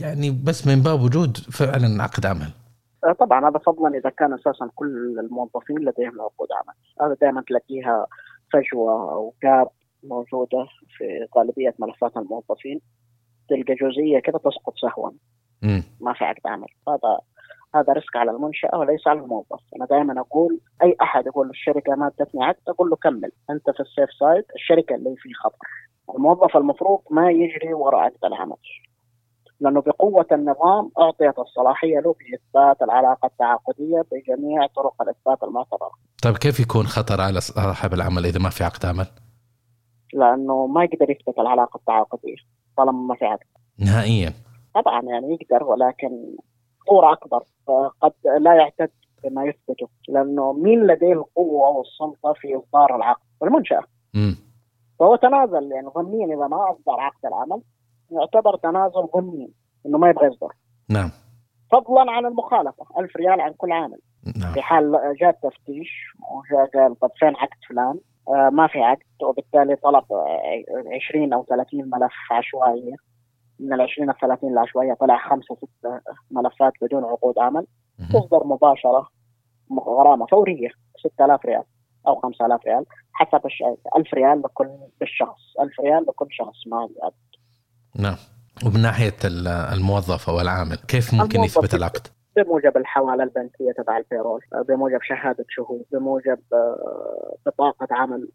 يعني 0.00 0.30
بس 0.30 0.66
من 0.66 0.82
باب 0.82 1.00
وجود 1.00 1.36
فعلا 1.36 2.02
عقد 2.02 2.26
عمل. 2.26 2.50
آه، 3.04 3.12
طبعا 3.12 3.48
هذا 3.48 3.58
فضلا 3.58 3.98
إذا 3.98 4.10
كان 4.10 4.32
أساسا 4.32 4.70
كل 4.74 5.18
الموظفين 5.18 5.78
لديهم 5.78 6.20
عقود 6.20 6.48
عمل. 6.52 6.74
هذا 7.00 7.16
دائما 7.20 7.42
تلاقيها 7.48 8.06
فجوة 8.52 9.12
أو 9.12 9.34
gap 9.42 9.68
موجودة 10.02 10.66
في 10.96 11.26
غالبية 11.36 11.74
ملفات 11.78 12.16
الموظفين. 12.16 12.80
تلقى 13.48 13.74
جزئية 13.74 14.18
كذا 14.18 14.38
تسقط 14.38 14.74
سهوا. 14.82 15.10
ما 16.00 16.12
في 16.12 16.24
عقد 16.24 16.46
عمل. 16.46 16.68
هذا 16.88 17.18
هذا 17.74 17.92
risk 17.92 18.16
على 18.16 18.30
المنشأة 18.30 18.78
وليس 18.78 19.06
على 19.06 19.20
الموظف. 19.20 19.60
أنا 19.76 19.86
دائما 19.86 20.20
أقول 20.20 20.60
أي 20.82 20.96
أحد 21.02 21.26
يقول 21.26 21.50
الشركة 21.50 21.94
ما 21.94 22.06
أدتني 22.06 22.44
عقد 22.44 22.62
أقول 22.68 22.90
له 22.90 22.96
كمل. 22.96 23.32
أنت 23.50 23.70
في 23.70 23.80
ال 23.80 23.86
safe 23.86 24.10
side 24.20 24.44
الشركة 24.56 24.94
اللي 24.94 25.14
في 25.16 25.34
خطر. 25.34 25.68
الموظف 26.16 26.56
المفروض 26.56 27.00
ما 27.10 27.30
يجري 27.30 27.74
وراء 27.74 28.00
عقد 28.00 28.24
العمل. 28.24 28.56
لأنه 29.62 29.80
بقوة 29.80 30.26
النظام 30.32 30.90
أعطيت 30.98 31.38
الصلاحية 31.38 32.00
له 32.00 32.12
في 32.12 32.24
اثبات 32.34 32.82
العلاقة 32.82 33.26
التعاقدية 33.26 34.02
بجميع 34.12 34.66
طرق 34.66 35.02
الإثبات 35.02 35.42
المعتبرة 35.42 35.90
طيب 36.22 36.36
كيف 36.36 36.60
يكون 36.60 36.86
خطر 36.86 37.20
على 37.20 37.40
صاحب 37.40 37.94
العمل 37.94 38.26
إذا 38.26 38.38
ما 38.38 38.50
في 38.50 38.64
عقد 38.64 38.86
عمل؟ 38.86 39.06
لأنه 40.14 40.66
ما 40.66 40.84
يقدر 40.84 41.10
يثبت 41.10 41.38
العلاقة 41.38 41.76
التعاقدية 41.76 42.36
طالما 42.76 42.92
ما 42.92 43.14
في 43.14 43.24
عقد 43.24 43.46
نهائيا 43.78 44.32
طبعا 44.74 45.02
يعني 45.02 45.38
يقدر 45.40 45.64
ولكن 45.64 46.36
خطوره 46.80 47.12
أكبر 47.12 47.44
فقد 47.66 48.12
لا 48.40 48.54
يعتد 48.54 48.90
بما 49.24 49.44
يثبته 49.44 49.88
لأنه 50.08 50.52
مين 50.52 50.86
لديه 50.86 51.12
القوة 51.12 51.68
والسلطة 51.68 52.32
في 52.32 52.56
إصدار 52.56 52.96
العقد؟ 52.96 53.22
المنشأة 53.42 53.82
مم. 54.14 54.36
فهو 54.98 55.16
تنازل 55.16 55.72
يعني 55.72 55.88
ظنيا 55.88 56.26
إذا 56.26 56.46
ما 56.46 56.70
أصدر 56.70 57.00
عقد 57.00 57.26
العمل 57.26 57.62
يعتبر 58.12 58.56
تنازل 58.56 59.08
ظني 59.14 59.52
إنه 59.86 59.98
ما 59.98 60.10
يبغى 60.10 60.26
يصدر. 60.26 60.52
نعم. 60.88 61.10
فضلا 61.72 62.10
عن 62.10 62.26
المخالفة 62.26 62.86
1000 62.98 63.16
ريال 63.16 63.40
عن 63.40 63.52
كل 63.52 63.72
عامل. 63.72 63.98
نعم. 64.40 64.52
في 64.52 64.62
حال 64.62 64.92
جاء 65.20 65.30
تفتيش 65.30 66.14
وجاء 66.32 66.66
قال 66.66 66.98
طب 66.98 67.10
فين 67.18 67.36
عقد 67.36 67.58
فلان 67.68 67.98
آه 68.28 68.50
ما 68.50 68.66
في 68.66 68.78
عقد 68.78 69.22
وبالتالي 69.22 69.76
طلب 69.76 70.04
آه، 70.12 70.64
20 71.08 71.32
أو 71.32 71.44
30 71.44 71.90
ملف 71.90 72.12
عشوائية. 72.30 72.94
من 73.60 73.72
ال 73.72 73.80
20 73.80 74.10
ال 74.10 74.18
30 74.18 74.52
العشوائية 74.52 74.94
طلع 74.94 75.28
خمسه 75.28 75.54
سته 75.54 76.00
ملفات 76.30 76.72
بدون 76.82 77.04
عقود 77.04 77.38
عمل. 77.38 77.66
تصدر 78.12 78.44
مباشرة 78.46 79.08
غرامة 79.86 80.26
فورية 80.26 80.68
6000 80.96 81.46
ريال 81.46 81.62
أو 82.06 82.14
5000 82.14 82.66
ريال 82.66 82.84
حسب 83.12 83.46
الش... 83.46 83.62
1000 83.96 84.14
ريال 84.14 84.42
لكل 84.42 84.68
بالشخص 85.00 85.40
1000 85.60 85.80
ريال 85.80 86.02
لكل 86.08 86.26
شخص 86.30 86.66
ما 86.66 86.88
نعم. 87.96 88.16
ومن 88.66 88.82
ناحية 88.82 89.14
ال- 89.24 89.48
الموظف 89.48 90.30
أو 90.30 90.40
العامل 90.40 90.76
كيف 90.76 91.14
ممكن 91.14 91.40
يثبت 91.44 91.74
العقد؟ 91.74 92.06
بموجب 92.36 92.76
الحوالة 92.76 93.22
البنكية 93.24 93.72
تبع 93.82 93.96
البيرول 93.98 94.40
بموجب 94.68 94.98
شهادة 95.02 95.44
شهود 95.48 95.84
بموجب 95.92 96.38
آه، 96.52 97.36
بطاقة 97.46 97.88
عمل 97.90 98.28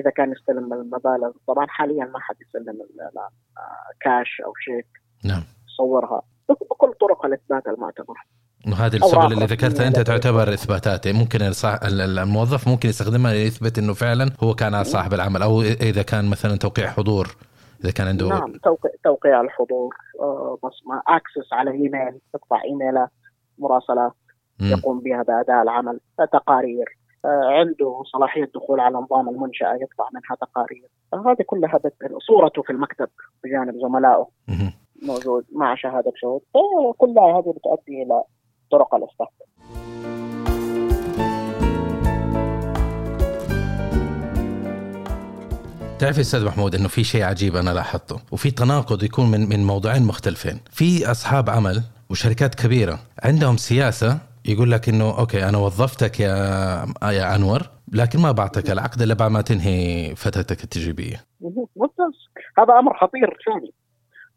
إذا 0.00 0.10
كان 0.10 0.32
يستلم 0.32 0.72
المبالغ. 0.72 1.30
طبعا 1.48 1.66
حاليا 1.68 2.04
ما 2.04 2.20
حد 2.20 2.36
يسلم 2.48 2.68
ال- 2.70 3.00
ال- 3.00 3.18
آه، 3.18 3.60
كاش 4.00 4.40
أو 4.46 4.52
شيك 4.64 4.86
نعم. 5.24 5.42
يصورها 5.68 6.22
بكل 6.48 6.92
طرق 7.00 7.26
الإثبات 7.26 7.66
المعتبره 7.66 8.16
وهذه 8.66 9.00
أوراق 9.02 9.18
السبل 9.24 9.32
اللي 9.32 9.44
ذكرتها 9.54 9.86
أنت. 9.88 10.00
تعتبر 10.00 10.54
اثباتات 10.54 11.08
ممكن 11.08 11.38
الموظف 11.82 12.68
ممكن 12.68 12.88
يستخدمها 12.88 13.32
ليثبت 13.32 13.78
إنه 13.78 13.94
فعلا 13.94 14.30
هو 14.42 14.54
كان 14.54 14.84
صاحب 14.84 15.14
العمل 15.14 15.42
أو 15.42 15.62
إذا 15.62 16.02
كان 16.02 16.24
مثلا 16.30 16.56
توقيع 16.56 16.90
حضور. 16.90 17.36
إذا 17.80 17.92
كان 17.92 18.06
عنده 18.06 18.28
نعم 18.28 18.52
توقيع, 18.52 18.90
توقيع 19.04 19.40
الحضور 19.40 19.94
آه، 20.20 20.58
بصمه 20.62 21.02
اكسس 21.08 21.52
على 21.52 21.70
ايميل 21.70 22.20
تقطع 22.32 22.62
ايميلات 22.64 23.10
مراسلات. 23.58 24.12
يقوم 24.60 25.00
بها 25.00 25.22
بأداء 25.22 25.62
العمل 25.62 26.00
تقارير 26.32 26.98
آه، 27.24 27.44
عنده 27.44 28.02
صلاحية 28.12 28.50
دخول 28.54 28.80
على 28.80 28.96
نظام 28.96 29.28
المنشأة 29.28 29.74
يطبع 29.74 30.08
منها 30.14 30.36
تقارير 30.40 30.88
هذه 31.14 31.42
كلها 31.46 31.80
صورته 32.26 32.62
في 32.62 32.70
المكتب 32.70 33.08
بجانب 33.44 33.74
زملائه. 33.78 34.28
موجود 35.02 35.44
مع 35.52 35.74
شهادة 35.74 36.12
شهود 36.16 36.40
آه، 36.56 36.94
كلها 36.98 37.38
هذه 37.38 37.54
بتؤدي 37.56 38.02
إلى 38.02 38.22
طرق 38.70 38.94
الاثبات 38.94 39.28
تعرف 46.00 46.16
يا 46.16 46.20
أستاذ 46.20 46.46
محمود 46.46 46.74
إنه 46.74 46.88
في 46.88 47.04
شيء 47.04 47.22
عجيب 47.22 47.56
أنا 47.56 47.70
لاحظته 47.70 48.16
وفي 48.32 48.50
تناقض 48.50 49.02
يكون 49.02 49.30
من 49.30 49.48
من 49.48 49.66
موضوعين 49.66 50.02
مختلفين 50.02 50.60
في 50.70 51.10
أصحاب 51.10 51.50
عمل 51.50 51.82
وشركات 52.10 52.54
كبيرة 52.54 52.98
عندهم 53.24 53.56
سياسة 53.56 54.18
يقول 54.44 54.70
لك 54.70 54.88
إنه 54.88 55.18
أوكي 55.18 55.48
أنا 55.48 55.58
وظفتك 55.58 56.20
يا 56.20 56.34
يا 57.02 57.36
أنور 57.36 57.62
لكن 57.92 58.18
ما 58.18 58.32
بعطيك 58.32 58.70
العقد 58.70 59.02
إلا 59.02 59.14
بعد 59.14 59.30
ما 59.30 59.40
تنهي 59.40 60.14
فترتك 60.16 60.64
التجريبية. 60.64 61.16
ممتاز 61.76 62.14
هذا 62.58 62.78
أمر 62.78 62.98
خطير 62.98 63.38
ثاني 63.46 63.72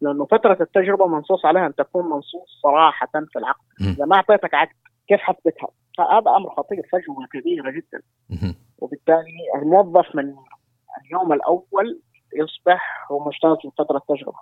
لأنه 0.02 0.26
فترة 0.26 0.58
التجربة 0.62 1.08
منصوص 1.08 1.46
عليها 1.46 1.68
أن 1.68 1.76
تكون 1.76 2.06
منصوص 2.06 2.60
صراحة 2.64 3.12
في 3.34 3.40
العقد. 3.40 3.64
إذا 3.82 4.06
ما 4.06 4.16
أعطيتك 4.16 4.54
عقد 4.54 4.76
كيف 5.08 5.20
حثبتها؟ 5.20 5.70
هذا 6.00 6.32
أمر 6.38 6.50
خطير 6.58 6.82
فجوه 6.92 7.28
كبيرة 7.34 7.72
جدا. 7.72 8.02
وبالتالي 8.78 9.38
الموظف 9.62 10.16
من 10.16 10.34
اليوم 11.06 11.34
الأول 11.34 12.02
يصبح 12.36 13.12
هو 13.12 13.20
مجتاز 13.20 13.58
من 13.66 13.72
فترة 13.72 13.98
التجربه 13.98 14.40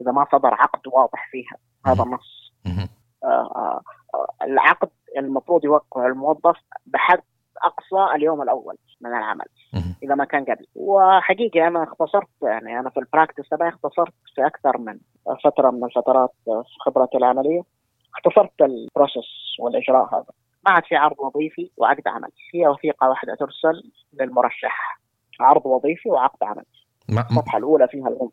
إذا 0.00 0.12
ما 0.12 0.26
صدر 0.32 0.54
عقد 0.54 0.86
واضح 0.86 1.28
فيها 1.30 1.56
هذا 1.86 2.02
النص 2.02 2.52
مهم. 2.66 2.88
آه، 3.24 3.50
آه، 3.56 3.80
العقد 4.42 4.88
المفروض 5.18 5.64
يوقع 5.64 6.06
الموظف 6.06 6.56
بحد 6.86 7.22
أقصى 7.62 8.14
اليوم 8.14 8.42
الأول 8.42 8.76
من 9.00 9.10
العمل. 9.10 9.46
إذا 10.02 10.14
ما 10.14 10.24
كان 10.24 10.44
قبل. 10.44 10.66
وحقيقه 10.74 11.68
أنا 11.68 11.82
اختصرت 11.82 12.28
يعني 12.42 12.80
أنا 12.80 12.90
في 12.90 13.00
ال 13.00 13.05
practice 13.05 13.48
تبعي 13.48 13.68
اختصرت 13.68 14.12
في 14.34 14.46
أكثر 14.46 14.78
من 14.78 14.98
فترة 15.44 15.70
من 15.70 15.84
الفترات 15.84 16.30
في 16.44 16.62
خبرتي 16.80 17.16
العملية. 17.16 17.62
اختصرت 18.14 18.60
ال 18.60 18.72
process 18.72 19.56
والإجراء 19.58 20.14
هذا. 20.14 20.32
ما 20.66 20.72
عاد 20.72 20.84
في 20.84 20.96
عرض 20.96 21.16
وظيفي 21.18 21.70
وعقد 21.76 22.08
عمل. 22.08 22.30
هي 22.54 22.68
وثيقة 22.68 23.08
واحدة 23.08 23.34
ترسل 23.34 23.90
للمرشح. 24.20 25.00
عرض 25.40 25.66
وظيفي 25.66 26.08
وعقد 26.08 26.38
عمل. 26.42 26.64
ما 27.08 27.20
الصفحة 27.20 27.58
الأولى 27.58 27.88
فيها 27.88 28.08
الأم. 28.08 28.30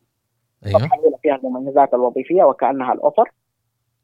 أيوه. 0.66 0.76
الصفحة 0.76 0.98
الأولى 0.98 1.16
فيها 1.22 1.36
المميزات 1.36 1.94
الوظيفية 1.94 2.42
وكأنها 2.42 2.92
الاوفر 2.92 3.30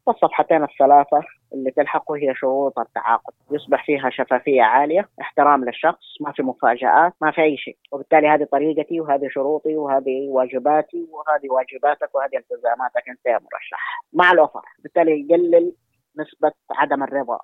والصفحتين 0.05 0.63
الثلاثة 0.63 1.21
اللي 1.53 1.71
تلحقه 1.71 2.15
هي 2.15 2.35
شروط 2.35 2.79
التعاقد. 2.79 3.33
يصبح 3.51 3.85
فيها 3.85 4.09
شفافية 4.09 4.61
عالية 4.61 5.09
احترام 5.21 5.65
للشخص 5.65 6.21
ما 6.21 6.31
في 6.31 6.43
مفاجآت 6.43 7.13
ما 7.21 7.31
في 7.31 7.41
أي 7.41 7.57
شيء. 7.57 7.77
وبالتالي 7.91 8.27
هذه 8.27 8.47
طريقتي 8.51 9.01
وهذه 9.01 9.27
شروطي 9.29 9.75
وهذه 9.75 10.27
واجباتي 10.29 11.07
وهذه 11.11 11.49
واجباتك 11.49 12.15
وهذه 12.15 12.37
التزاماتك. 12.37 13.09
أنت 13.09 13.25
يا 13.25 13.33
مرشح. 13.33 14.03
مع 14.13 14.31
الأوفر. 14.31 14.61
بالتالي 14.83 15.27
يقلل 15.29 15.73
نسبة 16.19 16.51
عدم 16.71 17.03
الرضا. 17.03 17.39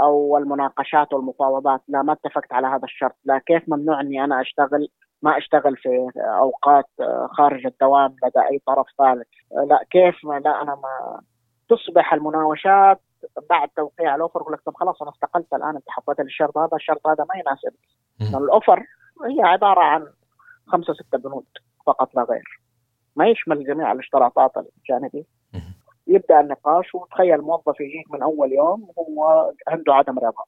أو 0.00 0.36
المناقشات 0.36 1.12
والمفاوضات. 1.12 1.80
لا 1.88 2.02
ما 2.02 2.12
اتفقت 2.12 2.52
على 2.52 2.66
هذا 2.66 2.84
الشرط. 2.84 3.16
لا 3.24 3.38
كيف 3.38 3.62
ممنوع 3.68 4.00
إني 4.00 4.24
أنا 4.24 4.40
أشتغل؟ 4.40 4.88
ما 5.22 5.38
أشتغل 5.38 5.76
في 5.76 6.10
أوقات 6.18 6.86
خارج 7.30 7.66
الدوام 7.66 8.16
لدى 8.24 8.40
أي 8.50 8.58
طرف 8.66 8.86
ثالث. 8.98 9.28
لا 9.68 9.84
كيف؟ 9.90 10.24
لا 10.24 10.62
أنا 10.62 10.74
ما. 10.74 11.20
تصبح 11.68 12.12
المناوشات 12.12 13.00
بعد 13.50 13.68
توقيع 13.68 14.14
الأوفر 14.14 14.40
يقول 14.40 14.52
لك 14.52 14.60
طب 14.60 14.74
خلاص 14.74 15.02
أنا 15.02 15.10
استقلت 15.10 15.54
الآن 15.54 15.76
أنت 15.76 15.84
حطيت 15.88 16.18
لي 16.20 16.24
الشرط 16.24 16.58
هذا 16.58 16.76
الشرط 16.76 17.06
هذا 17.06 17.26
ما 17.34 17.40
يناسبك 17.40 17.80
لأن 18.20 18.42
الأوفر 18.42 18.84
هي 19.24 19.42
عبارة 19.42 19.80
عن 19.80 20.06
خمسة 20.66 20.94
ستة 20.94 21.18
بنود 21.18 21.44
فقط 21.86 22.14
لا 22.14 22.22
غير. 22.22 22.60
ما 23.16 23.26
يشمل 23.28 23.64
جميع 23.64 23.92
الاشتراطات 23.92 24.52
الجانبية. 24.56 25.37
يبدأ 26.08 26.40
النقاش 26.40 26.94
وتخيل 26.94 27.40
موظف 27.40 27.80
يجيك 27.80 28.10
من 28.12 28.22
أول 28.22 28.52
يوم 28.52 28.88
هو 28.98 29.50
عنده 29.68 29.94
عدم 29.94 30.18
رضا. 30.18 30.42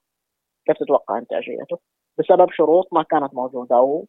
كيف 0.66 0.76
تتوقع 0.80 1.18
انتاجيته؟ 1.18 1.78
بسبب 2.18 2.46
شروط 2.50 2.88
ما 2.92 3.02
كانت 3.02 3.34
موجودة 3.34 3.76
أو 3.76 4.06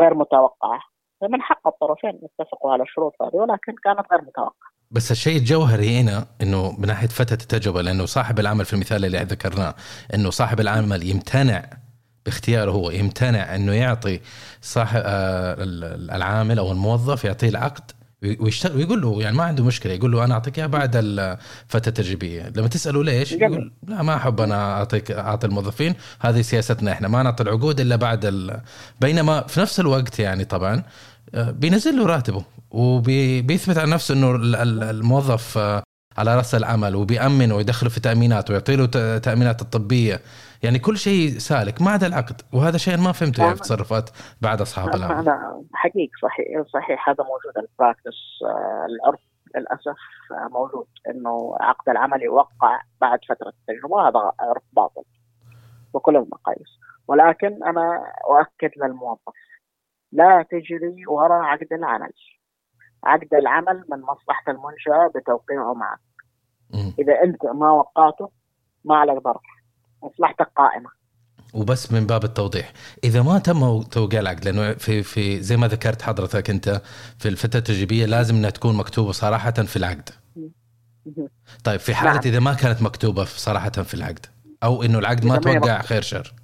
غير 0.00 0.14
متوقعة. 0.14 0.80
فمن 1.20 1.42
حق 1.42 1.66
الطرفين 1.66 2.10
يتفقوا 2.22 2.72
على 2.72 2.82
الشروط 2.82 3.12
هذه 3.22 3.34
ولكن 3.34 3.72
كانت 3.84 4.06
غير 4.12 4.20
متوقعة. 4.22 4.72
بس 4.90 5.10
الشيء 5.10 5.36
الجوهري 5.36 6.00
هنا 6.00 6.26
إنه 6.42 6.80
من 6.80 6.86
ناحية 6.86 7.06
فتره 7.08 7.34
التجربة 7.42 7.82
لأنه 7.82 8.04
صاحب 8.04 8.38
العمل 8.38 8.64
في 8.64 8.72
المثال 8.72 9.04
اللي 9.04 9.18
ذكرناه 9.18 9.74
إنه 10.14 10.30
صاحب 10.30 10.60
العمل 10.60 11.10
يمتنع 11.10 11.62
باختياره 12.26 12.70
هو 12.70 12.90
يمتنع 12.90 13.54
إنه 13.54 13.72
يعطي 13.74 14.20
صاحب 14.60 15.00
آه 15.04 15.54
ال- 15.54 16.10
العامل 16.10 16.58
أو 16.58 16.72
الموظف 16.72 17.24
يعطيه 17.24 17.48
العقد 17.48 17.90
ويشتغل 18.40 18.76
ويقول 18.76 19.00
له 19.02 19.22
يعني 19.22 19.36
ما 19.36 19.44
عنده 19.44 19.64
مشكلة 19.64 19.92
يقول 19.92 20.12
له 20.12 20.24
أنا 20.24 20.34
أعطيك 20.34 20.58
اياه 20.58 20.66
بعد 20.66 20.90
الفترة 20.96 21.88
التجريبيه 21.88 22.52
لما 22.56 22.68
تساله 22.68 23.04
ليش. 23.04 23.32
يقول 23.32 23.72
لا 23.88 24.02
ما 24.02 24.16
أحب 24.16 24.40
أنا 24.40 24.72
أعطيك 24.72 25.10
أعطي 25.10 25.46
الموظفين 25.46 25.94
هذه 26.20 26.40
سياستنا 26.42 26.92
إحنا 26.92 27.08
ما 27.08 27.22
نعطي 27.22 27.42
العقود 27.42 27.80
إلا 27.80 27.96
بعد 27.96 28.24
ال... 28.24 28.60
بينما 29.00 29.40
في 29.46 29.60
نفس 29.60 29.80
الوقت 29.80 30.18
يعني 30.18 30.44
طبعا 30.44 30.82
آه، 31.34 31.50
بينزل 31.50 31.96
له 31.98 32.06
راتبه 32.06 32.44
وبيثبت 32.70 33.78
على 33.78 33.90
نفسه 33.90 34.14
إنه 34.14 34.30
ال- 34.36 34.56
ال- 34.56 34.82
الموظف 34.82 35.58
آه، 35.58 35.82
على 36.18 36.36
رأس 36.36 36.54
العمل 36.54 36.94
وبيأمنه 36.96 37.54
ويدخله 37.54 37.90
في 37.90 38.00
تأمينات 38.00 38.50
ويعطي 38.50 38.76
له 38.76 38.86
ت- 38.86 39.20
تأمينات 39.24 39.62
الطبية 39.62 40.20
يعني 40.62 40.78
كل 40.78 40.96
شيء 40.96 41.28
سالك 41.28 41.82
ما 41.82 41.90
عدا 41.90 42.06
العقد 42.06 42.40
وهذا 42.52 42.78
شيء 42.78 42.96
ما 42.96 43.12
فهمته 43.12 43.42
يعني 43.42 43.54
في 43.54 43.60
تصرفات 43.60 44.10
بعد 44.42 44.60
أصحاب 44.60 44.94
العمل 44.94 45.28
أنا 45.28 45.64
حقيقي 45.74 46.12
صحيح 46.22 46.62
صحيح 46.74 47.08
هذا 47.08 47.24
موجود. 47.24 47.68
البراكتس 47.68 48.18
آه، 48.44 48.86
العرف 48.86 49.20
للأسف 49.56 49.98
آه، 50.30 50.48
موجود. 50.48 50.86
إنه 51.10 51.56
عقد 51.60 51.88
العمل 51.88 52.22
يوقع 52.22 52.80
بعد 53.00 53.18
فترة 53.28 53.48
التجربة 53.48 54.08
هذا 54.08 54.32
عرف 54.40 54.62
باطل 54.72 55.02
بكل 55.94 56.16
المقاييس. 56.16 56.68
ولكن 57.08 57.64
أنا 57.64 58.12
أؤكد 58.30 58.70
للموظف 58.76 59.34
لا 60.12 60.46
تجري 60.50 61.06
وراء 61.06 61.42
عقد 61.42 61.72
العمل. 61.72 62.12
عقد 63.04 63.34
العمل 63.34 63.84
من 63.90 64.00
مصلحة 64.00 64.52
المنشأة 64.52 65.12
بتوقيعه 65.14 65.74
معك. 65.74 65.98
إذا 66.98 67.22
أنت 67.24 67.44
ما 67.44 67.70
وقعته 67.70 68.30
ما 68.84 68.96
عليك 68.96 69.22
ضرر 69.22 69.61
مصلحتك 70.02 70.50
قائمة. 70.56 70.90
وبس 71.54 71.92
من 71.92 72.06
باب 72.06 72.24
التوضيح. 72.24 72.72
إذا 73.04 73.22
ما 73.22 73.38
تم 73.38 73.82
توقيع 73.82 74.20
العقد 74.20 74.44
لأنه 74.44 74.72
في 74.72 75.02
في 75.02 75.42
زي 75.42 75.56
ما 75.56 75.66
ذكرت 75.66 76.02
حضرتك 76.02 76.50
أنت 76.50 76.82
في 77.18 77.28
الفترة 77.28 77.58
التجريبية 77.58 78.06
لازم 78.06 78.34
إنها 78.34 78.50
تكون 78.50 78.76
مكتوبة 78.76 79.12
صراحة 79.12 79.50
في 79.50 79.76
العقد. 79.76 80.08
طيب 81.64 81.80
في 81.80 81.94
حالة 81.94 82.12
نعم. 82.12 82.22
إذا 82.26 82.40
ما 82.40 82.54
كانت 82.54 82.82
مكتوبة 82.82 83.24
صراحة 83.24 83.70
في 83.70 83.94
العقد 83.94 84.26
أو 84.62 84.82
إنه 84.82 84.98
العقد 84.98 85.24
ما 85.24 85.36
توقع 85.36 85.82
خير 85.82 86.02
شر. 86.02 86.34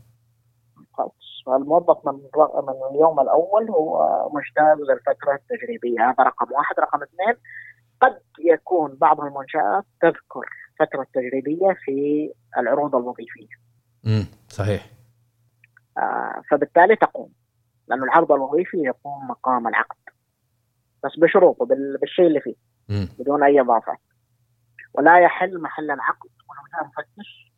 الموظف 1.48 1.96
من 2.06 2.12
من 2.12 2.74
اليوم 2.90 3.20
الأول 3.20 3.70
هو 3.70 4.02
مجتاز 4.34 4.78
للفترة 4.78 5.34
التجريبية. 5.34 6.00
هذا 6.10 6.22
رقم 6.24 6.52
واحد. 6.52 6.74
رقم 6.78 7.02
اثنين 7.02 7.34
قد 8.02 8.18
يكون 8.52 8.96
بعض 9.00 9.20
المنشآت 9.20 9.84
تذكر 10.02 10.48
فتره 10.78 11.06
تجريبيه 11.14 11.76
في 11.84 12.30
العروض 12.58 12.94
الوظيفية. 12.96 13.48
امم 14.06 14.26
صحيح. 14.48 14.90
آه، 15.98 16.42
فبالتالي 16.50 16.96
تقوم 16.96 17.32
لأن 17.88 18.02
العرض 18.02 18.32
الوظيفي 18.32 18.76
يقوم 18.76 19.28
مقام 19.28 19.68
العقد. 19.68 19.96
بس 21.04 21.18
بشروطه 21.18 21.66
بال- 21.66 21.98
بالشيء 22.00 22.26
اللي 22.26 22.40
فيه 22.40 22.54
امم 22.90 23.08
بدون 23.18 23.42
أي 23.42 23.60
إضافات 23.60 23.98
ولا 24.94 25.18
يحل 25.18 25.60
محل 25.62 25.90
العقد 25.90 26.28
ولو 26.48 26.60
جاء 26.72 26.84
مفتش 26.86 27.52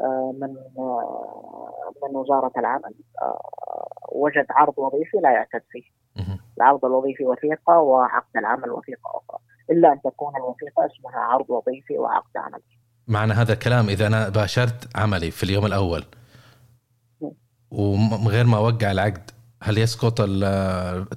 آه، 0.00 0.34
من 0.40 0.56
آه، 0.78 1.92
من 2.02 2.16
وزارة 2.16 2.52
العمل. 2.56 2.94
آه، 3.22 3.50
وجد 4.12 4.46
عرض 4.50 4.78
وظيفي 4.78 5.16
لا 5.16 5.30
يعتد 5.30 5.62
فيه. 5.70 5.82
العرض 6.56 6.84
الوظيفي 6.84 7.24
وثيقة 7.24 7.78
وعقد 7.78 8.36
العمل 8.36 8.70
وثيقة 8.70 9.00
أخرى. 9.10 9.38
إلا 9.70 9.92
أن 9.92 10.00
تكون 10.02 10.32
الوثيقة 10.36 10.86
اسمها 10.86 11.20
عرض 11.20 11.50
وظيفي 11.50 11.98
وعقد 11.98 12.36
عمل 12.36 12.60
معنى 13.08 13.32
هذا 13.32 13.52
الكلام 13.52 13.88
إذا 13.88 14.06
أنا 14.06 14.28
باشرت 14.28 14.96
عملي 14.96 15.30
في 15.30 15.42
اليوم 15.42 15.66
الأول 15.66 16.04
ومن 17.70 18.28
غير 18.28 18.46
ما 18.46 18.56
أوقع 18.56 18.90
العقد 18.90 19.30
هل 19.62 19.78
يسقط 19.78 20.14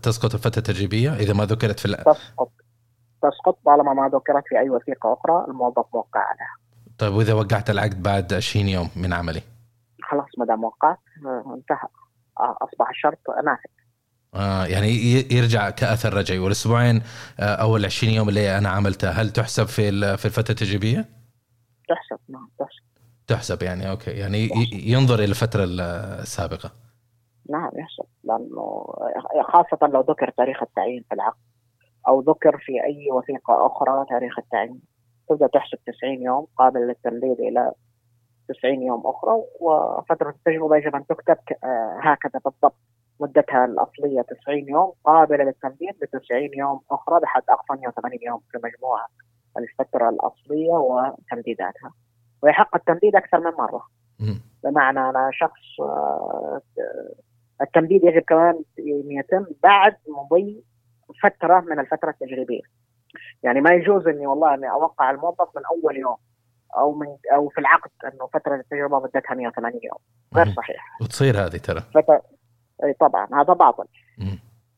تسقط 0.03 0.33
الفترة 0.33 0.57
التجريبيه 0.59 1.13
إذا 1.15 1.33
ما 1.33 1.45
ذكرت 1.45 1.79
في 1.79 1.85
الع- 1.85 1.97
تسقط. 2.03 2.51
تسقط 3.21 3.59
طالما 3.65 3.93
ما 3.93 4.07
ذكرت 4.07 4.43
في 4.47 4.59
أي 4.59 4.69
وثيقة 4.69 5.13
أخرى 5.13 5.45
الموظف 5.47 5.85
موقع 5.93 6.19
عليها. 6.19 6.55
طيب 6.97 7.13
وإذا 7.13 7.33
وقعت 7.33 7.69
العقد 7.69 8.03
بعد 8.03 8.33
20 8.33 8.67
يوم 8.67 8.89
من 8.95 9.13
عملي؟ 9.13 9.41
خلاص 10.03 10.25
ما 10.37 10.45
دام 10.45 10.63
وقعت 10.63 10.97
آه، 11.25 11.53
انتهى. 11.57 11.87
آه، 12.39 12.57
أصبح 12.61 12.89
الشرط 12.89 13.17
نافذ. 13.45 13.69
آه 14.35 14.65
يعني 14.65 14.87
يرجع 15.31 15.69
كأثر 15.69 16.13
رجعي. 16.13 16.39
والأسبوعين 16.39 17.01
آه 17.39 17.43
أو 17.55 17.77
ال 17.77 17.85
20 17.85 18.13
يوم 18.13 18.29
اللي 18.29 18.57
أنا 18.57 18.69
عملتها 18.69 19.11
هل 19.11 19.29
تحسب 19.29 19.65
في 19.65 20.17
في 20.17 20.25
الفترة 20.25 20.51
التجريبية؟ 20.51 21.05
تحسب 21.89 22.19
نعم 22.29 22.49
تحسب. 22.59 22.83
تحسب 23.27 23.63
يعني 23.63 23.89
أوكي. 23.89 24.11
يعني 24.11 24.37
ي- 24.37 24.91
ينظر 24.91 25.15
إلى 25.15 25.25
الفترة 25.25 25.63
ال- 25.63 25.81
السابقة. 26.21 26.71
نعم 27.49 27.71
يحسب. 27.75 28.03
لأنه 28.23 28.85
خاصة 29.53 29.87
لو 29.93 30.01
ذكر 30.01 30.29
تاريخ 30.37 30.63
التعيين 30.63 31.03
في 31.09 31.15
العقد 31.15 31.37
أو 32.07 32.21
ذكر 32.21 32.57
في 32.57 32.71
أي 32.71 33.07
وثيقة 33.11 33.65
أخرى 33.67 34.05
تاريخ 34.09 34.39
التعيين. 34.39 34.79
تبدأ 35.29 35.47
تحسب 35.47 35.77
90 35.87 36.21
يوم 36.23 36.47
قابل 36.57 36.79
للتمديد 36.79 37.39
إلى 37.39 37.71
90 38.49 38.83
يوم 38.83 39.01
أخرى 39.07 39.31
وفترة 39.61 40.29
التجربة 40.29 40.75
يجب 40.77 40.95
أن 40.95 41.05
تكتب 41.07 41.37
آه، 41.63 41.99
هكذا 42.03 42.41
بالضبط. 42.45 42.75
مدتها 43.19 43.65
الأصلية 43.65 44.21
90 44.21 44.69
يوم 44.69 44.93
قابلة 45.03 45.43
للتمديد 45.43 45.95
ب 46.01 46.05
90 46.05 46.49
يوم 46.57 46.79
أخرى 46.91 47.19
بحد 47.19 47.43
أقصى 47.49 47.81
180 47.81 48.19
يوم 48.21 48.41
في 48.51 48.57
مجموعها 48.63 49.07
الفترة 49.57 50.09
الأصلية 50.09 50.73
وتمديداتها 50.73 51.91
ويحق 52.41 52.75
التمديد 52.75 53.15
أكثر 53.15 53.39
من 53.39 53.51
مرة. 53.51 53.81
بمعنى 54.63 54.99
أنا 54.99 55.29
شخص 55.33 55.79
آه، 55.79 56.61
التمديد 57.61 58.03
يجب 58.03 58.21
كمان 58.21 58.63
أن 58.79 59.11
يتم 59.11 59.45
بعد 59.63 59.95
مضي 60.07 60.63
فترة 61.23 61.59
من 61.59 61.79
الفترة 61.79 62.09
التجريبية. 62.09 62.61
يعني 63.43 63.61
ما 63.61 63.71
يجوز 63.71 64.07
إني 64.07 64.27
والله 64.27 64.53
أني 64.53 64.71
أوقع 64.71 65.11
الموظف 65.11 65.47
من 65.55 65.61
أول 65.65 65.97
يوم 65.97 66.17
أو 66.77 66.95
من 66.95 67.07
أو 67.35 67.49
في 67.49 67.61
العقد 67.61 67.91
إنه 68.05 68.27
فترة 68.27 68.55
التجربة 68.55 68.99
مدتها 68.99 69.35
180 69.35 69.79
يوم 69.83 69.99
غير. 70.35 70.53
صحيح. 70.55 70.97
وتصير 71.01 71.37
هذه 71.37 71.57
ترى 71.57 71.81
فترة 71.81 72.21
طبعا 72.99 73.27
هذا 73.33 73.53
باطل. 73.53 73.85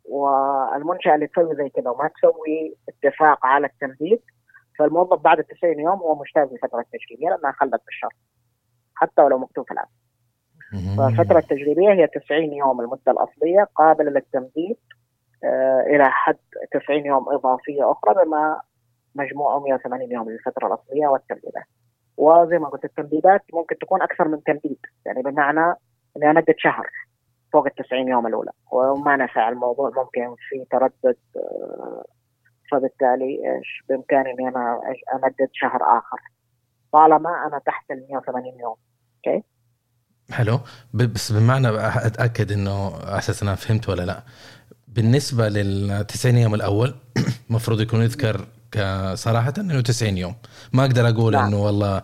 والمنشأة 0.06 1.16
اللي 1.16 1.28
تسوي 1.28 1.56
زي 1.56 1.70
كذا 1.70 1.90
وما 1.90 2.08
تسوي 2.08 2.76
اتفاق 2.90 3.46
على 3.46 3.68
التمديد 3.68 4.20
فالموظف 4.80 5.22
بعد 5.22 5.40
ال 5.40 5.48
90 5.48 5.80
يوم 5.80 6.00
هو 6.00 6.16
مجتاز 6.16 6.52
للفتره 6.52 6.80
التجريبيه 6.80 7.30
لأنها 7.30 7.52
خلت 7.52 7.82
بالشرط 7.86 8.16
حتى 8.96 9.22
ولو 9.22 9.38
مكتوب 9.38 9.66
في 9.66 9.72
العقد. 9.72 9.90
فالفترة 10.98 11.40
التجريبية 11.40 11.94
هي 11.94 12.08
90 12.08 12.54
يوم 12.54 12.82
المدة 12.82 13.12
الأصلية 13.12 13.68
قابلة 13.76 14.12
للتمديد 14.12 14.78
آه، 15.44 15.82
إلى 15.88 16.10
حد 16.10 16.38
90 16.72 17.06
يوم 17.06 17.26
إضافية 17.30 17.92
أخرى 17.92 18.26
بما 18.26 18.62
مجموعه 19.16 19.60
180 19.60 20.12
يوم 20.12 20.30
للفترة 20.30 20.68
الأصلية 20.68 21.08
والتمديدات 21.08 21.66
وزي 22.18 22.58
ما 22.58 22.70
قلت 22.70 22.86
التمديدات 22.86 23.42
ممكن 23.54 23.78
تكون 23.78 24.02
أكثر 24.02 24.28
من 24.28 24.44
تمديد 24.44 24.80
يعني 25.06 25.22
بمعنى 25.22 25.76
إني 26.18 26.32
أمدد 26.32 26.56
شهر 26.58 26.88
فوق 27.54 27.66
ال 27.66 27.76
90 27.76 28.08
يوم 28.08 28.28
الأولى. 28.28 28.52
وما 28.72 29.16
نفع 29.16 29.50
الموضوع 29.50 29.90
ممكن 29.90 30.36
في 30.50 30.66
تردد 30.72 31.18
آه، 31.36 32.06
فبالتالي 32.72 33.26
إيش 33.26 33.84
بإمكاني 33.90 34.32
إني 34.32 34.48
أنا 34.48 34.80
أمدد 35.16 35.50
شهر 35.54 35.80
آخر. 35.98 36.18
طالما 36.94 37.30
أنا 37.48 37.62
تحت 37.66 37.92
ال 37.92 38.08
180 38.10 38.60
يوم. 38.60 38.76
أوكي؟ 39.28 39.44
حلو. 40.32 40.60
بس 40.94 41.32
بمعنى 41.32 41.68
أتأكد 42.08 42.52
إنه 42.52 42.98
أساس 43.04 43.44
أنا 43.44 43.56
فهمت 43.56 43.90
ولا 43.90 44.02
لأ. 44.04 44.24
بالنسبة 44.88 45.50
لل 45.50 46.06
90 46.08 46.38
يوم 46.38 46.56
الأول 46.56 46.94
المفروض 47.50 47.82
يكون 47.82 48.02
يذكر 48.02 48.48
صراحة 49.14 49.54
إنه 49.58 49.82
90 49.82 50.18
يوم. 50.18 50.36
ما 50.74 50.86
أقدر 50.86 51.10
أقول 51.10 51.34
نعم. 51.34 51.48
إنه 51.48 51.64
والله 51.64 52.04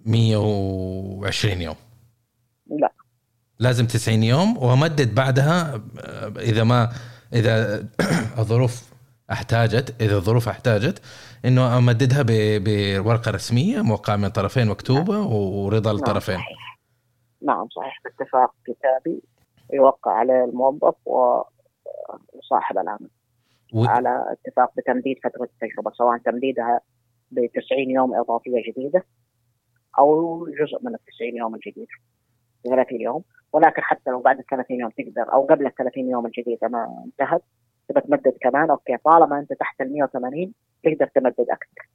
120 0.00 1.62
يوم. 1.62 1.76
لا. 2.66 2.97
لازم 3.60 3.86
90 3.86 4.22
يوم 4.22 4.58
وامدد 4.58 5.14
بعدها 5.14 5.82
إذا 6.36 6.64
ما 6.64 6.88
إذا 7.32 7.84
الظروف 8.40 8.92
احتاجت 9.30 10.02
إذا 10.02 10.16
الظروف 10.16 10.48
احتاجت 10.48 11.02
إنه 11.44 11.78
أمددها 11.78 12.24
بورقة 12.58 13.30
رسمية 13.30 13.82
موقعة 13.82 14.16
من 14.16 14.28
طرفين 14.28 14.66
مكتوبة 14.66 15.14
نعم. 15.14 15.32
ورضا 15.32 15.90
نعم 15.90 15.98
الطرفين 15.98 16.36
صحيح. 16.36 16.78
نعم 17.42 17.68
صحيح. 17.68 18.00
باتفاق 18.04 18.54
كتابي 18.66 19.22
يوقع 19.72 20.12
عليه 20.12 20.44
الموظف 20.44 20.94
وصاحب 21.06 22.78
العمل. 22.78 23.08
و... 23.74 23.84
على 23.84 24.24
اتفاق 24.32 24.72
بتمديد 24.76 25.16
فترة 25.24 25.44
التجربة 25.44 25.90
سواء 25.90 26.18
تمديدها 26.18 26.80
ب 27.30 27.46
90 27.46 27.90
يوم 27.90 28.14
إضافية 28.14 28.62
جديدة 28.70 29.04
أو 29.98 30.38
جزء 30.46 30.78
من 30.82 30.94
ال 30.94 31.04
90 31.16 31.36
يوم 31.36 31.54
الجديده 31.54 31.94
30 32.64 33.00
يوم. 33.00 33.22
ولكن 33.52 33.82
حتى 33.82 34.10
لو 34.10 34.20
بعد 34.20 34.38
ال 34.38 34.46
30 34.46 34.80
يوم 34.80 34.90
تقدر 34.90 35.32
أو 35.32 35.46
قبل 35.46 35.66
ال 35.66 35.74
30 35.74 36.10
يوم 36.10 36.26
الجديده 36.26 36.68
ما 36.68 37.04
انتهت 37.04 37.42
تبى 37.88 38.00
تمدد 38.00 38.34
كمان 38.40 38.70
أوكي 38.70 38.96
طالما 39.04 39.38
أنت 39.38 39.52
تحت 39.52 39.80
ال 39.80 39.92
180 39.92 40.52
تقدر 40.84 41.10
تمدد 41.14 41.46
أكثر. 41.50 41.88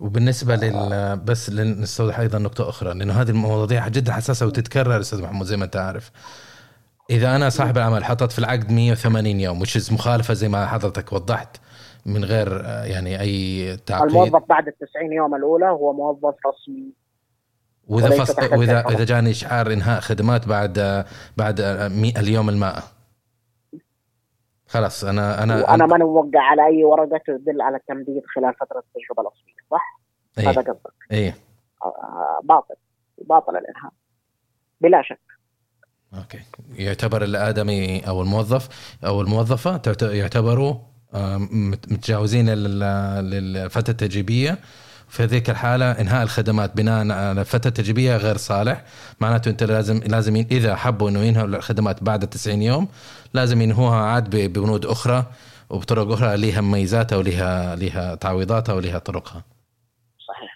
وبالنسبة 0.00 0.56
لل 0.56 1.16
بس 1.16 1.50
نستوضح 1.50 2.18
أيضا 2.18 2.38
نقطة 2.38 2.68
أخرى 2.68 2.94
لأنه 2.94 3.12
هذه 3.12 3.30
المواضيع 3.30 3.88
جدا 3.88 4.12
حساسة 4.12 4.46
وتتكرر 4.46 5.00
أستاذ 5.00 5.22
محمود 5.22 5.46
زي 5.46 5.56
ما 5.56 5.64
أنت 5.64 5.76
عارف. 5.76 6.10
إذا 7.10 7.36
أنا 7.36 7.48
صاحب 7.48 7.76
العمل 7.78 8.04
حطت 8.04 8.32
في 8.32 8.38
العقد 8.38 8.72
180 8.72 9.40
يوم 9.40 9.60
وش 9.60 9.92
مخالفة 9.92 10.34
زي 10.34 10.48
ما 10.48 10.66
حضرتك 10.66 11.12
وضحت 11.12 11.56
من 12.06 12.24
غير 12.24 12.48
يعني 12.64 13.20
أي 13.20 13.76
تعقيد. 13.76 14.08
الموظف 14.08 14.42
بعد 14.48 14.68
ال 14.68 14.78
90 14.78 15.12
يوم 15.12 15.34
الأولى 15.34 15.66
هو 15.66 15.92
موظف 15.92 16.34
رسمي. 16.46 17.01
وإذا 17.88 18.24
فص... 18.24 18.38
واذا 18.52 18.88
إذا 18.88 19.04
جاني 19.04 19.30
إشعار 19.30 19.72
إنهاء 19.72 20.00
خدمات 20.00 20.48
بعد 20.48 21.04
بعد 21.36 21.60
اليوم 22.16 22.48
المائة 22.48 22.82
خلاص 24.66 25.04
أنا 25.04 25.42
أنا 25.42 25.62
وأنا 25.62 25.86
ما 25.86 25.96
موقع 25.98 26.40
على 26.40 26.66
أي 26.66 26.84
ورقة 26.84 27.20
تدل 27.26 27.62
على 27.62 27.76
التمديد 27.76 28.22
خلال 28.34 28.54
فترة 28.54 28.78
التجربة 28.78 29.22
الأصلية 29.22 29.54
صح؟ 29.70 30.00
إيه؟ 30.38 30.50
هذا 30.50 30.60
قصدك. 30.60 30.92
إيه. 31.12 31.36
آه 31.84 32.40
باطل. 32.44 32.74
باطل 33.18 33.56
الانهاء 33.56 33.92
بلا 34.80 35.02
شك. 35.02 35.20
أوكي. 36.14 36.40
يعتبر 36.74 37.24
الآدمي 37.24 38.08
أو 38.08 38.22
الموظف 38.22 38.96
أو 39.04 39.20
الموظفة 39.20 39.82
يعتبروا 40.02 40.74
متجاوزين 41.90 42.48
للفترة 42.48 43.90
التجريبية. 43.90 44.58
في 45.12 45.22
هذيك 45.22 45.50
الحالة 45.50 45.90
إنهاء 45.90 46.22
الخدمات 46.22 46.76
بناء 46.76 47.10
على 47.10 47.40
الفترة 47.40 47.68
التجريبيه 47.68 48.16
غير 48.16 48.36
صالح. 48.36 48.84
معناته 49.20 49.48
أنت 49.48 49.62
لازم 49.62 49.98
لازم 49.98 50.36
إذا 50.36 50.76
حبوا 50.76 51.10
إنه 51.10 51.20
ينهوا 51.20 51.46
الخدمات 51.46 52.02
بعد 52.02 52.28
90 52.28 52.62
يوم 52.62 52.88
لازم 53.34 53.60
ينهوها 53.60 53.96
عاد 53.96 54.36
ببنود 54.36 54.86
أخرى 54.86 55.26
وبطرق 55.70 56.12
أخرى 56.12 56.36
لها 56.36 56.60
مميزاتها 56.60 57.16
ولها 57.16 57.76
لها 57.76 58.14
تعويضاتها 58.14 58.72
ولها 58.72 58.98
طرقها. 58.98 59.44
صحيح. 60.28 60.54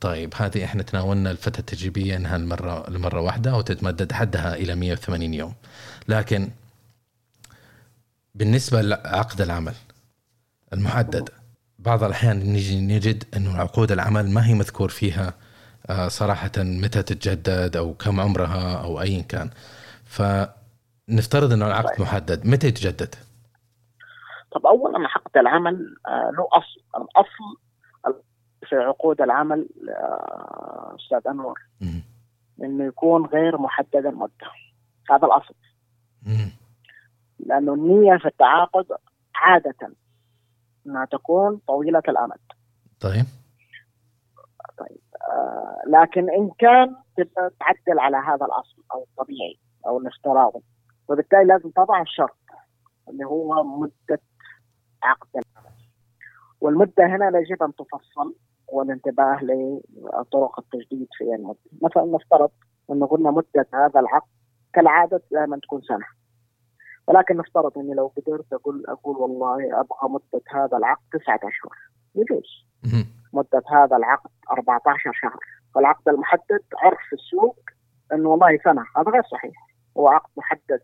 طيب 0.00 0.34
هذه 0.36 0.64
إحنا 0.64 0.82
تناولنا 0.82 1.30
الفترة 1.30 1.60
التجريبية 1.60 2.16
إنها 2.16 2.36
المره 2.36 2.88
المرة 2.88 3.20
واحدة 3.20 3.56
وتتمدد 3.56 4.12
حدها 4.12 4.54
إلى 4.54 4.74
180 4.74 5.34
يوم. 5.34 5.54
لكن 6.08 6.48
بالنسبة 8.34 8.82
لعقد 8.82 9.40
العمل 9.40 9.74
المحدد 10.72 11.39
بعض 11.84 12.04
الأحيان 12.04 12.36
نجي 12.36 12.80
نجد 12.80 13.24
أنه 13.36 13.56
عقود 13.56 13.92
العمل 13.92 14.30
ما 14.30 14.46
هي 14.46 14.54
مذكور 14.54 14.88
فيها 14.88 15.34
آه، 15.90 16.08
صراحة 16.08 16.52
متى 16.58 17.02
تتجدد 17.02 17.76
أو 17.76 17.94
كم 17.94 18.20
عمرها 18.20 18.84
أو 18.84 19.00
أيا 19.00 19.22
كان. 19.22 19.50
فنفترض 20.04 21.52
أنه 21.52 21.66
العقد 21.66 21.88
طيب. 21.88 22.00
محدد 22.00 22.46
متى 22.46 22.66
يتجدد؟ 22.66 23.14
طب 24.52 24.66
أولا 24.66 25.08
عقد 25.08 25.36
العمل 25.36 25.96
آه، 26.08 26.30
له 26.36 26.48
أصل. 26.52 26.80
الأصل 26.96 27.60
في 28.68 28.76
عقود 28.76 29.20
العمل 29.20 29.68
آه، 29.88 30.96
أستاذ 31.00 31.30
أنور 31.30 31.60
إنه 32.62 32.84
يكون 32.84 33.26
غير 33.26 33.58
محدد 33.58 34.06
المدة. 34.06 34.50
هذا 35.10 35.26
الأصل. 35.26 35.54
لأنه 37.46 37.74
النية 37.74 38.18
في 38.18 38.26
التعاقد 38.28 38.86
عادة 39.34 39.92
إنها 40.86 41.04
تكون 41.04 41.60
طويلة 41.66 42.02
الأمد. 42.08 42.38
طيب. 43.00 43.24
طيب 44.78 45.00
آه 45.30 45.82
لكن 45.86 46.30
إن 46.30 46.50
كان 46.58 46.96
تبقى 47.16 47.50
تعدل 47.60 47.98
على 47.98 48.16
هذا 48.16 48.46
الأصل 48.46 48.82
أو 48.94 49.02
الطبيعي 49.02 49.58
أو 49.86 49.98
الافتراضي. 49.98 50.60
وبالتالي 51.08 51.44
لازم 51.44 51.70
طبعا 51.70 52.04
شرط 52.06 52.36
اللي 53.08 53.24
هو 53.24 53.64
مدة 53.64 54.20
عقد 55.02 55.28
العمل 55.34 55.70
والمدة 56.60 57.06
هنا 57.06 57.38
يجب 57.38 57.62
أن 57.62 57.74
تفصل 57.74 58.34
والانتباه 58.68 59.38
لطرق 59.42 60.58
التجديد 60.58 61.08
في 61.18 61.24
المده 61.24 61.58
مثلا 61.82 62.04
نفترض 62.04 62.50
انه 62.90 63.06
قلنا 63.06 63.30
مدة 63.30 63.66
هذا 63.74 64.00
العقد 64.00 64.28
كالعادة 64.72 65.22
دائما 65.30 65.58
تكون 65.62 65.80
سنة. 65.82 66.19
ولكن 67.06 67.36
نفترض 67.36 67.78
أني 67.78 67.94
لو 67.94 68.12
قدرت 68.16 68.52
أقول 68.52 68.84
أقول 68.88 69.16
والله 69.16 69.80
أبغى 69.80 70.08
مدة 70.14 70.42
هذا 70.50 70.76
العقد 70.76 71.02
تسعة 71.12 71.36
أشهر. 71.36 71.76
يجوز. 72.14 72.66
مدة 73.32 73.62
هذا 73.70 73.96
العقد 73.96 74.30
14 74.50 75.12
شهر. 75.22 75.38
فالعقد 75.74 76.08
المحدد 76.08 76.62
عرف 76.82 76.98
في 77.08 77.12
السوق 77.12 77.58
انه 78.12 78.28
والله 78.28 78.58
سنة. 78.64 78.84
هذا 78.96 79.10
غير 79.10 79.22
صحيح. 79.22 79.54
هو 79.96 80.08
عقد 80.08 80.30
محدد. 80.36 80.80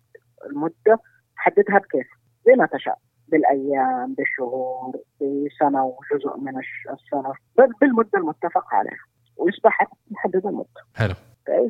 المدة 0.47 0.99
حددها 1.37 1.79
بكيف؟ 1.79 2.07
زي 2.47 2.53
ما 2.53 2.67
تشاء. 2.67 2.99
بالأيام 3.29 4.15
بالشهور 4.15 4.93
بسنة 5.21 5.85
وجزء 5.85 6.37
من 6.37 6.59
السنة. 6.91 7.33
بالمدة 7.81 8.19
المتفق 8.19 8.75
عليها. 8.75 9.05
ويصبح 9.37 9.87
محدد 10.11 10.47
المدة. 10.47 10.81
حلو. 10.95 11.15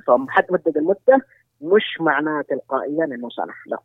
فمحدد 0.06 0.52
مدة 0.52 0.80
المدة 0.80 1.26
مش 1.60 2.00
معناه 2.00 2.42
تلقائيا 2.42 3.04
إنه 3.04 3.28
سنة. 3.28 3.54
لا. 3.66 3.78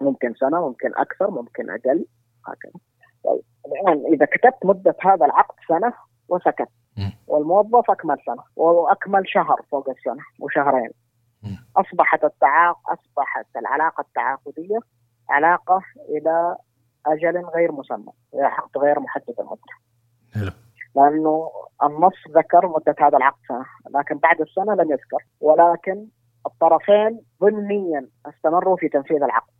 ممكن 0.00 0.34
سنة 0.34 0.68
ممكن 0.68 0.90
أكثر 0.96 1.30
ممكن 1.30 1.70
أقل. 1.70 2.06
هكذا. 2.46 2.80
طيب. 3.24 3.42
الآن 3.66 4.12
إذا 4.14 4.26
كتبت 4.26 4.64
مدة 4.64 4.96
هذا 5.02 5.26
العقد 5.26 5.54
سنة 5.68 5.92
وسكت. 6.28 6.68
والموظف 7.26 7.90
أكمل 7.90 8.16
سنة. 8.26 8.42
وأكمل 8.56 9.22
شهر 9.28 9.62
فوق 9.70 9.88
السنة 9.88 10.22
وشهرين. 10.40 10.90
أصبحت 11.76 12.24
التعاق 12.24 12.78
أصبحت 12.90 13.46
العلاقة 13.56 14.00
التعاقدية 14.00 14.78
علاقة 15.30 15.80
إلى 16.08 16.56
أجل 17.06 17.44
غير 17.44 17.72
مسمى 17.72 18.12
عقد 18.34 18.78
غير 18.78 19.00
محدد 19.00 19.34
المدة. 19.40 19.74
لأنه 20.96 21.50
النص 21.82 22.36
ذكر 22.36 22.68
مدة 22.68 22.94
هذا 22.98 23.16
العقد 23.16 23.38
سنة. 23.48 23.64
لكن 24.00 24.18
بعد 24.18 24.40
السنة 24.40 24.74
لم 24.74 24.90
يذكر. 24.92 25.24
ولكن 25.40 26.06
الطرفين 26.46 27.20
ضمنيا 27.40 28.08
استمروا 28.26 28.76
في 28.76 28.88
تنفيذ 28.88 29.22
العقد. 29.22 29.54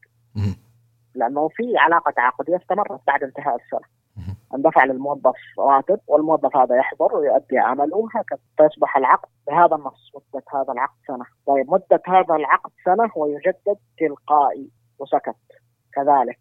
لأنه 1.14 1.48
في 1.48 1.76
علاقة 1.76 2.10
تعاقديه 2.10 2.56
استمرت 2.56 3.00
بعد 3.06 3.22
انتهاء 3.22 3.56
السنة. 3.56 3.88
اندفع 4.54 4.84
للموظف 4.84 5.36
راتب 5.58 6.00
والموظف 6.06 6.56
هذا 6.56 6.76
يحضر 6.76 7.16
ويؤدي 7.16 7.58
عمله 7.58 7.96
وهكذا. 7.96 8.38
فيصبح 8.56 8.96
العقد 8.96 9.28
بهذا 9.46 9.76
النص 9.76 10.12
مدة 10.14 10.44
هذا 10.54 10.72
العقد 10.72 10.96
سنة. 11.06 11.24
طيب 11.46 11.70
مدة 11.70 12.02
هذا 12.06 12.34
العقد 12.34 12.70
سنة 12.84 13.10
ويجدد 13.16 13.76
تلقائي 13.98 14.70
وسكت. 14.98 15.36
كذلك 15.92 16.40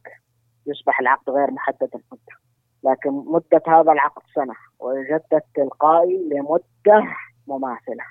يصبح 0.67 0.99
العقد 0.99 1.29
غير 1.29 1.51
محدد 1.51 1.89
المده 1.95 2.35
لكن 2.83 3.11
مدة 3.11 3.61
هذا 3.67 3.91
العقد 3.91 4.21
سنة 4.35 4.55
ويجدد 4.79 5.41
تلقائي 5.55 6.29
لمدة 6.31 7.07
مماثلة. 7.47 8.05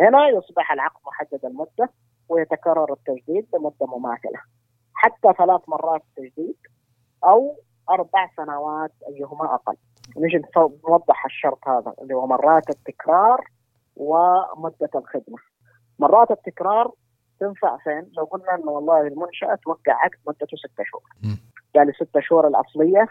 هنا 0.00 0.28
يصبح 0.28 0.72
العقد 0.72 1.00
محدد 1.06 1.44
المده 1.44 1.90
ويتكرر 2.28 2.92
التجديد 2.92 3.46
بمده 3.52 3.86
مماثلة 3.98 4.40
حتى 4.94 5.32
ثلاث 5.38 5.60
مرات 5.68 6.02
تجديد 6.16 6.56
أو 7.24 7.56
أربع 7.90 8.30
سنوات 8.36 8.92
أيهما 9.08 9.54
أقل 9.54 9.76
نجي 10.16 10.42
نوضح 10.88 11.24
الشرط 11.24 11.68
هذا 11.68 11.94
اللي 12.02 12.14
هو 12.14 12.26
مرات 12.26 12.70
التكرار 12.70 13.44
ومدة 13.96 14.90
الخدمة 14.94 15.38
مرات 15.98 16.30
التكرار 16.30 16.92
تنفع 17.40 17.76
فين؟ 17.76 18.10
لو 18.16 18.24
قلنا 18.24 18.54
إنه 18.54 18.70
والله 18.70 19.00
المنشأة 19.00 19.54
توقع 19.64 19.92
عقد 19.92 20.18
مدته 20.28 20.56
ستة 20.56 20.84
شهور. 20.84 21.02
يعني 21.74 21.92
ستة 21.92 22.20
شهور 22.20 22.48
الأصلية 22.48 23.06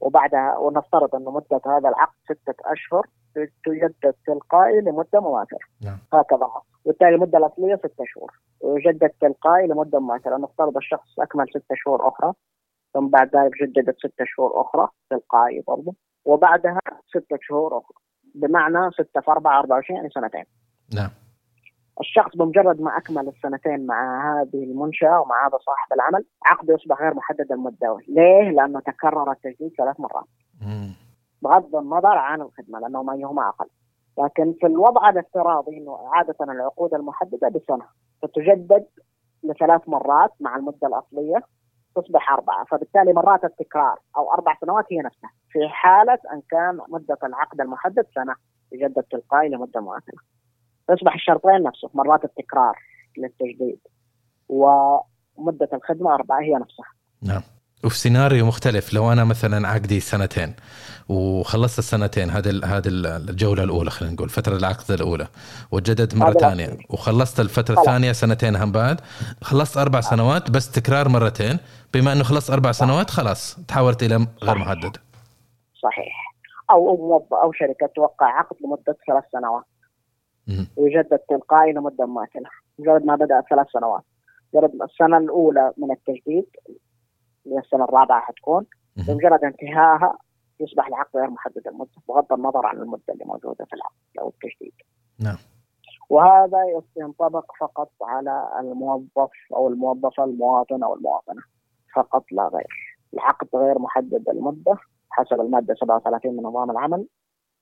وبعدها 0.00 0.58
ونفترض 0.58 1.14
انه 1.14 1.30
مدة 1.30 1.60
هذا 1.66 1.88
العقد 1.88 2.14
ستة 2.24 2.54
أشهر 2.64 3.06
تجدد 3.64 4.14
تلقائي 4.26 4.80
لمدة 4.80 5.20
مماثلة 5.20 5.58
نعم. 5.84 5.98
هكذا. 6.12 6.48
وبالتالي 6.84 7.14
المدة 7.14 7.38
الأصلية 7.38 7.76
ستة 7.76 8.04
شهور. 8.06 8.32
ويجدد 8.60 9.10
تلقائي 9.20 9.66
لمدة 9.66 9.98
مماثلة 10.00 10.36
نفترض 10.36 10.76
الشخص 10.76 11.20
أكمل 11.20 11.46
ستة 11.50 11.74
شهور 11.74 12.08
أخرى 12.08 12.32
ثم 12.94 13.06
بعد 13.08 13.36
ذلك 13.36 13.52
جددت 13.62 13.98
ستة 13.98 14.24
شهور 14.24 14.60
أخرى 14.60 14.88
تلقائي 15.10 15.64
برضه 15.66 15.94
وبعدها 16.24 16.80
ستة 17.08 17.38
شهور 17.40 17.78
أخرى. 17.78 17.96
بمعنى 18.34 18.90
ستة 18.90 19.20
في 19.20 19.30
أربعة 19.30 19.58
24 19.58 19.96
يعني 19.96 20.10
سنتين. 20.10 20.44
نعم. 20.94 21.10
الشخص 22.00 22.36
بمجرد 22.36 22.80
ما 22.80 22.96
أكمل 22.98 23.28
السنتين 23.28 23.86
مع 23.86 24.22
هذه 24.32 24.64
المنشأة 24.64 25.20
ومع 25.20 25.46
هذا 25.46 25.58
صاحب 25.58 25.92
العمل 25.92 26.24
عقده 26.46 26.74
يصبح 26.74 27.00
غير 27.00 27.14
محدد 27.14 27.52
المدة 27.52 27.98
ليه؟ 28.08 28.50
لأنه 28.50 28.80
تكرر 28.80 29.32
التجديد 29.32 29.72
ثلاث 29.78 30.00
مرات. 30.00 30.24
بغض 31.42 31.76
النظر 31.76 32.18
عن 32.18 32.40
الخدمة 32.40 32.78
لأنه 32.78 33.02
ما 33.02 33.14
يهما 33.16 33.48
أقل 33.48 33.66
لكن 34.18 34.54
في 34.60 34.66
الوضع 34.66 35.08
الافتراضي 35.10 35.78
أنه 35.78 35.98
عادة 36.14 36.34
العقود 36.40 36.94
المحددة 36.94 37.48
بسنة 37.48 37.84
فتجدد 38.22 38.86
لثلاث 39.44 39.88
مرات 39.88 40.30
مع 40.40 40.56
المدة 40.56 40.88
الأصلية 40.88 41.42
تصبح 41.96 42.32
أربعة. 42.32 42.64
فبالتالي 42.64 43.12
مرات 43.12 43.44
التكرار 43.44 43.98
أو 44.16 44.32
أربع 44.32 44.56
سنوات 44.60 44.84
هي 44.92 44.98
نفسها. 44.98 45.30
في 45.48 45.68
حالة 45.68 46.18
أن 46.32 46.42
كان 46.50 46.78
مدة 46.88 47.18
العقد 47.24 47.60
المحدد 47.60 48.06
سنة 48.14 48.34
يجدد 48.72 49.02
تلقائي 49.02 49.48
لمدة 49.48 49.80
مماثلة 49.80 50.20
يصبح 50.90 51.14
الشرطين 51.14 51.62
نفسه 51.62 51.90
مرات 51.94 52.24
التكرار 52.24 52.74
للتجديد 53.18 53.78
ومدة 54.48 55.68
الخدمة 55.72 56.14
أربعة 56.14 56.40
هي 56.40 56.54
نفسها. 56.54 56.86
نعم. 57.22 57.42
وفي 57.84 57.98
سيناريو 57.98 58.46
مختلف 58.46 58.94
لو 58.94 59.12
أنا 59.12 59.24
مثلا 59.24 59.68
عقدي 59.68 60.00
سنتين 60.00 60.54
وخلصت 61.08 61.78
السنتين 61.78 62.30
هذه 62.30 62.50
هذه 62.64 62.88
ال- 62.88 63.06
الجولة 63.06 63.64
الأولى 63.64 63.90
خلينا 63.90 64.14
نقول 64.14 64.28
فترة 64.28 64.56
العقد 64.56 64.90
الأولى 64.90 65.26
وجددت 65.72 66.14
مرة 66.14 66.32
ثانية. 66.32 66.78
وخلصت 66.90 67.40
الفترة. 67.40 67.80
الثانية 67.80 68.12
سنتين 68.12 68.56
هم 68.56 68.72
بعد 68.72 69.00
خلصت 69.42 69.76
أربع 69.76 70.00
سنوات 70.00 70.50
بس 70.50 70.70
تكرار 70.70 71.08
مرتين 71.08 71.58
بما 71.94 72.12
إنه 72.12 72.22
خلصت 72.24 72.50
أربع 72.50 72.72
سنوات 72.72 73.10
خلاص 73.10 73.56
تحولت 73.68 74.02
إلى 74.02 74.26
غير. 74.42 74.58
محدد. 74.58 74.96
صحيح. 75.82 76.34
أو 76.70 76.88
أو 76.88 76.96
موظف 77.08 77.32
أو 77.34 77.52
شركة 77.52 77.86
توقع 77.96 78.26
عقد 78.38 78.56
لمدة 78.64 78.96
ثلاث 79.06 79.24
سنوات. 79.32 79.64
ويجدد 80.76 81.18
تلقائي 81.18 81.72
لمدة 81.72 82.06
مماثلة 82.06 82.50
مجرد 82.78 83.04
ما 83.04 83.16
بدأ 83.16 83.40
ثلاث 83.50 83.66
سنوات. 83.72 84.02
مجرد 84.54 84.82
السنة 84.82 85.18
الأولى 85.18 85.72
من 85.76 85.90
التجديد 85.90 86.46
اللي 87.46 87.56
هي 87.56 87.58
السنة 87.58 87.84
الرابعة 87.84 88.20
حتكون. 88.20 88.66
بمجرد 88.96 89.44
انتهائها 89.44 90.18
يصبح 90.60 90.86
العقد 90.86 91.16
غير 91.16 91.30
محدد 91.30 91.66
المدة 91.66 91.90
بغض 92.08 92.32
النظر 92.32 92.66
عن 92.66 92.76
المدة 92.76 93.02
اللي 93.08 93.24
موجودة 93.24 93.64
في 93.64 93.72
العقد 93.76 93.94
أو 94.20 94.28
التجديد. 94.28 94.72
نعم. 95.20 95.36
وهذا 96.10 96.58
ينطبق 96.96 97.44
فقط 97.60 97.90
على 98.02 98.48
الموظف 98.60 99.30
أو 99.56 99.68
الموظفة 99.68 100.24
المواطن 100.24 100.82
أو 100.82 100.94
المواطنة. 100.94 101.42
فقط 101.94 102.24
لا 102.32 102.48
غير. 102.48 102.98
العقد 103.14 103.48
غير 103.54 103.78
محدد 103.78 104.28
المدة 104.28 104.76
حسب 105.10 105.40
المادة 105.40 105.74
37 105.74 106.36
من 106.36 106.42
نظام 106.42 106.70
العمل. 106.70 107.06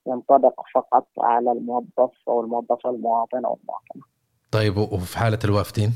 ينطبق 0.07 0.53
فقط 0.75 1.07
على 1.19 1.51
الموظف 1.51 2.11
أو 2.27 2.41
الموظفة 2.41 2.89
المواطن 2.89 3.45
أو 3.45 3.57
المواطنة 3.63 4.03
طيب 4.51 4.77
وفي 4.77 5.17
حالة 5.17 5.39
الوافدين؟ 5.45 5.89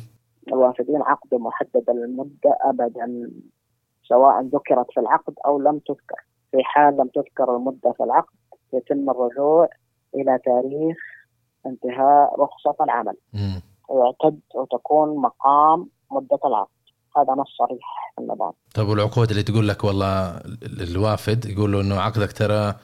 الوافدين 0.47 1.01
عقد 1.01 1.33
محدد 1.33 1.89
المدة 1.89 2.57
أبدا 2.61 3.31
سواء 4.03 4.41
ذكرت 4.41 4.85
في 4.93 4.99
العقد 4.99 5.33
أو 5.45 5.59
لم 5.59 5.79
تذكر. 5.79 6.15
في 6.51 6.57
حال 6.63 6.97
لم 6.97 7.07
تذكر 7.07 7.55
المدة 7.55 7.91
في 7.91 8.03
العقد 8.03 8.33
يتم 8.73 9.09
الرجوع 9.09 9.67
إلى 10.15 10.39
تاريخ 10.45 10.97
انتهاء 11.65 12.41
رخصة 12.41 12.75
العمل. 12.83 13.13
ويعتد 13.89 14.39
وتكون 14.55 15.21
مقام 15.21 15.89
مدة 16.11 16.39
العقد. 16.45 16.69
هذا 17.17 17.33
نص 17.33 17.47
صريح 17.57 18.11
في 18.15 18.21
النظام. 18.21 18.51
طيب 18.75 18.87
والعقود 18.87 19.29
اللي 19.29 19.43
تقول 19.43 19.67
لك 19.67 19.83
والله 19.83 20.37
ال- 20.37 20.89
الوافد 20.91 21.45
يقول 21.45 21.71
له 21.71 21.81
إنه 21.81 21.95
عقدك 21.95 22.31
ترى 22.31 22.75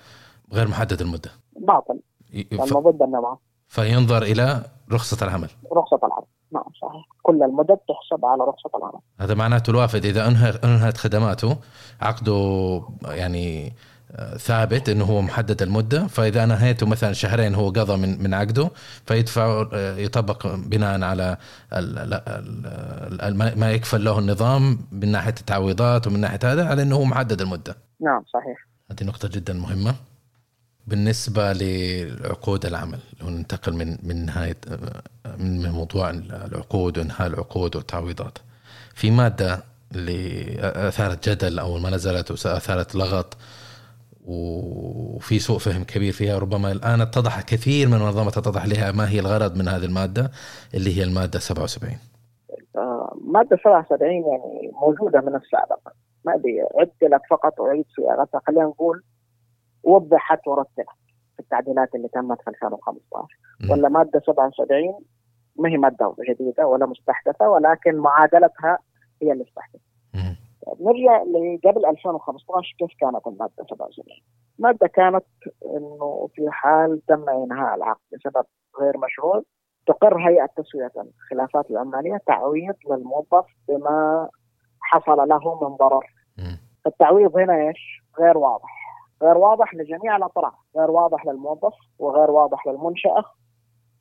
غير 0.54 0.68
محدد 0.68 1.02
المدة. 1.02 1.32
باطل. 1.60 2.00
ي- 2.34 2.44
ف- 2.44 2.54
لأنه 2.54 2.80
ضد 2.92 3.02
النظام 3.02 3.38
فينظر 3.68 4.24
إلى 4.24 4.62
رخصة 4.92 5.26
العمل. 5.26 5.50
رخصة 5.74 6.00
العمل. 6.04 6.26
نعم 6.52 6.64
صحيح. 6.82 7.06
كل 7.24 7.44
المدد 7.44 7.78
تحسب 7.90 8.26
على 8.26 8.44
رخصة 8.44 8.70
العمل. 8.78 9.00
هذا 9.20 9.34
معناته 9.34 9.72
الوافد. 9.72 10.06
إذا 10.06 10.28
انهى 10.28 10.50
أنهت 10.64 10.98
خدماته 10.98 11.58
عقده 12.02 12.82
يعني 13.06 13.74
آه، 14.12 14.38
ثابت 14.38 14.90
إنه 14.90 15.06
هو 15.06 15.22
محدد 15.22 15.62
المدة. 15.62 16.08
فإذا 16.08 16.46
نهيته 16.46 16.86
مثلا 16.86 17.14
شهرين 17.14 17.56
هو 17.56 17.68
قضى 17.70 17.98
من 17.98 18.24
من 18.24 18.34
عقده 18.34 18.70
فيدفع 19.06 19.66
آه، 19.74 19.98
يطبق 19.98 20.56
بناء 20.56 21.02
على 21.04 21.38
ال- 21.74 21.98
ال- 22.00 22.14
ال- 22.14 23.22
ال- 23.22 23.60
ما 23.60 23.72
يكفل 23.72 24.04
له 24.04 24.20
النظام 24.20 24.80
من 24.92 25.12
ناحية 25.12 25.36
التعويضات 25.40 26.08
ومن 26.08 26.20
ناحية 26.20 26.40
هذا 26.44 26.68
على 26.68 26.82
إنه 26.82 26.96
هو 26.96 27.04
محدد 27.06 27.42
المدة. 27.42 27.76
نعم 28.02 28.24
صحيح. 28.34 28.68
هذه 28.92 29.04
نقطة 29.08 29.28
جدا 29.28 29.54
مهمة. 29.54 29.96
بالنسبة 30.88 31.54
لعقود 31.54 32.66
العمل 32.66 33.00
لو 33.22 33.30
ننتقل 33.30 33.74
من 33.74 33.98
من 34.04 34.26
نهاية 34.26 34.58
من 35.40 35.72
موضوع 35.72 36.10
العقود 36.10 36.98
وانهاء 36.98 37.28
العقود 37.28 37.76
والتعويضات. 37.76 38.38
في 38.94 39.12
مادة 39.12 39.64
اللي 39.96 40.56
أثارت 40.62 41.30
جدل 41.30 41.60
أول 41.60 41.82
ما 41.82 41.90
نزلت 41.90 42.32
وأثارت 42.32 42.96
لغط 42.96 43.38
وفي 44.26 45.40
سوء 45.40 45.58
فهم 45.58 45.84
كبير 45.84 46.14
فيها 46.14 46.40
ربما 46.40 46.72
الآن 46.72 47.02
اتضح 47.02 47.42
كثير 47.42 47.88
من 47.88 47.94
المنظمات 47.94 48.38
اتضح 48.38 48.66
لها 48.66 48.92
ما 48.92 49.10
هي 49.10 49.20
الغرض 49.20 49.58
من 49.58 49.68
هذه 49.68 49.86
المادة 49.86 50.32
اللي 50.74 50.98
هي 50.98 51.04
المادة 51.04 51.40
77 51.40 51.98
آه، 52.76 53.18
مادة 53.22 53.58
77 53.64 54.12
يعني 54.12 54.72
موجودة 54.82 55.22
من 55.22 55.36
السابق. 55.36 55.80
ما 56.26 56.36
أدري 56.36 56.62
عدلت 56.62 57.22
فقط 57.30 57.62
أعيد 57.62 57.86
صياغتها 57.96 58.42
خلينا 58.48 58.64
نقول 58.64 59.04
وضحت 59.84 60.48
ورتبت 60.48 60.86
في 61.34 61.40
التعديلات 61.40 61.96
اللي 61.96 62.08
تمت 62.08 62.42
في 62.42 62.50
2015 62.50 63.38
مم. 63.62 63.72
ولا 63.72 63.90
مادة 63.90 64.20
77 64.26 65.00
ما 65.60 65.70
هي 65.70 65.78
مادة 65.78 66.16
جديدة 66.30 66.68
ولا 66.68 66.86
مستحدثة 66.86 67.50
ولكن 67.50 67.96
معادلتها 67.96 68.78
هي 69.22 69.32
اللي 69.32 69.44
استحدثت. 69.44 69.82
نرجع 70.82 71.24
لقبل 71.24 71.86
2015 71.86 72.76
كيف 72.80 72.90
كانت 73.00 73.28
المادة 73.28 73.54
77 73.70 74.06
المادة 74.60 74.88
كانت 74.88 75.26
إنه 75.66 76.30
في 76.36 76.48
حال 76.52 77.02
تم 77.08 77.30
إنهاء 77.30 77.76
العقد 77.76 78.00
بسبب 78.14 78.46
غير 78.82 78.98
مشروع 78.98 79.42
تقر 79.88 80.18
هيئة 80.30 80.46
تسوية 80.56 80.92
الخلافات 80.98 81.72
العمالية 81.72 82.22
تعويض 82.26 82.76
للموظف 82.90 83.46
بما 83.68 84.30
حصل 84.82 85.18
له 85.30 85.70
من 85.70 85.76
ضرر. 85.76 86.06
التعويض 86.88 87.38
هنا 87.38 87.68
إيش؟ 87.68 88.04
غير 88.20 88.38
واضح 88.38 88.87
غير 89.24 89.38
واضح 89.38 89.76
لجميع 89.76 90.16
الأطراف 90.16 90.54
غير 90.78 90.92
واضح 90.92 91.26
للموظف 91.26 91.74
وغير 92.00 92.32
واضح 92.32 92.68
للمنشأة 92.68 93.24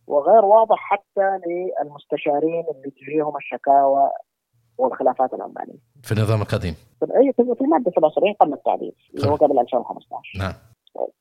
وغير 0.07 0.45
واضح 0.45 0.77
حتى 0.79 1.41
للمستشارين 1.47 2.65
اللي 2.75 2.91
تجيهم 2.91 3.37
الشكاوى 3.37 4.11
والخلافات 4.79 5.35
العمالية. 5.35 5.79
في 6.03 6.13
النظام 6.13 6.41
القديم. 6.43 6.75
أي 7.03 7.33
في 7.33 7.55
في 7.55 7.61
المادة 7.61 7.91
77 7.91 8.33
قبل 8.33 8.53
التعديل 8.53 8.93
اللي 9.15 9.29
هو 9.29 9.35
قبل 9.35 9.59
2015 9.59 10.39
نعم. 10.39 10.53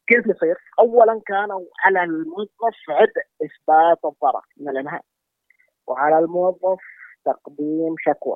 كيف 0.07 0.35
يصير؟ 0.35 0.55
اولا 0.79 1.21
كانوا 1.25 1.61
على 1.85 2.03
الموظف 2.03 2.77
عبء 2.89 3.25
إثبات 3.45 4.05
الضرر 4.05 4.45
من 4.57 4.69
الإنهاء 4.69 5.01
وعلى 5.87 6.19
الموظف 6.19 6.79
تقديم 7.25 7.95
شكوى 7.99 8.35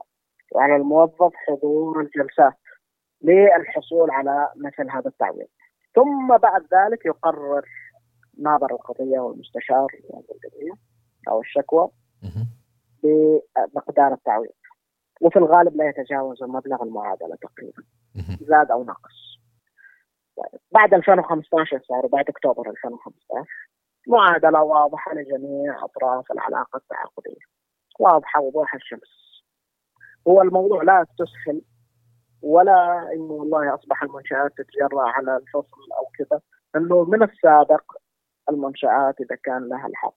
وعلى 0.51 0.76
الموظف 0.76 1.32
حضور 1.47 2.01
الجلسات. 2.01 2.57
للحصول 3.22 4.11
على 4.11 4.49
مثل 4.55 4.91
هذا 4.91 5.07
التعويض 5.07 5.47
ثم 5.95 6.38
بعد 6.38 6.61
ذلك 6.74 7.05
يقرر 7.05 7.65
ناظر 8.39 8.72
القضية 8.72 9.20
والمستشار 9.20 9.88
أو 11.28 11.41
الشكوى. 11.41 11.89
بمقدار 13.03 14.13
التعويض 14.13 14.51
وفي 15.22 15.39
الغالب 15.39 15.76
لا 15.76 15.89
يتجاوز 15.89 16.43
المبلغ 16.43 16.84
المعادلة 16.84 17.36
تقريبا. 17.41 17.84
زاد 18.41 18.72
أو 18.72 18.84
نقص. 18.84 19.39
بعد 20.72 20.93
2015 20.93 21.80
صار 21.88 22.07
بعد 22.07 22.30
أكتوبر 22.30 22.70
2015 22.70 23.70
معادلة 24.07 24.63
واضحة 24.63 25.13
لجميع 25.13 25.84
أطراف 25.84 26.32
العلاقة 26.32 26.78
التعاقدية 26.78 27.45
واضحة 27.99 28.41
وضوح 28.41 28.76
الشمس 28.76 29.43
هو 30.28 30.41
الموضوع 30.41 30.84
لا 30.84 31.01
استسهل 31.01 31.61
ولا 32.41 33.09
إنه 33.13 33.33
والله 33.33 33.75
أصبح 33.75 34.03
المنشآت 34.03 34.51
تتجرى 34.57 34.99
على 34.99 35.37
الفصل 35.37 35.81
أو 35.97 36.05
كذا 36.17 36.41
إنه 36.75 37.03
من 37.03 37.23
السابق 37.23 37.83
المنشآت 38.49 39.21
إذا 39.21 39.35
كان 39.43 39.69
لها 39.69 39.87
الحق 39.87 40.13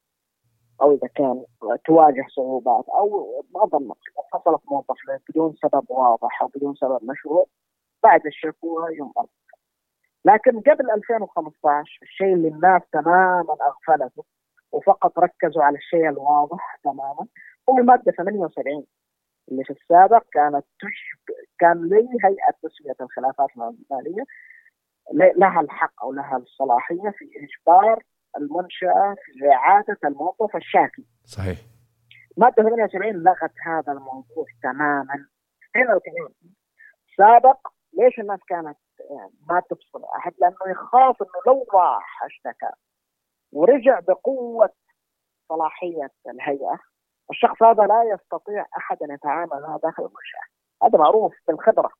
أو 0.82 0.92
إذا 0.92 1.08
كان 1.14 1.44
تواجه 1.84 2.26
صعوبات 2.36 2.84
أو 2.88 3.40
النقل 3.44 3.94
فصلت 4.32 4.60
موظف 4.70 4.96
بدون 5.28 5.54
سبب 5.62 5.84
واضح 5.88 6.42
أو 6.42 6.48
بدون 6.56 6.74
سبب 6.74 6.98
مشروع 7.02 7.46
بعد 8.02 8.26
الشكوى 8.26 8.96
ينقل 8.96 9.26
لكن 10.24 10.60
قبل 10.60 10.90
2015 10.90 11.98
الشيء 12.02 12.34
اللي 12.34 12.48
الناس 12.48 12.82
تماما 12.92 13.56
أغفلته 13.60 14.24
وفقط 14.72 15.18
ركزوا 15.18 15.62
على 15.62 15.76
الشيء 15.76 16.08
الواضح 16.08 16.78
تماما 16.84 17.26
هو 17.68 17.78
المادة 17.78 18.12
78 18.12 18.84
اللي 19.48 19.64
في 19.64 19.70
السابق 19.70 20.22
كانت 20.32 20.64
تشبه 20.78 21.34
كان 21.58 21.88
لي 21.88 22.08
هيئة 22.24 22.52
تسوية 22.62 22.96
الخلافات 23.00 23.50
المالية. 23.56 24.24
لها 25.36 25.60
الحق 25.60 26.02
أو 26.02 26.12
لها 26.12 26.36
الصلاحية 26.36 27.10
في 27.10 27.24
إجبار 27.36 28.02
المنشأة 28.36 29.14
في 29.24 29.48
إعادة 29.52 29.98
الموظف 30.04 30.56
الشاكي. 30.56 31.06
صحيح. 31.24 31.58
مادة 32.36 32.62
78 32.62 33.12
لغت 33.12 33.52
هذا 33.66 33.92
الموضوع 33.92 34.44
تماما. 34.62 35.26
هنا 35.76 35.94
وكمان 35.94 36.32
سابق 37.16 37.68
ليش 37.92 38.18
الناس 38.18 38.40
كانت 38.48 38.78
ما 39.48 39.62
تفصل 39.70 40.04
أحد؟ 40.16 40.32
لأنه 40.38 40.56
يخاف 40.70 41.22
إنه 41.22 41.32
لو 41.46 41.66
راح 41.74 42.24
اشتكى 42.24 42.70
ورجع 43.52 44.00
بقوة 44.00 44.70
صلاحية 45.48 46.10
الهيئة. 46.28 46.78
الشخص 47.32 47.62
هذا 47.62 47.82
لا 47.82 48.02
يستطيع 48.02 48.66
أحد 48.76 49.02
أن 49.02 49.14
يتعامل 49.14 49.62
معه 49.62 49.80
داخل 49.82 50.02
المنشاه 50.02 50.46
هذا 50.82 50.98
معروف 50.98 51.34
بالخبره 51.48 51.90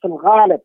في 0.00 0.06
الغالب 0.08 0.60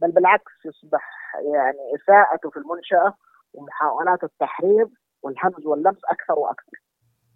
بل 0.00 0.12
بالعكس 0.12 0.52
يصبح 0.64 1.34
يعني 1.34 1.94
إساءته 1.94 2.50
في 2.50 2.56
المنشأة 2.56 3.14
ومحاولات 3.54 4.24
التحريض 4.24 4.90
والهمز 5.22 5.66
واللمس 5.66 6.00
أكثر 6.04 6.38
وأكثر. 6.38 6.82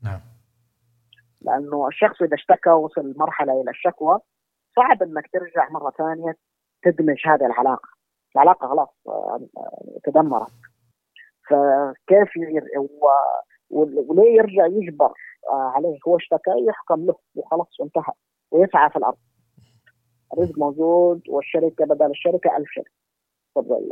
نعم. 0.04 0.20
لأنه 1.40 1.88
الشخص 1.88 2.22
إذا 2.22 2.34
اشتكى 2.34 2.70
وصل 2.70 3.14
مرحلة 3.16 3.60
إلى 3.60 3.70
الشكوى 3.70 4.18
صعب 4.76 5.02
إنك 5.02 5.30
ترجع 5.32 5.68
مرة 5.70 5.90
ثانية 5.90 6.36
تدمج 6.82 7.26
هذه 7.26 7.46
العلاقة. 7.46 7.88
العلاقة 8.36 8.68
خلاص 8.68 8.88
آه، 9.08 9.40
تدمرت. 10.04 10.52
فكيف 11.48 12.28
وليه 13.70 14.36
يرجع 14.36 14.66
يجبر 14.66 15.12
عليه. 15.52 15.98
هو 16.08 16.16
اشتكى 16.16 16.50
يحكم 16.68 17.06
له 17.06 17.14
وخلاص 17.34 17.80
وانتهى 17.80 18.12
ويسعى 18.50 18.90
في 18.90 18.96
الأرض. 18.96 19.16
الرزق 20.32 20.58
موجود 20.58 21.22
والشركة 21.28 21.84
بدل 21.86 22.10
الشركة 22.10 22.56
ألف 22.56 22.68
شركة. 22.70 22.90
تفضل 23.54 23.90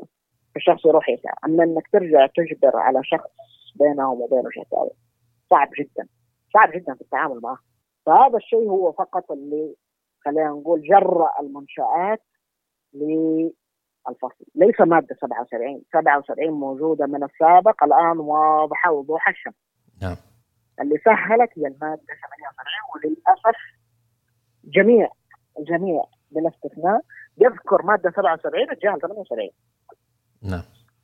الشخص 0.57 0.87
يروح 0.87 1.09
يسعى. 1.09 1.35
أما 1.45 1.65
إنك 1.65 1.89
ترجع 1.93 2.27
تجبر 2.27 2.77
على 2.77 3.01
شخص 3.05 3.31
بينهم 3.77 4.21
وبينه 4.21 4.51
شكاوى 4.51 4.91
صعب 5.51 5.69
جدا. 5.81 6.09
صعب 6.55 6.71
جدا 6.73 6.95
في 6.95 7.01
التعامل 7.01 7.41
معه. 7.43 7.59
فهذا 8.07 8.37
الشيء 8.37 8.69
هو 8.69 8.93
فقط 8.93 9.31
اللي 9.33 9.75
خلينا 10.25 10.51
نقول 10.51 10.83
جرأ 10.83 11.31
المنشآت 11.41 12.23
للفصل. 12.95 14.45
ليس 14.55 14.81
مادة 14.81 15.17
77 15.21 15.83
77 15.93 16.51
موجودة 16.51 17.07
من 17.07 17.25
السابق 17.25 17.85
الآن 17.85 18.19
واضحة 18.19 18.93
وضوح 18.93 19.29
الشمس. 19.29 19.55
نعم. 20.03 20.17
اللي 20.81 20.99
سهلت 21.05 21.51
هي 21.59 21.67
المادة 21.67 22.03
78 22.03 22.83
وللأسف 22.95 23.59
جميع 24.65 25.09
الجميع 25.59 26.05
بلا 26.31 26.49
استثناء 26.49 27.01
يذكر 27.39 27.83
مادة 27.83 28.11
77 28.11 28.71
الجهل 28.71 29.01
78 29.01 29.51
نعم. 30.43 30.63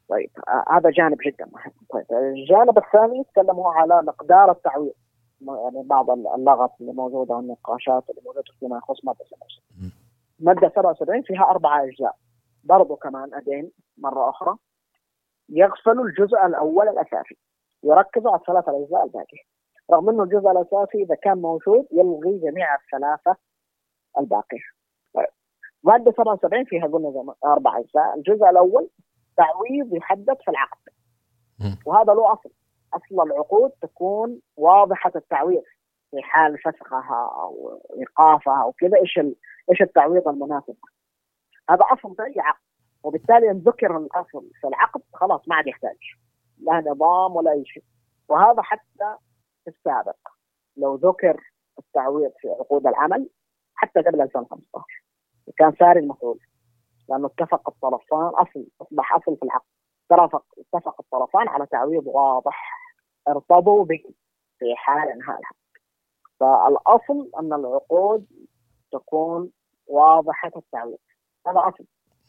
طيب 0.09 0.31
آه 0.49 0.65
هذا 0.77 0.91
جانب 0.91 1.19
جدا 1.27 1.47
مهم 1.53 1.73
طيب 1.91 2.07
الجانب 2.13 2.79
الثاني 2.79 3.25
تكلموا 3.25 3.73
على 3.73 4.03
مقدار 4.03 4.51
التعويض. 4.51 4.93
يعني 5.41 5.83
بعض 5.83 6.11
اللغط 6.11 6.73
اللي 6.81 6.93
موجودة 6.93 7.35
والنقاشات 7.35 8.11
اللي 8.11 8.21
موجودة 8.25 8.43
فيما 8.61 8.77
يخص 8.77 9.05
مادة 9.05 9.25
77 9.25 9.93
مادة 10.41 10.73
77 10.77 11.23
فيها 11.23 11.43
أربع 11.51 11.85
أجزاء. 11.85 12.17
برضو 12.65 12.97
كمان 12.97 13.35
ادين 13.35 13.71
مرة 13.99 14.31
أخرى 14.31 14.57
يغفلوا 15.49 16.05
الجزء 16.05 16.47
الأول 16.47 16.89
الأساسي. 16.89 17.37
يركزوا 17.85 18.31
على 18.31 18.41
الثلاث 18.41 18.69
الأجزاء 18.69 19.05
الباقية. 19.05 19.43
رغم 19.93 20.11
إنه 20.11 20.23
الجزء 20.23 20.51
الأساسي 20.51 21.03
إذا 21.03 21.15
كان 21.15 21.39
موجود 21.39 21.87
يلغي 21.93 22.39
جميع 22.39 22.75
الثلاثة 22.75 23.37
الباقية. 24.19 24.69
طيب. 25.15 25.27
ماده 25.83 26.13
77 26.13 26.65
فيها 26.65 26.87
قلنا 26.87 27.35
أربع 27.45 27.79
أجزاء. 27.79 28.15
الجزء 28.17 28.51
الأول 28.51 28.89
تعويض 29.37 29.95
يحدد 29.95 30.37
في 30.45 30.51
العقد. 30.51 30.79
وهذا 31.87 32.15
له 32.15 32.33
أصل. 32.33 32.51
أصل 32.95 33.23
العقود 33.27 33.71
تكون 33.71 34.41
واضحة 34.57 35.13
التعويض. 35.17 35.63
في 36.11 36.23
حال 36.23 36.59
فسخها 36.59 37.31
أو 37.43 37.83
إيقافها 37.99 38.63
أو 38.63 38.73
كذا 38.73 38.97
إيش 38.97 39.19
إيش 39.71 39.83
التعويض 39.83 40.29
المناسب؟ 40.29 40.77
هذا 41.71 41.85
أصل 41.93 42.17
في 42.17 42.23
أي 42.23 42.35
عقد. 42.39 42.61
وبالتالي 43.03 43.51
إن 43.51 43.59
ذكر 43.59 43.97
الأصل 43.97 44.51
في 44.61 44.67
العقد 44.67 45.03
خلاص 45.15 45.49
ما 45.49 45.55
عاد 45.55 45.67
يحتاج. 45.67 45.97
لا 46.59 46.81
نظام 46.91 47.37
ولا 47.37 47.53
أي 47.53 47.65
شيء. 47.65 47.83
وهذا 48.29 48.63
حتى 48.63 49.17
في 49.71 49.77
السابق. 49.77 50.17
لو 50.77 50.95
ذكر 50.95 51.41
التعويض 51.79 52.33
في 52.39 52.49
عقود 52.49 52.87
العمل 52.87 53.29
حتى 53.75 54.01
قبل 54.01 54.21
2015 54.21 55.05
كان 55.57 55.73
ساري 55.79 56.01
المفعول 56.01 56.39
لأنه 57.09 57.27
اتفق 57.27 57.69
الطرفان 57.69 58.29
أصل 58.29 58.67
أصبح 58.81 59.15
أصل 59.15 59.37
في 59.37 59.43
العقد. 59.43 59.67
اتفق 60.11 60.45
اتفق 60.59 61.01
الطرفان 61.01 61.49
على 61.49 61.67
تعويض 61.67 62.07
واضح 62.07 62.81
ارتضوا 63.29 63.85
به 63.85 64.05
في 64.59 64.77
حال 64.77 65.09
انهاء 65.09 65.39
العقد. 65.41 65.57
فالأصل 66.41 67.31
أن 67.41 67.53
العقود 67.53 68.27
تكون 68.93 69.51
واضحة 69.87 70.53
التعويض. 70.57 70.99
هذا 71.47 71.59
أصل. 71.59 71.85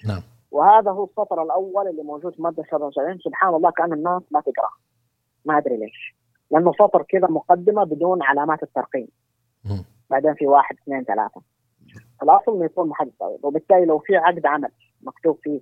نعم. 0.07 0.21
وهذا 0.51 0.91
هو 0.91 1.03
السطر 1.03 1.43
الأول 1.43 1.87
اللي 1.87 2.03
موجود 2.03 2.35
في 2.35 2.41
مادة 2.41 2.63
77 2.63 3.19
سبحان 3.19 3.55
الله 3.55 3.71
كأن 3.71 3.93
الناس 3.93 4.21
ما 4.31 4.41
تقرأ. 4.41 4.69
ما 5.45 5.57
أدري 5.57 5.77
ليش. 5.77 6.15
لأنه 6.51 6.71
سطر 6.73 7.03
كذا 7.03 7.27
مقدمة 7.27 7.83
بدون 7.83 8.23
علامات 8.23 8.63
الترقيم. 8.63 9.07
بعدين 10.09 10.33
في 10.33 10.47
واحد 10.47 10.75
اثنين 10.83 11.03
ثلاثة. 11.03 11.41
الأصل 12.23 12.55
إنه 12.55 12.65
يكون 12.65 12.89
محدد 12.89 13.39
وبالتالي 13.43 13.85
لو 13.85 13.99
في 13.99 14.17
عقد 14.17 14.45
عمل 14.45 14.71
مكتوب 15.01 15.39
فيه 15.43 15.61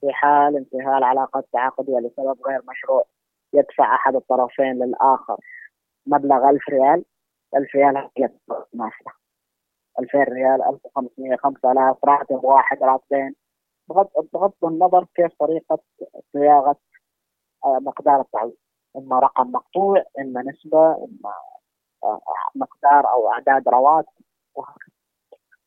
في 0.00 0.12
حال 0.12 0.56
انتهاء 0.56 0.98
العلاقه 0.98 1.40
التعاقدية 1.40 1.98
لسبب 1.98 2.36
غير 2.46 2.60
مشروع 2.70 3.04
يدفع 3.52 3.94
أحد 3.94 4.14
الطرفين 4.14 4.72
للآخر 4.72 5.36
مبلغ 6.06 6.50
1000 6.50 6.62
ريال 6.70 7.04
1000 7.56 7.74
ريال 7.74 8.10
ماشيه 8.72 9.10
2000 9.98 10.18
ريال 10.18 10.62
1500 10.62 11.36
5000 11.36 12.04
راتب 12.04 12.44
واحد 12.44 12.82
راتبين 12.82 13.34
بغض 14.32 14.52
النظر 14.64 15.06
كيف 15.14 15.32
طريقة 15.38 15.78
صياغة 16.32 16.76
آه، 17.64 17.78
مقدار 17.78 18.20
التعويض. 18.20 18.54
إما 18.96 19.18
رقم 19.18 19.52
مقطوع 19.52 20.04
إما 20.20 20.42
نسبة 20.42 20.94
إما 20.94 21.32
آه، 22.04 22.20
مقدار 22.54 23.12
أو 23.12 23.32
أعداد 23.32 23.68
رواتب. 23.68 24.24
وهكذا 24.54 24.94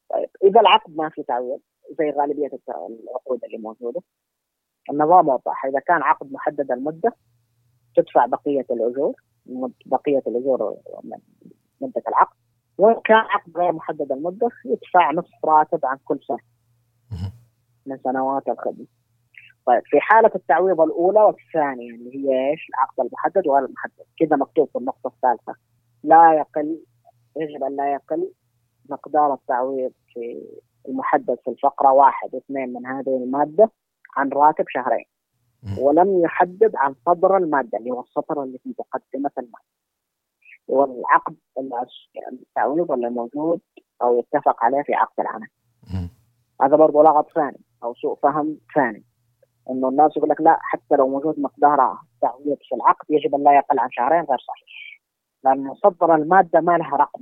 طيب 0.09 0.29
إذا 0.43 0.61
العقد 0.61 0.95
ما 0.95 1.09
في 1.09 1.23
تعويض 1.23 1.59
زي 1.99 2.09
غالبية 2.09 2.49
العقود 2.69 3.43
اللي 3.43 3.57
موجودة 3.57 4.01
النظام 4.91 5.27
وضح 5.29 5.65
إذا 5.65 5.79
كان 5.79 6.01
عقد 6.03 6.31
محدد 6.31 6.71
المدة 6.71 7.15
تدفع 7.95 8.25
بقية 8.25 8.65
الأجور 8.71 9.13
بقية 9.85 10.23
الأجور 10.27 10.77
من 11.03 11.17
مدة 11.81 12.01
العقد. 12.07 12.35
وإن 12.77 13.01
كان 13.05 13.17
عقد 13.17 13.57
غير 13.57 13.71
محدد 13.71 14.11
المدة 14.11 14.49
يدفع 14.65 15.11
نصف 15.11 15.45
راتب 15.45 15.85
عن 15.85 15.97
كل 16.05 16.19
سنة 16.27 16.39
من 17.85 17.97
سنوات 17.97 18.47
الخدمة. 18.49 18.85
طيب 19.67 19.81
في 19.85 19.99
حالة 19.99 20.31
التعويض 20.35 20.81
الأولى 20.81 21.21
والثانيه 21.21 21.91
اللي 21.95 22.15
هي 22.15 22.49
إيش؟ 22.49 22.69
العقد 22.69 22.99
المحدد 22.99 23.47
وغير 23.47 23.65
المحدد، 23.65 24.05
كذا 24.19 24.35
مكتوب 24.35 24.69
في 24.69 24.77
النقطة 24.77 25.07
الثالثة 25.07 25.53
لا 26.03 26.33
يقل 26.33 26.79
يجب 27.37 27.63
أن 27.63 27.75
لا 27.75 27.93
يقل 27.93 28.31
مقدار 28.89 29.33
التعويض 29.33 29.91
في 30.13 30.41
المحدد 30.87 31.37
في 31.43 31.49
الفقرة 31.49 31.91
واحد 31.91 32.29
واثنين 32.33 32.73
من 32.73 32.85
هذه 32.85 33.17
المادة 33.23 33.71
عن 34.17 34.29
راتب 34.29 34.65
شهرين. 34.67 35.05
ولم 35.79 36.23
يحدد 36.23 36.75
عن 36.75 36.95
صدر 37.05 37.37
المادة 37.37 37.77
اللي 37.77 37.91
هو 37.91 38.01
السطر 38.01 38.43
اللي 38.43 38.57
في 38.57 38.73
مقدمة 38.79 39.31
المادة. 39.37 39.67
والعقد 40.67 41.35
التعويض 42.31 42.91
اللي 42.91 43.09
موجود 43.09 43.61
أو 44.01 44.19
يتفق 44.19 44.63
عليه 44.63 44.81
في 44.81 44.93
عقد 44.93 45.19
العمل. 45.19 45.47
هذا 46.61 46.75
برضه 46.75 47.03
لغط 47.03 47.31
ثاني 47.35 47.59
أو 47.83 47.93
سوء 47.93 48.15
فهم 48.15 48.57
ثاني 48.75 49.03
إنه 49.69 49.89
الناس 49.89 50.17
يقول 50.17 50.29
لك 50.29 50.41
لا 50.41 50.57
حتى 50.61 50.95
لو 50.95 51.07
موجود 51.07 51.39
مقدار 51.39 51.97
تعويض 52.21 52.57
في 52.61 52.75
العقد 52.75 53.05
يجب 53.09 53.35
أن 53.35 53.43
لا 53.43 53.57
يقل 53.57 53.79
عن 53.79 53.91
شهرين 53.91 54.23
غير 54.23 54.39
صحيح. 54.39 55.01
لأنه 55.43 55.73
صدر 55.73 56.15
المادة 56.15 56.59
ما 56.59 56.77
لها 56.77 56.97
رقم. 56.97 57.21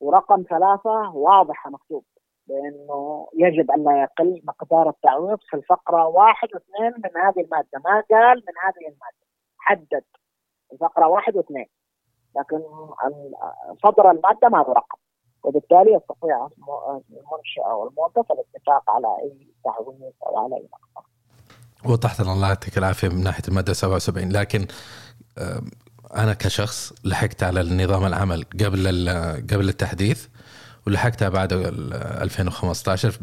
ورقم 0.00 0.42
ثلاثة 0.42 1.16
واضحه 1.16 1.70
مكتوب 1.70 2.04
بأنه 2.46 3.28
يجب 3.34 3.70
أن 3.70 3.84
لا 3.84 4.02
يقل 4.02 4.42
مقدار 4.44 4.88
التعويض 4.88 5.38
في 5.50 5.56
الفقرة 5.56 6.06
واحد 6.06 6.48
واثنين 6.54 6.92
من 7.04 7.22
هذه 7.22 7.40
المادة، 7.40 7.78
ما 7.84 8.04
قال 8.10 8.36
من 8.36 8.54
هذه 8.64 8.88
المادة، 8.88 9.26
حدد. 9.58 10.04
الفقرة 10.72 11.08
واحد 11.08 11.36
واثنين، 11.36 11.66
لكن 12.36 12.62
صدر 13.82 14.10
المادة 14.10 14.48
ما 14.48 14.58
له 14.58 14.72
رقم، 14.72 14.98
وبالتالي 15.44 15.92
يستطيع 15.92 16.48
المنشأة 17.10 17.74
والموظف 17.76 18.32
الاتفاق 18.32 18.90
على 18.90 19.16
أي 19.22 19.54
تعويض 19.64 20.12
أو 20.26 20.38
على 20.38 20.56
أي 20.56 20.68
مقدار. 20.72 21.09
وضحت 21.84 22.20
الله 22.20 22.48
يعطيك 22.48 22.78
العافية 22.78 23.08
من 23.08 23.22
ناحية 23.22 23.42
المادة 23.48 23.72
77 23.72 24.32
لكن 24.32 24.66
أنا 26.16 26.34
كشخص 26.34 26.92
لحقت 27.04 27.42
على 27.42 27.60
النظام 27.60 28.06
العمل 28.06 28.44
قبل 28.60 29.08
قبل 29.52 29.68
التحديث 29.68 30.26
ولحقتها 30.86 31.28
بعد 31.28 31.52
2015 31.52 33.14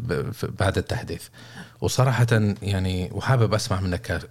بعد 0.42 0.78
التحديث 0.78 1.22
وصراحة 1.80 2.26
يعني 2.62 3.10
وحابب 3.12 3.54
أسمع 3.54 3.80
منك 3.80 4.28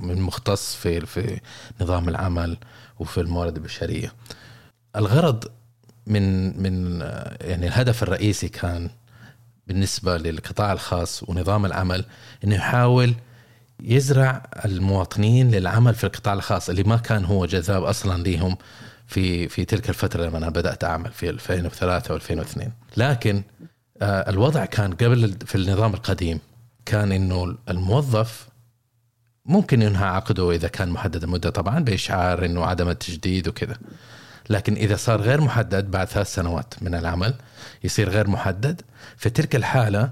من 0.00 0.20
مختص 0.20 0.74
في 0.74 1.06
في 1.06 1.40
نظام 1.80 2.08
العمل 2.08 2.56
وفي 2.98 3.20
الموارد 3.20 3.56
البشرية. 3.56 4.12
الغرض 4.96 5.44
من 6.06 6.62
من 6.62 7.00
يعني 7.40 7.66
الهدف 7.66 8.02
الرئيسي 8.02 8.48
كان 8.48 8.90
بالنسبة 9.66 10.16
للقطاع 10.18 10.72
الخاص 10.72 11.22
ونظام 11.22 11.66
العمل 11.66 12.04
إنه 12.44 12.54
يحاول 12.54 13.14
يزرع 13.82 14.42
المواطنين 14.64 15.50
للعمل 15.50 15.94
في 15.94 16.04
القطاع 16.04 16.34
الخاص 16.34 16.68
اللي 16.68 16.82
ما 16.82 16.96
كان 16.96 17.24
هو 17.24 17.46
جذاب 17.46 17.84
أصلا 17.84 18.22
ليهم 18.22 18.56
في 19.06 19.48
في 19.48 19.64
تلك 19.64 19.88
الفترة 19.88 20.24
لما 20.24 20.38
أنا 20.38 20.48
بدأت 20.48 20.84
أعمل 20.84 21.10
في 21.10 21.30
2003 21.30 22.18
و2002 22.18 22.68
لكن 22.96 23.42
آه، 24.02 24.30
الوضع 24.30 24.64
كان 24.64 24.92
قبل 24.92 25.34
في 25.46 25.54
النظام 25.54 25.94
القديم 25.94 26.40
كان 26.86 27.12
إنه 27.12 27.56
الموظف 27.68 28.48
ممكن 29.46 29.82
ينهى 29.82 30.04
عقده 30.06 30.50
إذا 30.50 30.68
كان 30.68 30.88
محدد 30.88 31.22
المدة. 31.22 31.50
طبعا 31.50 31.78
بإشعار 31.78 32.44
إنه 32.44 32.64
عدم 32.64 32.88
التجديد 32.88 33.48
وكذا. 33.48 33.76
لكن 34.50 34.74
إذا 34.74 34.96
صار 34.96 35.20
غير 35.20 35.40
محدد 35.40 35.90
بعد 35.90 36.06
ثلاث 36.06 36.34
سنوات 36.34 36.74
من 36.82 36.94
العمل 36.94 37.34
يصير 37.84 38.08
غير 38.08 38.28
محدد. 38.28 38.82
في 39.16 39.30
تلك 39.30 39.56
الحالة 39.56 40.10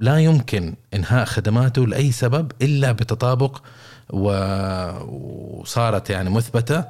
لا 0.00 0.18
يمكن 0.18 0.74
إنهاء 0.94 1.24
خدماته 1.24 1.86
لأي 1.86 2.12
سبب 2.12 2.52
إلا 2.62 2.92
بتطابق 2.92 3.62
وصارت 5.60 6.10
يعني 6.10 6.30
مثبتة 6.30 6.84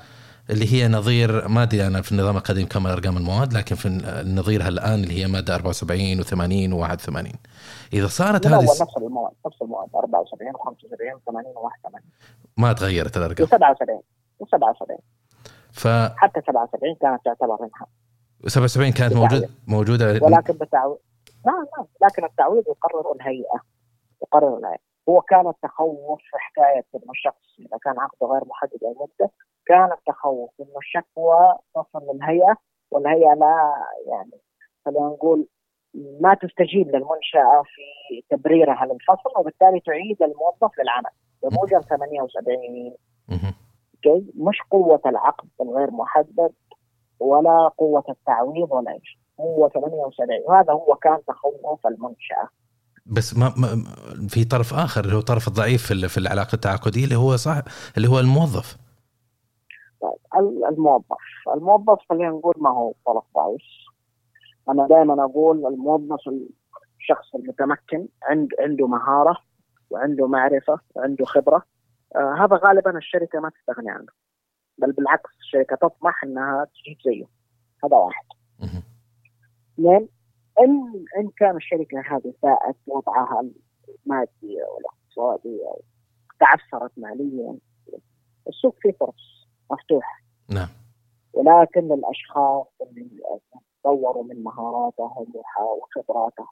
اللي 0.50 0.72
هي 0.72 0.88
نظير 0.88 1.48
ما 1.48 1.62
أدري 1.62 1.86
أنا 1.86 2.02
في 2.02 2.12
النظام 2.12 2.36
القديم 2.36 2.66
كم 2.68 2.86
ارقام 2.86 3.16
المواد 3.16 3.52
لكن 3.52 3.74
في 3.76 3.88
النظير 4.20 4.68
الان 4.68 4.94
اللي 4.94 5.22
هي 5.22 5.26
مادة 5.26 5.54
74 5.54 6.22
و80 6.22 6.28
و81 6.74 7.36
إذا 7.92 8.06
صارت 8.06 8.46
هذه 8.46 8.62
نفس 8.62 8.96
المواد 8.96 9.32
نفس 9.46 9.62
المواد 9.62 9.88
74 9.94 10.52
و75 10.52 11.18
و80 11.18 11.90
و81 11.90 12.00
ما 12.56 12.72
تغيرت 12.72 13.16
الأرقام. 13.16 13.46
و77 13.46 14.00
و77 14.42 15.00
ف 15.72 15.88
حتى 16.16 16.40
77 16.46 16.94
كانت 17.00 17.20
تعتبر 17.24 17.56
انها 17.61 17.86
77 18.48 18.92
كانت 18.92 19.12
موجوده 19.12 19.48
موجودة 19.66 20.18
ولكن 20.22 20.52
بالتعويض 20.52 20.98
لا 21.47 21.53
لا 21.53 21.86
لكن 22.03 22.24
التعويض 22.24 22.64
يقرر 22.68 23.12
الهيئة 23.12 23.61
يقرر 24.22 24.59
الهيئة. 24.59 24.91
هو 25.09 25.20
كان 25.20 25.49
التخوف 25.49 26.20
في 26.20 26.38
حكاية 26.38 26.84
إنه 26.95 27.11
الشخص 27.11 27.57
إذا 27.59 27.78
كان 27.82 27.99
عقده 27.99 28.26
غير 28.26 28.45
محدد 28.45 28.84
المده 28.84 29.30
كان 29.66 29.93
التخوف 29.93 30.51
إنه 30.61 30.78
الشكوى 30.78 31.55
تصل 31.74 32.14
للهيئة 32.14 32.57
والهيئة 32.91 33.34
لا 33.34 33.74
يعني 34.07 34.41
خلينا 34.86 35.07
نقول 35.07 35.47
ما 35.95 36.34
تستجيب 36.34 36.88
للمنشأة 36.88 37.62
في 37.64 38.22
تبريرها 38.36 38.86
للفصل 38.86 39.30
وبالتالي 39.38 39.80
تعيد 39.80 40.22
الموظف 40.22 40.78
للعمل. 40.78 41.11
بموجب 41.43 41.80
78 41.80 42.95
أوكي؟ 44.07 44.32
مش 44.36 44.62
قوة 44.70 45.01
العقد 45.07 45.49
الغير 45.61 45.91
محدد 45.91 46.53
ولا 47.20 47.68
قوة 47.78 48.05
التعويض 48.09 48.72
ولا 48.72 48.99
شيء 49.03 49.20
هو 49.41 49.68
78 49.68 50.28
وهذا 50.49 50.72
هو 50.72 50.95
كان 50.95 51.18
تخوف 51.28 51.86
المنشأة. 51.86 52.49
بس 53.07 53.36
ما, 53.36 53.55
ما 53.57 53.84
في 54.28 54.45
طرف 54.45 54.74
آخر 54.74 55.05
اللي 55.05 55.14
هو 55.14 55.18
الطرف 55.18 55.49
الضعيف 55.49 55.86
في, 55.86 56.09
في 56.09 56.18
العلاقة 56.18 56.55
التعاقدية 56.55 57.05
اللي 57.05 57.16
هو 57.16 57.36
صح 57.36 57.62
اللي 57.97 58.09
هو 58.09 58.20
الموظف. 58.20 58.76
طيب 60.01 60.64
الموظف. 60.70 61.16
الموظف 61.57 61.99
خلينا 62.09 62.30
نقول 62.30 62.55
ما 62.57 62.70
هو 62.70 62.95
طرف 63.07 63.24
ضعيف. 63.36 63.62
أنا 64.68 64.86
دائما 64.88 65.24
أقول 65.24 65.66
الموظف 65.66 66.20
الشخص 66.99 67.34
المتمكن 67.34 68.09
عند 68.22 68.49
عنده 68.61 68.86
مهارة 68.86 69.36
وعنده 69.91 70.26
معرفة 70.26 70.80
وعنده 70.95 71.24
خبرة. 71.24 71.62
آه 72.16 72.34
هذا 72.45 72.61
غالبا 72.64 72.99
الشركة 72.99 73.41
ما 73.41 73.51
تستغني 73.51 73.91
عنه. 73.91 74.12
بل 74.78 74.93
بالعكس 74.93 75.30
الشركة 75.41 75.76
تطمح 75.76 76.24
إنها 76.24 76.64
تجيب 76.64 76.99
زيه. 77.05 77.24
هذا 77.84 77.97
واحد. 77.97 78.24
اثنين 79.80 80.08
إن 80.60 81.04
إن 81.18 81.30
كان 81.36 81.56
الشركة 81.56 82.00
هذه 82.00 82.32
ساءت 82.42 82.76
وضعها 82.86 83.40
المادي 83.40 84.56
والاقتصادي 84.74 85.64
أو 85.66 85.82
تعثرت 86.40 86.92
ماليا 86.96 87.58
السوق 88.48 88.76
فيه 88.80 88.92
فرص 88.92 89.48
مفتوح. 89.70 90.22
نعم. 90.50 90.68
ولكن 91.32 91.92
الأشخاص 91.92 92.66
اللي 92.80 93.40
طوروا 93.84 94.24
من 94.24 94.42
مهاراتهم 94.42 95.32
وخبراتهم. 95.60 96.46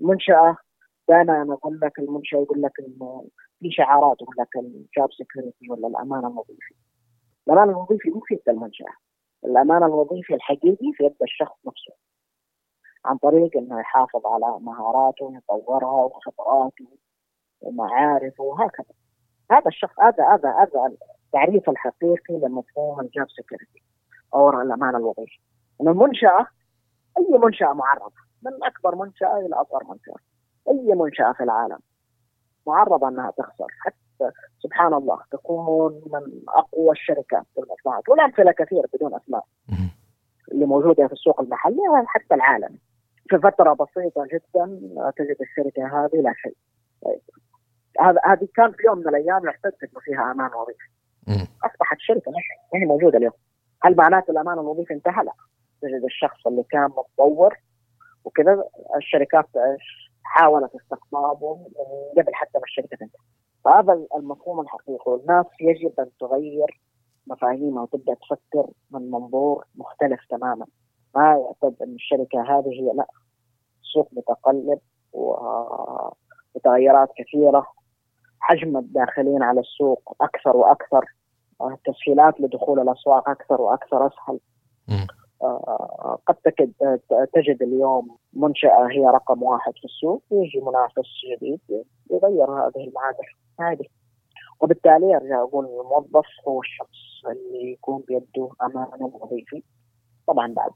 المنشاه 0.00 0.56
دائما 1.08 1.42
أنا 1.42 1.54
أقول 1.54 1.80
لك 1.80 1.98
المنشأة 1.98 2.38
يقول 2.38 2.62
لك 2.62 2.80
إنه 2.80 3.24
في 3.60 3.70
شعارات 3.70 4.16
يقول 4.22 4.36
لك 4.38 4.56
ال 4.56 4.69
job 4.69 5.08
security 5.12 5.70
ولا 5.70 5.88
الامان 5.88 6.24
الوظيفي 6.24 6.74
الامان 7.48 7.68
الوظيفي 7.70 8.10
مو 8.10 8.20
في 8.20 8.34
يد 8.34 8.48
المنشاه 8.48 8.94
الامان 9.44 9.82
الوظيفي 9.82 10.34
الحقيقي 10.34 10.92
في 10.92 11.04
يد 11.04 11.16
الشخص 11.22 11.56
نفسه. 11.66 11.94
عن 13.04 13.16
طريق 13.16 13.56
إنه 13.56 13.80
يحافظ 13.80 14.26
على 14.26 14.58
مهاراته 14.60 15.24
ويطورها 15.24 16.04
وخبراته 16.04 16.88
ومعارفه 17.60 18.44
وهكذا. 18.44 18.94
هذا 19.50 19.68
الشخص 19.68 20.00
هذا 20.00 20.24
هذا 20.28 20.50
هذا 20.50 20.96
التعريف 21.26 21.70
الحقيقي 21.70 22.34
لمفهوم 22.34 23.00
ال 23.00 23.07
job 23.07 23.26
security 23.30 23.82
أو 24.34 24.60
الأمان 24.62 24.96
الوظيفي. 24.96 25.38
ان 25.80 25.88
المنشأة 25.88 26.46
أي 27.18 27.38
منشأة 27.38 27.72
معرضة 27.72 28.12
من 28.42 28.64
أكبر 28.64 28.94
منشأة 28.94 29.38
إلى 29.38 29.54
أصغر 29.54 29.84
منشأة 29.84 30.16
أي 30.68 30.94
منشأة 30.94 31.32
في 31.32 31.42
العالم 31.42 31.78
معرضة 32.66 33.08
إنها 33.08 33.30
تخسر 33.30 33.66
حتى 33.80 34.30
سبحان 34.58 34.94
الله 34.94 35.18
تكون 35.30 35.92
من 35.92 36.42
أقوى 36.48 36.90
الشركات 36.90 37.44
في 37.54 37.60
المصنعات 37.60 38.08
والامثله 38.08 38.52
كثير 38.52 38.82
بدون 38.94 39.14
أسماء 39.14 39.44
اللي 40.52 40.66
موجودة 40.66 41.06
في 41.06 41.12
السوق 41.12 41.40
المحلي 41.40 42.04
حتى 42.06 42.34
العالمي. 42.34 42.78
في 43.28 43.38
فترة 43.38 43.72
بسيطة 43.72 44.26
جدا 44.32 44.80
تجد 45.16 45.36
الشركة 45.40 45.86
هذه 45.86 46.20
لا 46.22 46.34
شيء. 46.36 46.56
هذا 48.00 48.20
هذه 48.24 48.48
كان 48.54 48.72
في 48.72 48.82
يوم 48.86 48.98
من 48.98 49.08
الأيام 49.08 49.44
يعتقد 49.44 49.74
إنه 49.82 50.00
فيها 50.00 50.32
أمان 50.32 50.50
وظيفي. 50.54 50.88
أصبحت 51.64 51.96
الشركة 51.96 52.30
ما 52.30 52.38
هي 52.74 52.86
موجودة 52.86 53.18
اليوم. 53.18 53.32
هل 53.82 53.96
معناته 53.96 54.30
الأمان 54.30 54.58
الوظيفي 54.58 54.94
انتهى؟ 54.94 55.24
لا. 55.24 55.32
تجد 55.82 56.04
الشخص 56.04 56.46
اللي 56.46 56.62
كان 56.70 56.84
متطور 56.84 57.56
وكذا 58.24 58.64
الشركات 58.96 59.46
حاولت 60.22 60.74
استقطابه 60.74 61.66
قبل 62.16 62.34
حتى 62.34 62.58
ما 62.58 62.64
الشركة 62.64 62.96
تنتهي. 62.96 63.22
فهذا 63.64 64.06
المفهوم 64.16 64.60
الحقيقي. 64.60 65.12
والناس 65.12 65.46
يجب 65.60 66.00
أن 66.00 66.10
تغير 66.20 66.80
مفاهيمها 67.26 67.82
وتبدأ 67.82 68.14
تفكر 68.14 68.66
من 68.90 69.10
منظور 69.10 69.64
مختلف 69.74 70.20
تماما. 70.30 70.66
ما 71.16 71.22
يعتقد 71.22 71.82
أن 71.82 71.94
الشركة 71.94 72.42
هذه 72.42 72.68
هي 72.68 72.92
لا 72.96 73.06
السوق 73.82 74.08
متقلب 74.12 74.78
ومتغيرات 75.12 77.08
كثيرة. 77.16 77.66
حجم 78.40 78.76
الداخلين 78.76 79.42
على 79.42 79.60
السوق 79.60 80.16
أكثر 80.20 80.56
وأكثر 80.56 81.04
التسهيلات 81.62 82.40
لدخول 82.40 82.80
الأسواق 82.80 83.28
أكثر 83.28 83.60
وأكثر 83.60 84.06
أسهل. 84.06 84.38
آه، 85.42 86.18
قد 86.26 86.34
تجد 87.32 87.62
اليوم 87.62 88.16
منشأة 88.32 88.88
هي 88.90 89.06
رقم 89.06 89.42
واحد 89.42 89.72
في 89.72 89.84
السوق 89.84 90.22
ويجي 90.30 90.60
منافس 90.60 91.10
جديد 91.36 91.60
يغير 92.10 92.50
هذه 92.50 92.88
المعادلة. 92.88 93.28
عادي. 93.58 93.90
وبالتالي 94.60 95.16
أرجع 95.16 95.42
أقول 95.42 95.64
الموظف 95.64 96.26
هو 96.48 96.60
الشخص 96.60 97.26
اللي 97.30 97.72
يكون 97.72 98.02
بيده 98.08 98.50
أمانة 98.62 99.10
وظيفي. 99.14 99.62
طبعا 100.28 100.54
بعد 100.54 100.70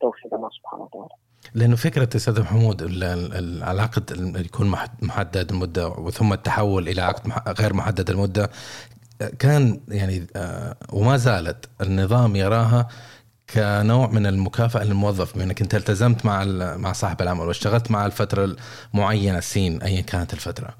توفيق 0.00 0.34
الله 0.34 0.50
سبحانه 0.50 0.82
وتعالى. 0.82 1.14
لأنه 1.54 1.76
فكرة 1.76 2.16
أستاذ 2.16 2.40
محمود 2.40 2.82
العقد 2.82 4.34
يكون 4.36 4.66
محدد 5.02 5.50
المده 5.52 5.88
وثم 5.88 6.32
التحول 6.32 6.88
إلى 6.88 7.02
عقد 7.02 7.32
غير 7.60 7.74
محدد 7.74 8.10
المدة 8.10 8.50
كان 9.38 9.80
يعني 9.88 10.26
آه، 10.36 10.76
وما 10.92 11.16
زالت 11.16 11.68
النظام 11.80 12.36
يراها 12.36 12.88
كنوع 13.54 14.06
من 14.06 14.26
المكافأة 14.26 14.84
للموظف 14.84 15.34
بما 15.34 15.44
إنك 15.44 15.62
أنت 15.62 15.74
التزمت 15.74 16.26
مع 16.26 16.44
مع 16.76 16.92
صاحب 16.92 17.22
العمل 17.22 17.46
واشتغلت 17.46 17.90
معه 17.90 18.06
الفترة 18.06 18.56
المعينة 18.94 19.40
سين 19.40 19.82
ايا 19.82 20.00
كانت 20.00 20.32
الفترة. 20.32 20.74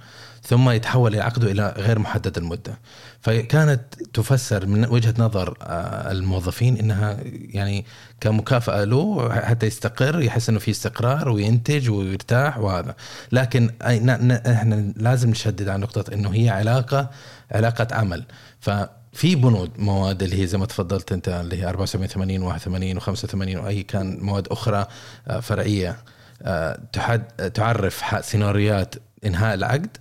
ثم 0.48 0.70
يتحول 0.70 1.14
العقد 1.14 1.44
إلى 1.44 1.74
غير 1.76 1.98
محدد 1.98 2.38
المدة. 2.38 2.78
فكانت 3.20 3.80
تفسر 4.12 4.66
من 4.66 4.84
وجهة 4.86 5.14
نظر 5.18 5.56
آه، 5.62 6.12
الموظفين 6.12 6.76
إنها 6.76 7.16
يعني 7.24 7.84
كمكافأة 8.20 8.84
له 8.84 9.30
حتى 9.40 9.66
يستقر 9.66 10.20
يحس 10.20 10.48
إنه 10.48 10.58
في 10.58 10.70
استقرار 10.70 11.28
وينتج 11.28 11.90
ويرتاح 11.90 12.58
وهذا. 12.58 12.94
لكن 13.32 13.70
إحنا 13.82 14.92
لازم 14.96 15.30
نشدد 15.30 15.68
على 15.68 15.82
نقطة 15.82 16.14
إنه 16.14 16.34
هي 16.34 16.48
علاقة 16.48 17.10
علاقة 17.52 17.86
عمل. 17.92 18.24
ف 18.60 18.70
في 19.12 19.34
بنود 19.34 19.70
مواد 19.78 20.22
اللي 20.22 20.42
هي 20.42 20.46
زي 20.46 20.58
ما 20.58 20.66
تفضلت 20.66 21.12
أنت 21.12 21.28
اللي 21.28 21.62
هي 21.62 21.68
74 21.68 22.06
80 22.06 22.42
81 22.42 23.00
و85 23.00 23.56
وأي 23.64 23.82
كان 23.82 24.18
مواد 24.20 24.48
أخرى 24.48 24.86
آه، 25.28 25.40
فرعية 25.40 25.96
آه، 26.42 26.80
تحد 26.92 27.52
تعرف 27.54 28.24
سيناريوهات 28.26 28.94
إنهاء 29.24 29.54
العقد. 29.54 29.96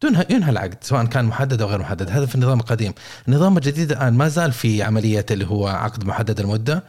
تنهى 0.00 0.26
ينهى 0.30 0.50
العقد 0.50 0.76
سواء 0.80 1.04
كان 1.04 1.24
محدد 1.24 1.62
أو 1.62 1.68
غير 1.68 1.78
محدد. 1.78 2.10
هذا 2.10 2.26
في 2.26 2.34
النظام 2.34 2.60
القديم. 2.60 2.92
النظام 3.28 3.56
الجديد 3.56 3.92
الآن 3.92 4.14
ما 4.14 4.28
زال 4.28 4.52
في 4.52 4.82
عمليه 4.82 5.26
اللي 5.30 5.46
هو 5.46 5.68
عقد 5.68 6.04
محدد 6.04 6.40
المدة 6.40 6.84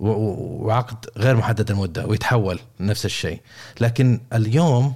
وعقد 0.00 1.06
غير 1.16 1.36
محدد 1.36 1.70
المدة 1.70 2.06
ويتحول 2.06 2.58
نفس 2.80 3.04
الشيء. 3.04 3.40
لكن 3.80 4.20
اليوم 4.32 4.94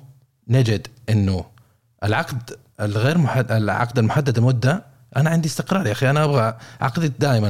نجد 0.49 0.87
إنه 1.09 1.45
العقد 2.05 2.57
الغير 2.81 3.19
محدد 3.19 3.53
العقد 3.53 3.99
المحدد 3.99 4.39
المدة 4.39 4.85
أنا 5.17 5.31
عندي 5.31 5.49
استقرار 5.49 5.87
يا 5.87 5.93
أخي. 5.93 6.11
أنا 6.11 6.25
أبغى 6.25 6.57
عقدي 6.81 7.13
دائما 7.19 7.49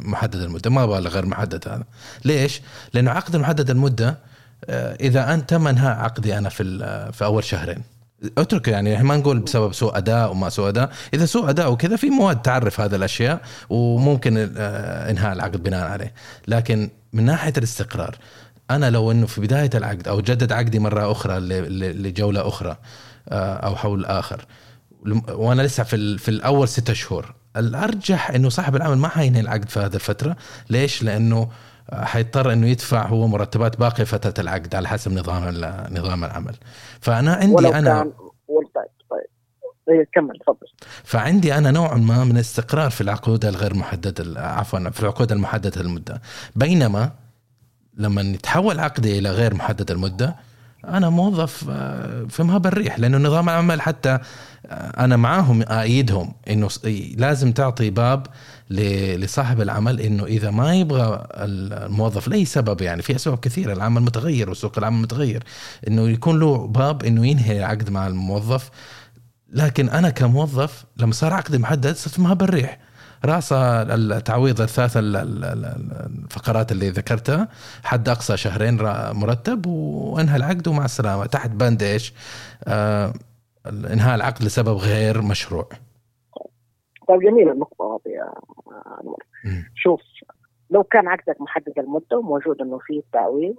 محدد 0.00 0.40
المدة 0.40 0.70
ما 0.70 0.84
أبغى 0.84 0.98
غير 0.98 1.26
محدد 1.26 1.68
هذا. 1.68 1.84
ليش؟ 2.24 2.60
لأنه 2.94 3.10
عقد 3.10 3.36
محدد 3.36 3.70
المدة 3.70 4.18
آه، 4.64 4.94
إذا 4.94 5.34
أنت 5.34 5.54
منهى 5.54 5.88
عقدي 5.88 6.38
أنا 6.38 6.48
في 6.48 6.64
في 7.12 7.24
أول 7.24 7.44
شهرين. 7.44 7.91
اترك 8.38 8.68
يعني 8.68 9.02
ما 9.02 9.16
نقول 9.16 9.38
بسبب 9.38 9.72
سوء 9.72 9.96
أداء 9.96 10.30
وما 10.30 10.48
سوء 10.48 10.68
أداء. 10.68 10.90
إذا 11.14 11.24
سوء 11.24 11.50
أداء 11.50 11.72
وكذا 11.72 11.96
في 11.96 12.10
مواد 12.10 12.42
تعرف 12.42 12.80
هذه 12.80 12.94
الأشياء 12.94 13.40
وممكن 13.70 14.52
آه، 14.56 15.10
إنهاء 15.10 15.32
العقد 15.32 15.62
بناء 15.62 15.86
عليه. 15.88 16.14
لكن 16.48 16.90
من 17.12 17.24
ناحية 17.24 17.52
الاستقرار 17.58 18.16
أنا 18.70 18.90
لو 18.90 19.10
إنه 19.10 19.26
في 19.26 19.40
بداية 19.40 19.70
العقد 19.74 20.08
أو 20.08 20.20
جدد 20.20 20.52
عقدي 20.52 20.78
مرة 20.78 21.12
أخرى 21.12 21.40
لجولة 21.92 22.48
أخرى 22.48 22.76
آه، 23.28 23.54
أو 23.54 23.76
حول 23.76 24.04
آخر 24.04 24.44
وأنا 25.28 25.62
لسه 25.62 25.82
في 25.82 26.18
في 26.18 26.28
الأول 26.28 26.68
ستة 26.68 26.92
شهور 26.92 27.34
الأرجح 27.56 28.30
إنه 28.30 28.48
صاحب 28.48 28.76
العمل 28.76 28.98
ما 28.98 29.08
حينهي 29.08 29.40
العقد 29.40 29.68
في 29.68 29.80
هذه 29.80 29.94
الفترة. 29.94 30.36
ليش؟ 30.70 31.02
لأنه 31.02 31.48
حيضطر 31.92 32.52
إنه 32.52 32.66
يدفع 32.66 33.06
هو 33.06 33.26
مرتبات 33.26 33.80
باقي 33.80 34.04
فترة 34.04 34.34
العقد 34.38 34.74
على 34.74 34.88
حسب 34.88 35.12
نظام 35.12 35.48
نظام 35.90 36.24
العمل. 36.24 36.54
فأنا 37.00 37.34
عندي 37.34 37.68
أنا 37.68 38.12
طيب 38.74 38.88
طيب. 39.10 39.26
إيه، 39.88 40.08
كمل 40.14 40.38
تفضل. 40.38 40.66
فعندي 41.04 41.54
أنا 41.54 41.70
نوع 41.70 41.94
ما 41.94 42.24
من 42.24 42.36
الاستقرار 42.36 42.90
في 42.90 43.00
العقود 43.00 43.44
الغير 43.44 43.74
محددة 43.74 44.40
عفوا 44.40 44.90
في 44.90 45.00
العقود 45.00 45.32
المحددة 45.32 45.80
المده 45.80 46.22
بينما 46.56 47.10
لما 47.94 48.22
يتحول 48.22 48.80
عقدي 48.80 49.18
إلى 49.18 49.30
غير 49.30 49.54
محدد 49.54 49.90
المدة 49.90 50.36
أنا 50.84 51.10
موظف 51.10 51.64
آه، 51.70 52.24
في 52.28 52.42
مهب 52.42 52.66
الريح 52.66 52.98
لأنه 52.98 53.18
نظام 53.18 53.48
العمل 53.48 53.80
حتى 53.80 54.18
آه، 54.66 55.04
أنا 55.04 55.16
معاهم 55.16 55.64
ايدهم 55.68 56.32
إنه 56.50 56.68
لازم 57.16 57.52
تعطي 57.52 57.90
باب 57.90 58.26
لصاحب 58.70 59.60
العمل 59.60 60.00
إنه 60.00 60.24
إذا 60.24 60.50
ما 60.50 60.74
يبغى 60.74 61.26
الموظف 61.34 62.28
لأي 62.28 62.44
سبب 62.44 62.80
يعني 62.80 63.02
في 63.02 63.14
أسباب 63.14 63.38
كثيرة 63.38 63.72
العمل 63.72 64.02
متغير 64.02 64.50
وسوق 64.50 64.78
العمل 64.78 64.96
متغير 64.96 65.42
إنه 65.88 66.08
يكون 66.08 66.40
له 66.40 66.66
باب 66.66 67.04
إنه 67.04 67.26
ينهي 67.26 67.58
العقد 67.58 67.90
مع 67.90 68.06
الموظف. 68.06 68.70
لكن 69.52 69.88
أنا 69.88 70.10
كموظف 70.10 70.84
لما 70.96 71.12
صار 71.12 71.32
عقدي 71.32 71.58
محدد 71.58 71.96
صرت 71.96 72.20
ما 72.20 72.34
بالريح 72.34 72.78
راس 73.24 73.52
التعويض 73.52 74.60
الثلاث 74.60 74.96
الفقرات 74.96 76.72
اللي 76.72 76.90
ذكرتها 76.90 77.48
حد 77.84 78.08
أقصى 78.08 78.36
شهرين 78.36 78.78
مرتب 79.12 79.66
وانهى 79.66 80.36
العقد 80.36 80.68
ومع 80.68 80.84
السلامة 80.84 81.26
تحت 81.26 81.50
بند 81.50 81.82
إيش؟ 81.82 82.14
آه 82.64 83.12
إنهاء 83.66 84.14
العقد 84.14 84.42
لسبب 84.42 84.76
غير 84.76 85.22
مشروع. 85.22 85.68
طيب 87.08 87.20
جميلة 87.20 87.52
النقطة 87.52 88.00
هذه 88.06 88.12
يا 88.12 88.32
أنور 89.00 89.24
شوف 89.74 90.00
لو 90.70 90.82
كان 90.82 91.08
عقدك 91.08 91.40
محدد 91.40 91.78
المدة 91.78 92.18
وموجود 92.18 92.60
إنه 92.60 92.78
في 92.78 93.02
تعويض 93.12 93.54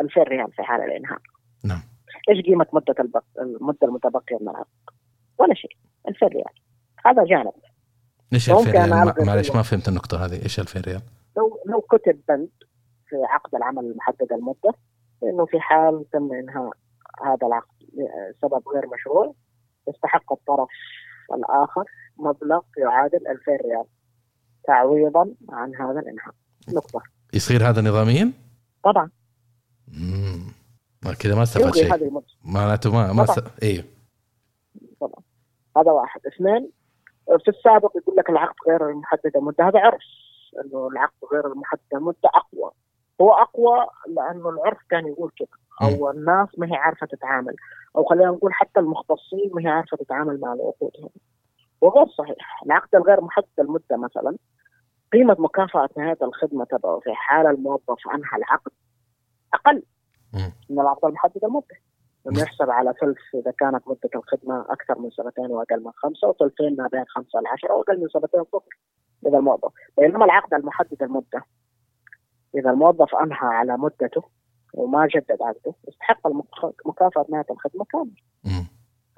2000 0.00 0.22
ريال 0.22 0.52
في 0.52 0.62
حال 0.62 0.80
الإنهاء 0.80 1.18
نعم 1.64 1.82
إيش 2.28 2.44
قيمة 2.46 2.66
مدة. 2.72 2.94
المدة 3.38 3.78
المتبقية 3.82 4.36
من 4.40 4.48
العقد؟ 4.48 4.66
ولا 5.38 5.54
شيء 5.54 5.76
2000 6.08 6.26
ريال 6.26 6.54
هذا 7.06 7.24
جانب 7.24 7.52
إيش 8.32 8.50
2000 8.50 8.70
ريال؟ 8.70 9.26
معلش 9.26 9.50
ما 9.50 9.62
فهمت 9.62 9.88
النقطة 9.88 10.24
هذه. 10.24 10.42
إيش 10.42 10.60
2000 10.60 10.80
ريال؟ 10.80 11.02
لو 11.36 11.62
لو 11.66 11.80
كتب 11.80 12.20
بند 12.28 12.48
في 13.08 13.16
عقد 13.24 13.54
العمل 13.54 13.84
المحدد 13.84 14.32
المدة 14.32 14.74
إنه 15.22 15.46
في 15.46 15.60
حال 15.60 16.04
تم 16.12 16.32
إنهاء 16.32 16.70
هذا 17.24 17.46
العقد 17.46 17.74
لسبب 17.80 18.62
غير 18.74 18.86
مشروع 18.94 19.34
يستحق 19.88 20.32
الطرف 20.32 20.68
الآخر 21.34 21.84
مبلغ 22.16 22.60
يعادل 22.78 23.18
2000 23.28 23.52
ريال 23.52 23.84
تعويضا 24.66 25.34
عن 25.48 25.74
هذا 25.74 26.00
الإنهاء. 26.00 26.34
نقطة. 26.68 27.02
يصير 27.34 27.68
هذا 27.68 27.82
نظاميا؟ 27.82 28.32
طبعا. 28.84 29.10
امم 29.94 30.52
كذا 31.18 31.34
ما 31.34 31.42
استفاد 31.42 31.74
شيء. 31.74 32.22
معناته 32.44 32.92
ما 32.92 33.12
ما 33.12 33.26
س... 33.26 33.38
أيوه 33.62 33.84
طبعا. 35.00 35.22
هذا 35.76 35.92
واحد. 35.92 36.20
اثنين 36.26 36.70
في 37.26 37.48
السابق 37.48 37.96
يقول 37.96 38.16
لك 38.16 38.30
العقد 38.30 38.54
غير 38.68 38.88
المحدد 38.90 39.36
المدة 39.36 39.68
هذا 39.68 39.80
عرف 39.80 40.02
إنه 40.64 40.88
العقد 40.88 41.24
غير 41.32 41.46
المحدد 41.46 41.80
المدة 41.92 42.30
أقوى. 42.34 42.70
هو 43.20 43.32
أقوى 43.32 43.86
لأنه 44.06 44.48
العرف 44.48 44.78
كان 44.90 45.06
يقول 45.06 45.30
كذا 45.38 45.48
أو 45.82 46.10
الناس 46.10 46.48
ما 46.58 46.66
هي 46.66 46.76
عارفة 46.76 47.06
تتعامل. 47.06 47.54
أو 47.96 48.04
خلينا 48.04 48.30
نقول 48.30 48.52
حتى 48.54 48.80
المختصين 48.80 49.50
ما 49.54 49.62
هي 49.62 49.68
عارفة 49.68 49.96
تتعامل 49.96 50.40
مع 50.40 50.52
العقود. 50.52 50.92
هذه 50.98 51.10
وغير 51.80 52.06
صحيح 52.06 52.62
العقد 52.66 52.94
الغير 52.94 53.20
محدد 53.20 53.46
المدة 53.58 53.96
مثلا 53.96 54.36
قيمة 55.12 55.36
مكافأة 55.38 55.88
نهاية 55.96 56.18
الخدمة 56.22 56.64
تبعه 56.64 57.00
في 57.00 57.14
حال 57.14 57.46
الموظف 57.46 58.08
أنهى 58.14 58.36
العقد 58.36 58.72
أقل 59.54 59.82
من 60.70 60.80
العقد 60.80 61.04
المحدد 61.04 61.44
المدة. 61.44 61.76
لما 62.26 62.40
يحسب 62.40 62.70
على 62.70 62.94
ثلث 63.00 63.18
إذا 63.34 63.50
كانت 63.50 63.88
مدة 63.88 64.10
الخدمة 64.14 64.66
أكثر 64.70 64.98
من 64.98 65.10
سنتين 65.10 65.46
وأقل 65.46 65.84
من 65.84 65.92
خمسة 65.96 66.28
وثلثين 66.28 66.76
ما 66.76 66.88
بين 66.92 67.04
خمسة 67.08 67.40
لعشرة 67.40 67.74
وأقل 67.74 68.00
من 68.00 68.08
سنتين 68.08 68.44
صفر 68.44 68.78
إذا 69.26 69.38
الموظف. 69.38 69.72
بينما 69.98 70.24
العقد 70.24 70.54
المحدد 70.54 71.02
المدة 71.02 71.44
إذا 72.54 72.70
الموظف 72.70 73.14
أنهى 73.14 73.38
على 73.42 73.76
مدته 73.76 74.22
وما 74.74 75.06
جدد 75.06 75.42
عقده 75.42 75.74
يستحق 75.88 76.20
مكافأة 76.86 77.26
نهاية 77.28 77.46
الخدمة 77.50 77.84
كامل 77.84 78.14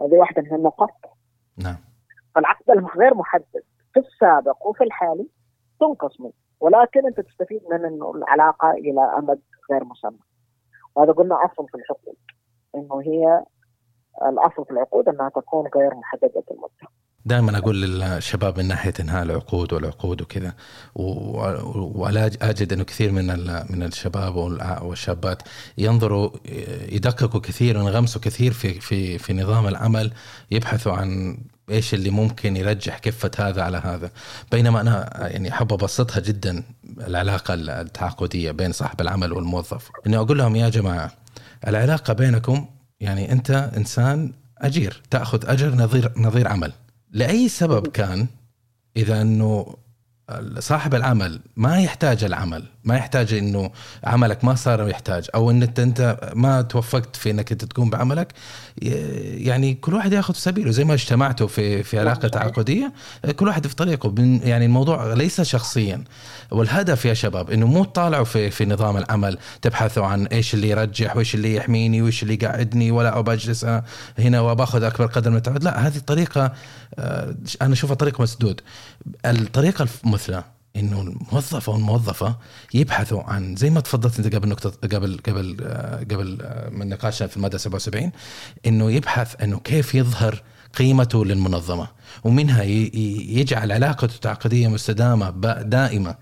هذه 0.01 0.15
واحدة 0.15 0.43
من 0.43 0.55
النقاط. 0.55 0.91
نعم. 1.59 1.77
فالعقد 2.35 2.71
الغير 2.71 3.15
محدد 3.15 3.63
في 3.95 4.01
السابق 4.01 4.67
وفي 4.67 4.85
الحالي 4.85 5.29
تنقص 5.81 6.21
منه 6.21 6.33
ولكن 6.61 7.07
أنت 7.07 7.21
تستفيد 7.21 7.63
من 7.71 7.85
إنه 7.85 8.11
العلاقة 8.15 8.71
إلى 8.71 9.01
أمد 9.19 9.41
غير 9.71 9.85
مسمى. 9.85 10.19
وهذا 10.95 11.13
قلنا 11.13 11.35
اصل 11.35 11.69
في 11.69 11.75
الحقوق 11.75 12.17
إنه 12.75 13.01
هي 13.01 13.45
الأصل 14.29 14.65
في 14.65 14.71
العقود 14.71 15.09
إنها 15.09 15.29
تكون 15.29 15.65
غير 15.77 15.95
محددة 15.95 16.45
المده 16.51 16.95
دائما 17.27 17.59
أقول 17.59 17.83
للشباب 17.83 18.59
من 18.59 18.69
ناحية 18.69 18.93
إنهاء 19.01 19.23
العقود 19.23 19.73
والعقود 19.73 20.23
وكذا 20.23 20.53
ولا 21.95 22.27
أجد 22.27 22.73
إنه 22.73 22.85
كثير 22.85 23.13
من 23.13 23.27
من 23.71 23.83
الشباب 23.83 24.37
والشابات 24.83 25.43
ينظروا 25.79 26.31
يدققوا 26.93 27.41
كثير 27.41 27.79
وينغمسوا 27.79 28.21
كثير 28.21 28.53
في 28.53 28.81
في 28.81 29.19
في 29.19 29.33
نظام 29.33 29.67
العمل 29.67 30.13
يبحثوا 30.51 30.93
عن 30.93 31.39
إيش 31.71 31.95
اللي 31.95 32.11
ممكن 32.11 32.57
يرجح 32.57 32.99
كفة 32.99 33.31
هذا 33.39 33.63
على 33.63 33.77
هذا. 33.77 34.11
بينما 34.53 34.81
أنا 34.81 35.11
يعني 35.29 35.49
أحب 35.49 35.73
أبسطها 35.73 36.21
جدا 36.21 36.63
العلاقة 37.07 37.55
التعاقدية 37.55 38.51
بين 38.51 38.73
صاحب 38.73 39.01
العمل 39.01 39.33
والموظف. 39.33 39.91
إني 40.07 40.17
أقول 40.17 40.39
لهم 40.39 40.57
يا 40.57 40.69
جماعة 40.69 41.11
العلاقة 41.67 42.13
بينكم 42.13 42.67
يعني 43.01 43.33
أنت 43.33 43.51
إنسان 43.77 44.33
أجير 44.59 45.03
تأخذ 45.11 45.49
أجر 45.49 45.75
نظير 45.75 46.13
نظير 46.17 46.49
عمل. 46.49 46.73
لأي 47.11 47.49
سبب 47.49 47.87
كان 47.87 48.27
إذا 48.97 49.23
إنه 49.23 49.77
صاحب 50.59 50.95
العمل 50.95 51.41
ما 51.57 51.81
يحتاج 51.81 52.25
العمل 52.25 52.65
ما 52.85 52.97
يحتاج 52.97 53.35
إنه 53.35 53.71
عملك 54.05 54.45
ما 54.45 54.55
صار 54.55 54.89
يحتاج 54.89 55.27
أو 55.35 55.51
إن 55.51 55.63
انت 55.63 55.81
أنت 55.81 56.31
ما 56.35 56.63
توفقت 56.63 57.17
في 57.17 57.31
إنك 57.31 57.53
أنت 57.53 57.65
تقوم 57.65 57.91
بعملك. 57.91 58.33
يعني 58.79 59.75
كل 59.75 59.95
واحد 59.95 60.13
ياخذ 60.13 60.35
سبيله 60.35 60.71
زي 60.71 60.85
ما 60.85 60.95
اجتمعتوا 60.95 61.47
في 61.47 61.83
في 61.83 61.99
علاقة 61.99 62.29
تعاقدية. 62.29 62.93
كل 63.37 63.49
واحد 63.49 63.67
في 63.67 63.75
طريقه. 63.75 64.15
يعني 64.45 64.65
الموضوع 64.65 65.15
ليس 65.15 65.41
شخصيا. 65.41 66.05
والهدف 66.51 67.05
يا 67.05 67.15
شباب 67.15 67.51
إنه 67.51 67.67
مو 67.67 67.85
تطالعوا 67.85 68.25
في 68.25 68.51
في 68.51 68.67
نظام 68.67 68.97
العمل. 68.97 69.39
تبحثوا 69.63 70.07
عن 70.07 70.27
إيش 70.27 70.55
اللي 70.55 70.69
يرجح 70.69 71.17
وإيش 71.17 71.35
اللي 71.35 71.55
يحميني 71.55 72.03
وإيش 72.03 72.23
اللي 72.23 72.35
يقعدني 72.35 72.91
ولا 72.91 73.21
بجلس 73.21 73.67
هنا 74.19 74.41
وباخذ 74.41 74.83
أكبر 74.83 75.07
قدر 75.07 75.31
من 75.31 75.37
التعود. 75.37 75.65
لا 75.65 75.87
هذه 75.87 75.97
الطريقة 75.97 76.53
آه، 76.99 77.35
أنا 77.63 77.73
أشوفها 77.73 77.95
طريقه 77.95 78.23
مسدود. 78.23 78.61
الطريقة 79.27 79.87
المثلى 80.15 80.45
إنه 80.77 81.01
الموظف 81.01 81.71
أو 81.71 81.77
الموظفه 81.77 82.37
يبحثوا 82.75 83.23
عن 83.23 83.57
زي 83.57 83.71
ما 83.71 83.81
تفضلت 83.81 84.19
أنت 84.19 84.35
قبل 84.35 84.49
نقطة 84.49 84.89
قبل 84.89 85.21
قبل 85.27 85.57
آه، 85.63 85.99
قبل 85.99 86.39
آه، 86.43 86.71
من 86.71 86.89
نقاشنا 86.89 87.29
في 87.29 87.37
المادة 87.37 87.59
77 87.59 88.13
إنه 88.67 88.91
يبحث 88.91 89.43
إنه 89.43 89.59
كيف 89.59 89.95
يظهر 89.95 90.43
قيمته 90.79 91.25
للمنظمة 91.25 91.89
ومنها 92.25 92.63
يجعل 92.63 93.73
علاقته 93.73 94.15
التعاقدية 94.15 94.69
مستدامة 94.69 95.31
دائمة 95.63 96.17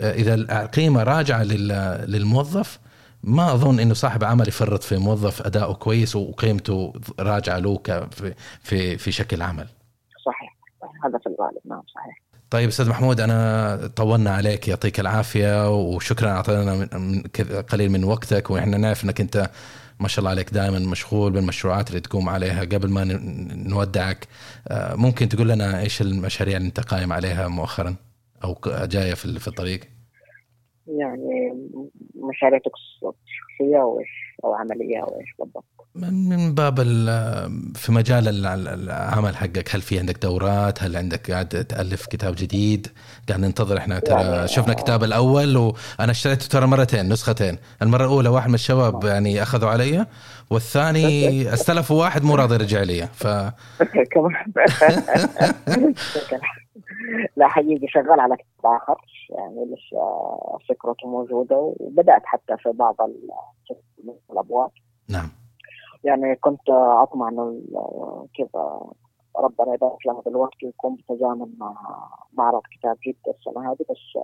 آه، 0.00 0.12
إذا 0.12 0.34
القيمة 0.34 1.02
راجعة 1.02 1.42
للموظف 1.42 2.78
ما 3.22 3.54
أظن 3.54 3.80
إنه 3.80 3.94
صاحب 3.94 4.24
عمل 4.24 4.48
يفرط 4.48 4.82
في 4.82 4.96
موظف 4.96 5.42
أداؤه 5.42 5.74
كويس 5.74 6.16
وقيمته 6.16 6.92
راجعة 7.20 7.58
له 7.58 7.80
في 8.10 8.34
في 8.60 8.98
في 8.98 9.12
شكل 9.12 9.42
عمل. 9.42 9.68
صحيح 10.26 10.56
هذا 11.04 11.18
في 11.18 11.26
الغالب 11.26 11.60
نعم 11.64 11.82
صحيح. 11.94 12.31
طيب 12.52 12.68
أستاذ 12.68 12.88
محمود 12.88 13.20
أنا 13.20 13.90
طولنا 13.96 14.30
عليك 14.30 14.68
يعطيك 14.68 15.00
العافية 15.00 15.76
وشكرا 15.78 16.30
أعطينا 16.30 16.88
قليل 17.68 17.90
من 17.90 18.04
وقتك 18.04 18.50
وإحنا 18.50 18.76
نعرف 18.76 19.04
إنك 19.04 19.20
أنت 19.20 19.50
ما 20.00 20.08
شاء 20.08 20.18
الله 20.18 20.30
عليك 20.30 20.50
دائما 20.50 20.78
مشغول 20.78 21.32
بالمشروعات 21.32 21.88
اللي 21.88 22.00
تقوم 22.00 22.28
عليها 22.28 22.60
قبل 22.60 22.90
ما 22.90 23.04
نودعك 23.54 24.28
آه، 24.68 24.94
ممكن 24.94 25.28
تقول 25.28 25.48
لنا 25.48 25.80
إيش 25.80 26.02
المشاريع 26.02 26.56
اللي 26.56 26.68
أنت 26.68 26.80
قايم 26.80 27.12
عليها 27.12 27.48
مؤخرا 27.48 27.94
أو 28.44 28.60
جاية 28.66 29.14
في 29.14 29.48
الطريق؟ 29.48 29.80
يعني 30.86 31.54
مشاريع 32.14 32.58
شخصيه 32.60 33.82
أو 33.82 34.00
إيش 34.00 34.08
أو 34.44 34.54
عملية 34.54 35.02
أو 35.02 35.20
إيش 35.20 35.28
بالضبط؟ 35.38 35.64
من 35.94 36.54
باب 36.54 36.76
في 37.74 37.92
مجال 37.92 38.46
العمل 38.46 39.36
حقك 39.36 39.74
هل 39.74 39.80
في 39.80 39.98
عندك 39.98 40.22
دورات؟ 40.22 40.82
هل 40.82 40.96
عندك 40.96 41.30
قاعد 41.30 41.48
تألف 41.48 42.06
كتاب 42.06 42.34
جديد؟ 42.38 42.86
قاعد 43.28 43.40
ننتظر 43.40 43.78
إحنا 43.78 43.98
ترى 43.98 44.22
يعني 44.22 44.48
شفنا 44.48 44.72
الكتاب 44.72 45.04
الأول 45.04 45.56
وأنا 45.56 46.10
اشتريته 46.10 46.48
ترى 46.48 46.66
مرتين 46.66 47.08
نسختين. 47.08 47.58
المرة 47.82 48.04
الأولى 48.04 48.28
واحد 48.28 48.48
من 48.48 48.54
الشباب 48.54 49.04
يعني 49.04 49.42
أخذوا 49.42 49.70
علي 49.70 50.06
والثاني 50.50 51.42
استلفوا 51.54 52.00
واحد 52.00 52.22
مو 52.22 52.34
راضي 52.34 52.54
يرجع 52.54 52.82
لي 52.82 53.06
ف 53.06 53.26
كمان. 54.12 54.52
لا 57.36 57.48
حقيقي 57.48 57.88
شغال 57.88 58.20
على 58.20 58.36
كتاب 58.36 58.72
آخر 58.72 58.96
يعني 59.30 59.64
لسه 59.64 60.36
فكرته 60.68 61.08
موجودة 61.08 61.74
وبدأت 61.80 62.22
حتى 62.24 62.56
في 62.56 62.72
بعض 62.72 62.96
الأبواب. 64.30 64.70
نعم. 65.10 65.28
يعني 66.04 66.36
كنت 66.36 66.70
أطمع 66.70 67.28
إنه 67.28 67.62
كذا 68.38 68.80
ربنا 69.36 69.74
يبارك 69.74 70.06
لها 70.06 70.20
بالوقت 70.20 70.62
يكون 70.62 70.96
بتزامن 70.96 71.54
مع 71.58 71.74
معرض 72.32 72.62
كتاب 72.78 72.96
جدة 73.06 73.34
السنة 73.38 73.72
هذه 73.72 73.84
بس 73.90 74.22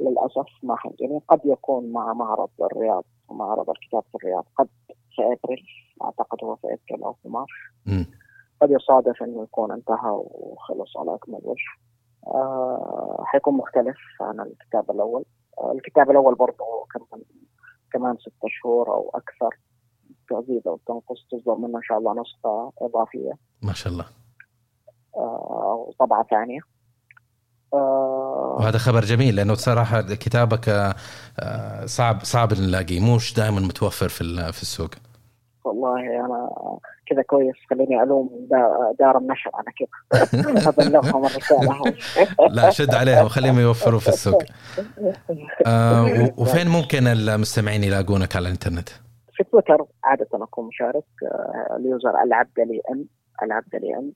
للأسف 0.00 0.46
ما 0.62 0.76
يعني 1.00 1.22
قد 1.28 1.40
يكون 1.44 1.92
مع 1.92 2.12
معرض 2.12 2.50
الرياض 2.60 3.04
معرض 3.30 3.70
الكتاب 3.70 4.02
في 4.02 4.14
الرياض 4.14 4.44
قد 4.56 4.68
في 4.88 5.22
أبريل 5.22 5.66
أعتقد 6.04 6.44
هو 6.44 6.56
في 6.56 6.66
أبريل 6.66 7.04
أو 7.04 7.12
في 7.12 7.28
مارس. 7.28 7.48
قد 8.60 8.70
يصادف 8.70 9.22
إنه 9.22 9.42
يكون 9.42 9.72
انتهى 9.72 10.10
وخلص 10.10 10.96
على 10.96 11.14
أكمل 11.14 11.40
وجه. 11.42 11.70
آه 12.26 13.22
حيكون 13.26 13.54
مختلف 13.54 13.96
عن 14.20 14.40
الكتاب 14.40 14.90
الأول. 14.90 15.24
آه 15.58 15.72
الكتاب 15.72 16.10
الأول 16.10 16.34
برضه 16.34 16.86
كمان 16.94 17.22
كمان 17.92 18.16
ست 18.16 18.42
شهور 18.46 18.88
أو 18.88 19.10
أكثر. 19.14 19.58
تزيد 20.30 20.66
أو 20.66 20.80
تنقص 20.86 21.26
تصدر 21.30 21.54
منه 21.54 21.78
إن 21.78 21.82
شاء 21.82 21.98
الله 21.98 22.12
نسخة 22.20 22.72
إضافية. 22.82 23.32
ما 23.62 23.72
شاء 23.72 23.92
الله. 23.92 24.04
آه 25.16 25.90
طبعة 25.98 26.26
ثانية. 26.30 26.60
آه 27.74 28.56
وهذا 28.58 28.78
خبر 28.78 29.00
جميل 29.00 29.36
لأنه 29.36 29.54
صراحة 29.54 30.00
كتابك 30.00 30.68
آه 30.68 31.86
صعب 31.86 32.24
صعب 32.24 32.52
نلاقيه. 32.52 33.00
موش 33.00 33.34
دائما 33.34 33.60
متوفر 33.60 34.08
في 34.08 34.52
في 34.52 34.62
السوق. 34.62 34.90
والله 35.68 36.00
أنا 36.00 36.50
كذا 37.06 37.22
كويس 37.22 37.54
خليني 37.70 38.02
ألوم 38.02 38.48
دار 38.98 39.18
النشر 39.18 39.50
أنا 39.54 39.72
كذا. 39.78 40.68
أبلغهم 40.68 41.26
الرسالة. 41.26 41.94
لا 42.56 42.70
شد 42.70 42.94
عليها 42.94 43.22
وخليهم 43.22 43.58
يوفروا 43.58 44.00
في 44.00 44.08
السوق. 44.08 44.42
آه 45.66 46.32
وفين 46.36 46.68
ممكن 46.68 47.06
المستمعين 47.06 47.84
يلاقونك 47.84 48.36
على 48.36 48.46
الإنترنت؟ 48.46 48.88
في 49.34 49.44
تويتر 49.44 49.84
عادة 50.04 50.28
أكون 50.34 50.66
مشارك 50.66 51.04
آه، 51.22 51.76
ال 51.76 51.85
user 51.85 52.22
العبدلي 52.22 52.80
M 52.90 53.04
العبدلي 53.42 53.94
M. 53.96 54.12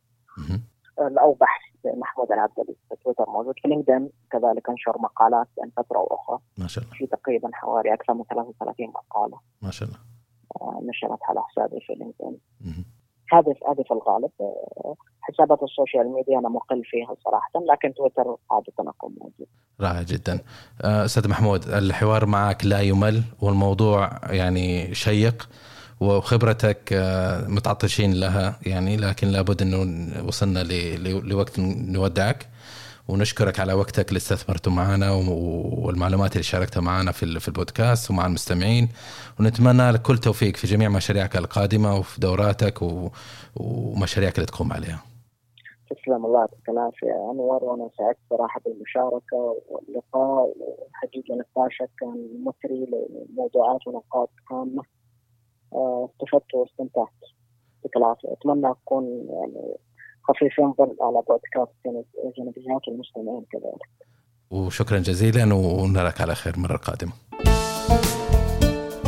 أو 1.18 1.32
بحث 1.32 1.62
محمود 1.84 2.32
العبدلي 2.32 2.76
في 2.88 2.96
تويتر 3.04 3.24
موجود 3.28 3.54
في 3.62 3.68
لينكدين 3.68 4.10
كذلك 4.30 4.68
أنشر 4.70 4.98
مقالات 4.98 5.46
بين 5.60 5.70
فترة 5.76 5.98
وأخرى. 5.98 6.38
ما 6.58 6.66
شاء 6.66 6.84
الله. 6.84 6.96
في 6.96 7.06
تقريبا 7.06 7.50
حوالي 7.52 7.94
أكثر 7.94 8.14
من 8.14 8.24
33 8.24 8.88
مقالة. 8.88 9.38
ما 9.62 9.70
شاء 9.70 9.88
الله. 9.88 10.11
آه، 10.60 10.80
نشرت 10.88 11.18
على 11.28 11.40
حسابي 11.42 11.80
في 11.80 11.92
لينكدين 11.92 12.38
هذه 13.32 13.54
هذه 13.68 13.82
في 13.88 13.90
الغالب 13.90 14.30
آه، 14.40 14.94
حسابات 15.20 15.62
ال 15.62 15.69
social 15.69 16.12
media 16.12 16.38
أنا 16.38 16.48
مقل 16.48 16.82
فيها 16.84 17.14
صراحة 17.24 17.50
لكن 17.72 17.94
تويتر 17.94 18.36
عادة 18.50 18.90
اكون 18.90 19.14
موجود. 19.20 19.46
رائع 19.80 20.02
جدا. 20.02 20.40
آه، 20.84 21.04
أستاذ 21.04 21.28
محمود 21.28 21.68
الحوار 21.68 22.26
معك 22.26 22.64
لا 22.64 22.80
يمل 22.80 23.22
والموضوع 23.42 24.10
يعني 24.30 24.94
شيق 24.94 25.48
وخبرتك 26.00 26.92
متعطشين 27.48 28.14
لها 28.14 28.58
يعني 28.66 28.96
لكن 28.96 29.28
لابد 29.28 29.62
أنه 29.62 29.78
وصلنا 30.26 30.62
لوقت 31.18 31.58
نودعك. 31.58 32.48
ونشكرك 33.08 33.60
على 33.60 33.72
وقتك 33.72 34.08
اللي 34.08 34.16
استثمرته 34.16 34.70
معنا 34.70 35.10
والمعلومات 35.84 36.32
اللي 36.32 36.42
شاركتها 36.42 36.80
معنا 36.80 37.12
في 37.12 37.48
البودكاست 37.48 38.10
ومع 38.10 38.26
المستمعين. 38.26 38.88
ونتمنى 39.40 39.90
لك 39.90 40.02
كل 40.02 40.18
توفيق 40.18 40.56
في 40.56 40.66
جميع 40.66 40.88
مشاريعك 40.88 41.36
القادمة 41.36 41.96
وفي 41.96 42.20
دوراتك 42.20 42.78
ومشاريعك 43.56 44.34
اللي 44.34 44.46
تقوم 44.46 44.72
عليها. 44.72 45.02
تسلم 45.90 46.26
الله 46.26 46.40
يعطيك 46.40 46.68
العافية 46.68 47.30
أنور 47.32 47.64
وأنا 47.64 47.90
سعدت 47.98 48.18
صراحة 48.30 48.60
بالمشاركة 48.64 49.56
واللقاء. 49.68 50.54
وحقيقه 50.60 51.34
نقاشك 51.34 51.90
كان 52.00 52.44
مثري 52.46 52.86
لموضوعات 53.30 53.86
ونقاط 53.86 54.30
هامه 54.50 54.82
آه، 55.72 56.08
استفدت 56.12 56.54
واستمتعت. 56.54 57.08
يعطيك 57.76 57.96
العافية. 57.96 58.32
أتمنى 58.32 58.70
أكون 58.70 59.04
يعني 59.30 59.76
خفيف 60.28 60.58
ينظر 60.58 60.88
على 61.00 61.22
بودكاست 61.28 61.76
جنبيات 62.38 62.82
المستمعين 62.88 63.44
كذلك. 63.52 64.06
وشكرا 64.50 64.98
جزيلا 64.98 65.54
ونراك 65.54 66.20
على 66.20 66.34
خير 66.34 66.58
مرة 66.58 66.76
قادمة. 66.76 67.12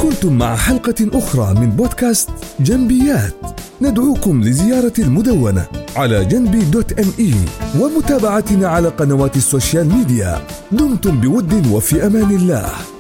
كنتم 0.03 0.39
مع 0.39 0.57
حلقة 0.57 1.19
أخرى 1.19 1.61
من 1.61 1.71
بودكاست 1.71 2.31
جنبيات. 2.61 3.61
ندعوكم 3.83 4.41
لزيارة 4.41 4.93
المدونة 4.99 5.67
على 5.97 6.25
جنبي 6.25 6.65
dot 6.65 6.93
me 6.93 7.35
ومتابعتنا 7.81 8.69
على 8.69 8.89
قنوات 8.89 9.37
ال 9.37 9.44
social 9.44 9.89
media. 9.89 10.39
دمتم 10.73 11.21
بود 11.21 11.67
وفي 11.73 12.07
أمان 12.07 12.31
الله. 12.31 12.94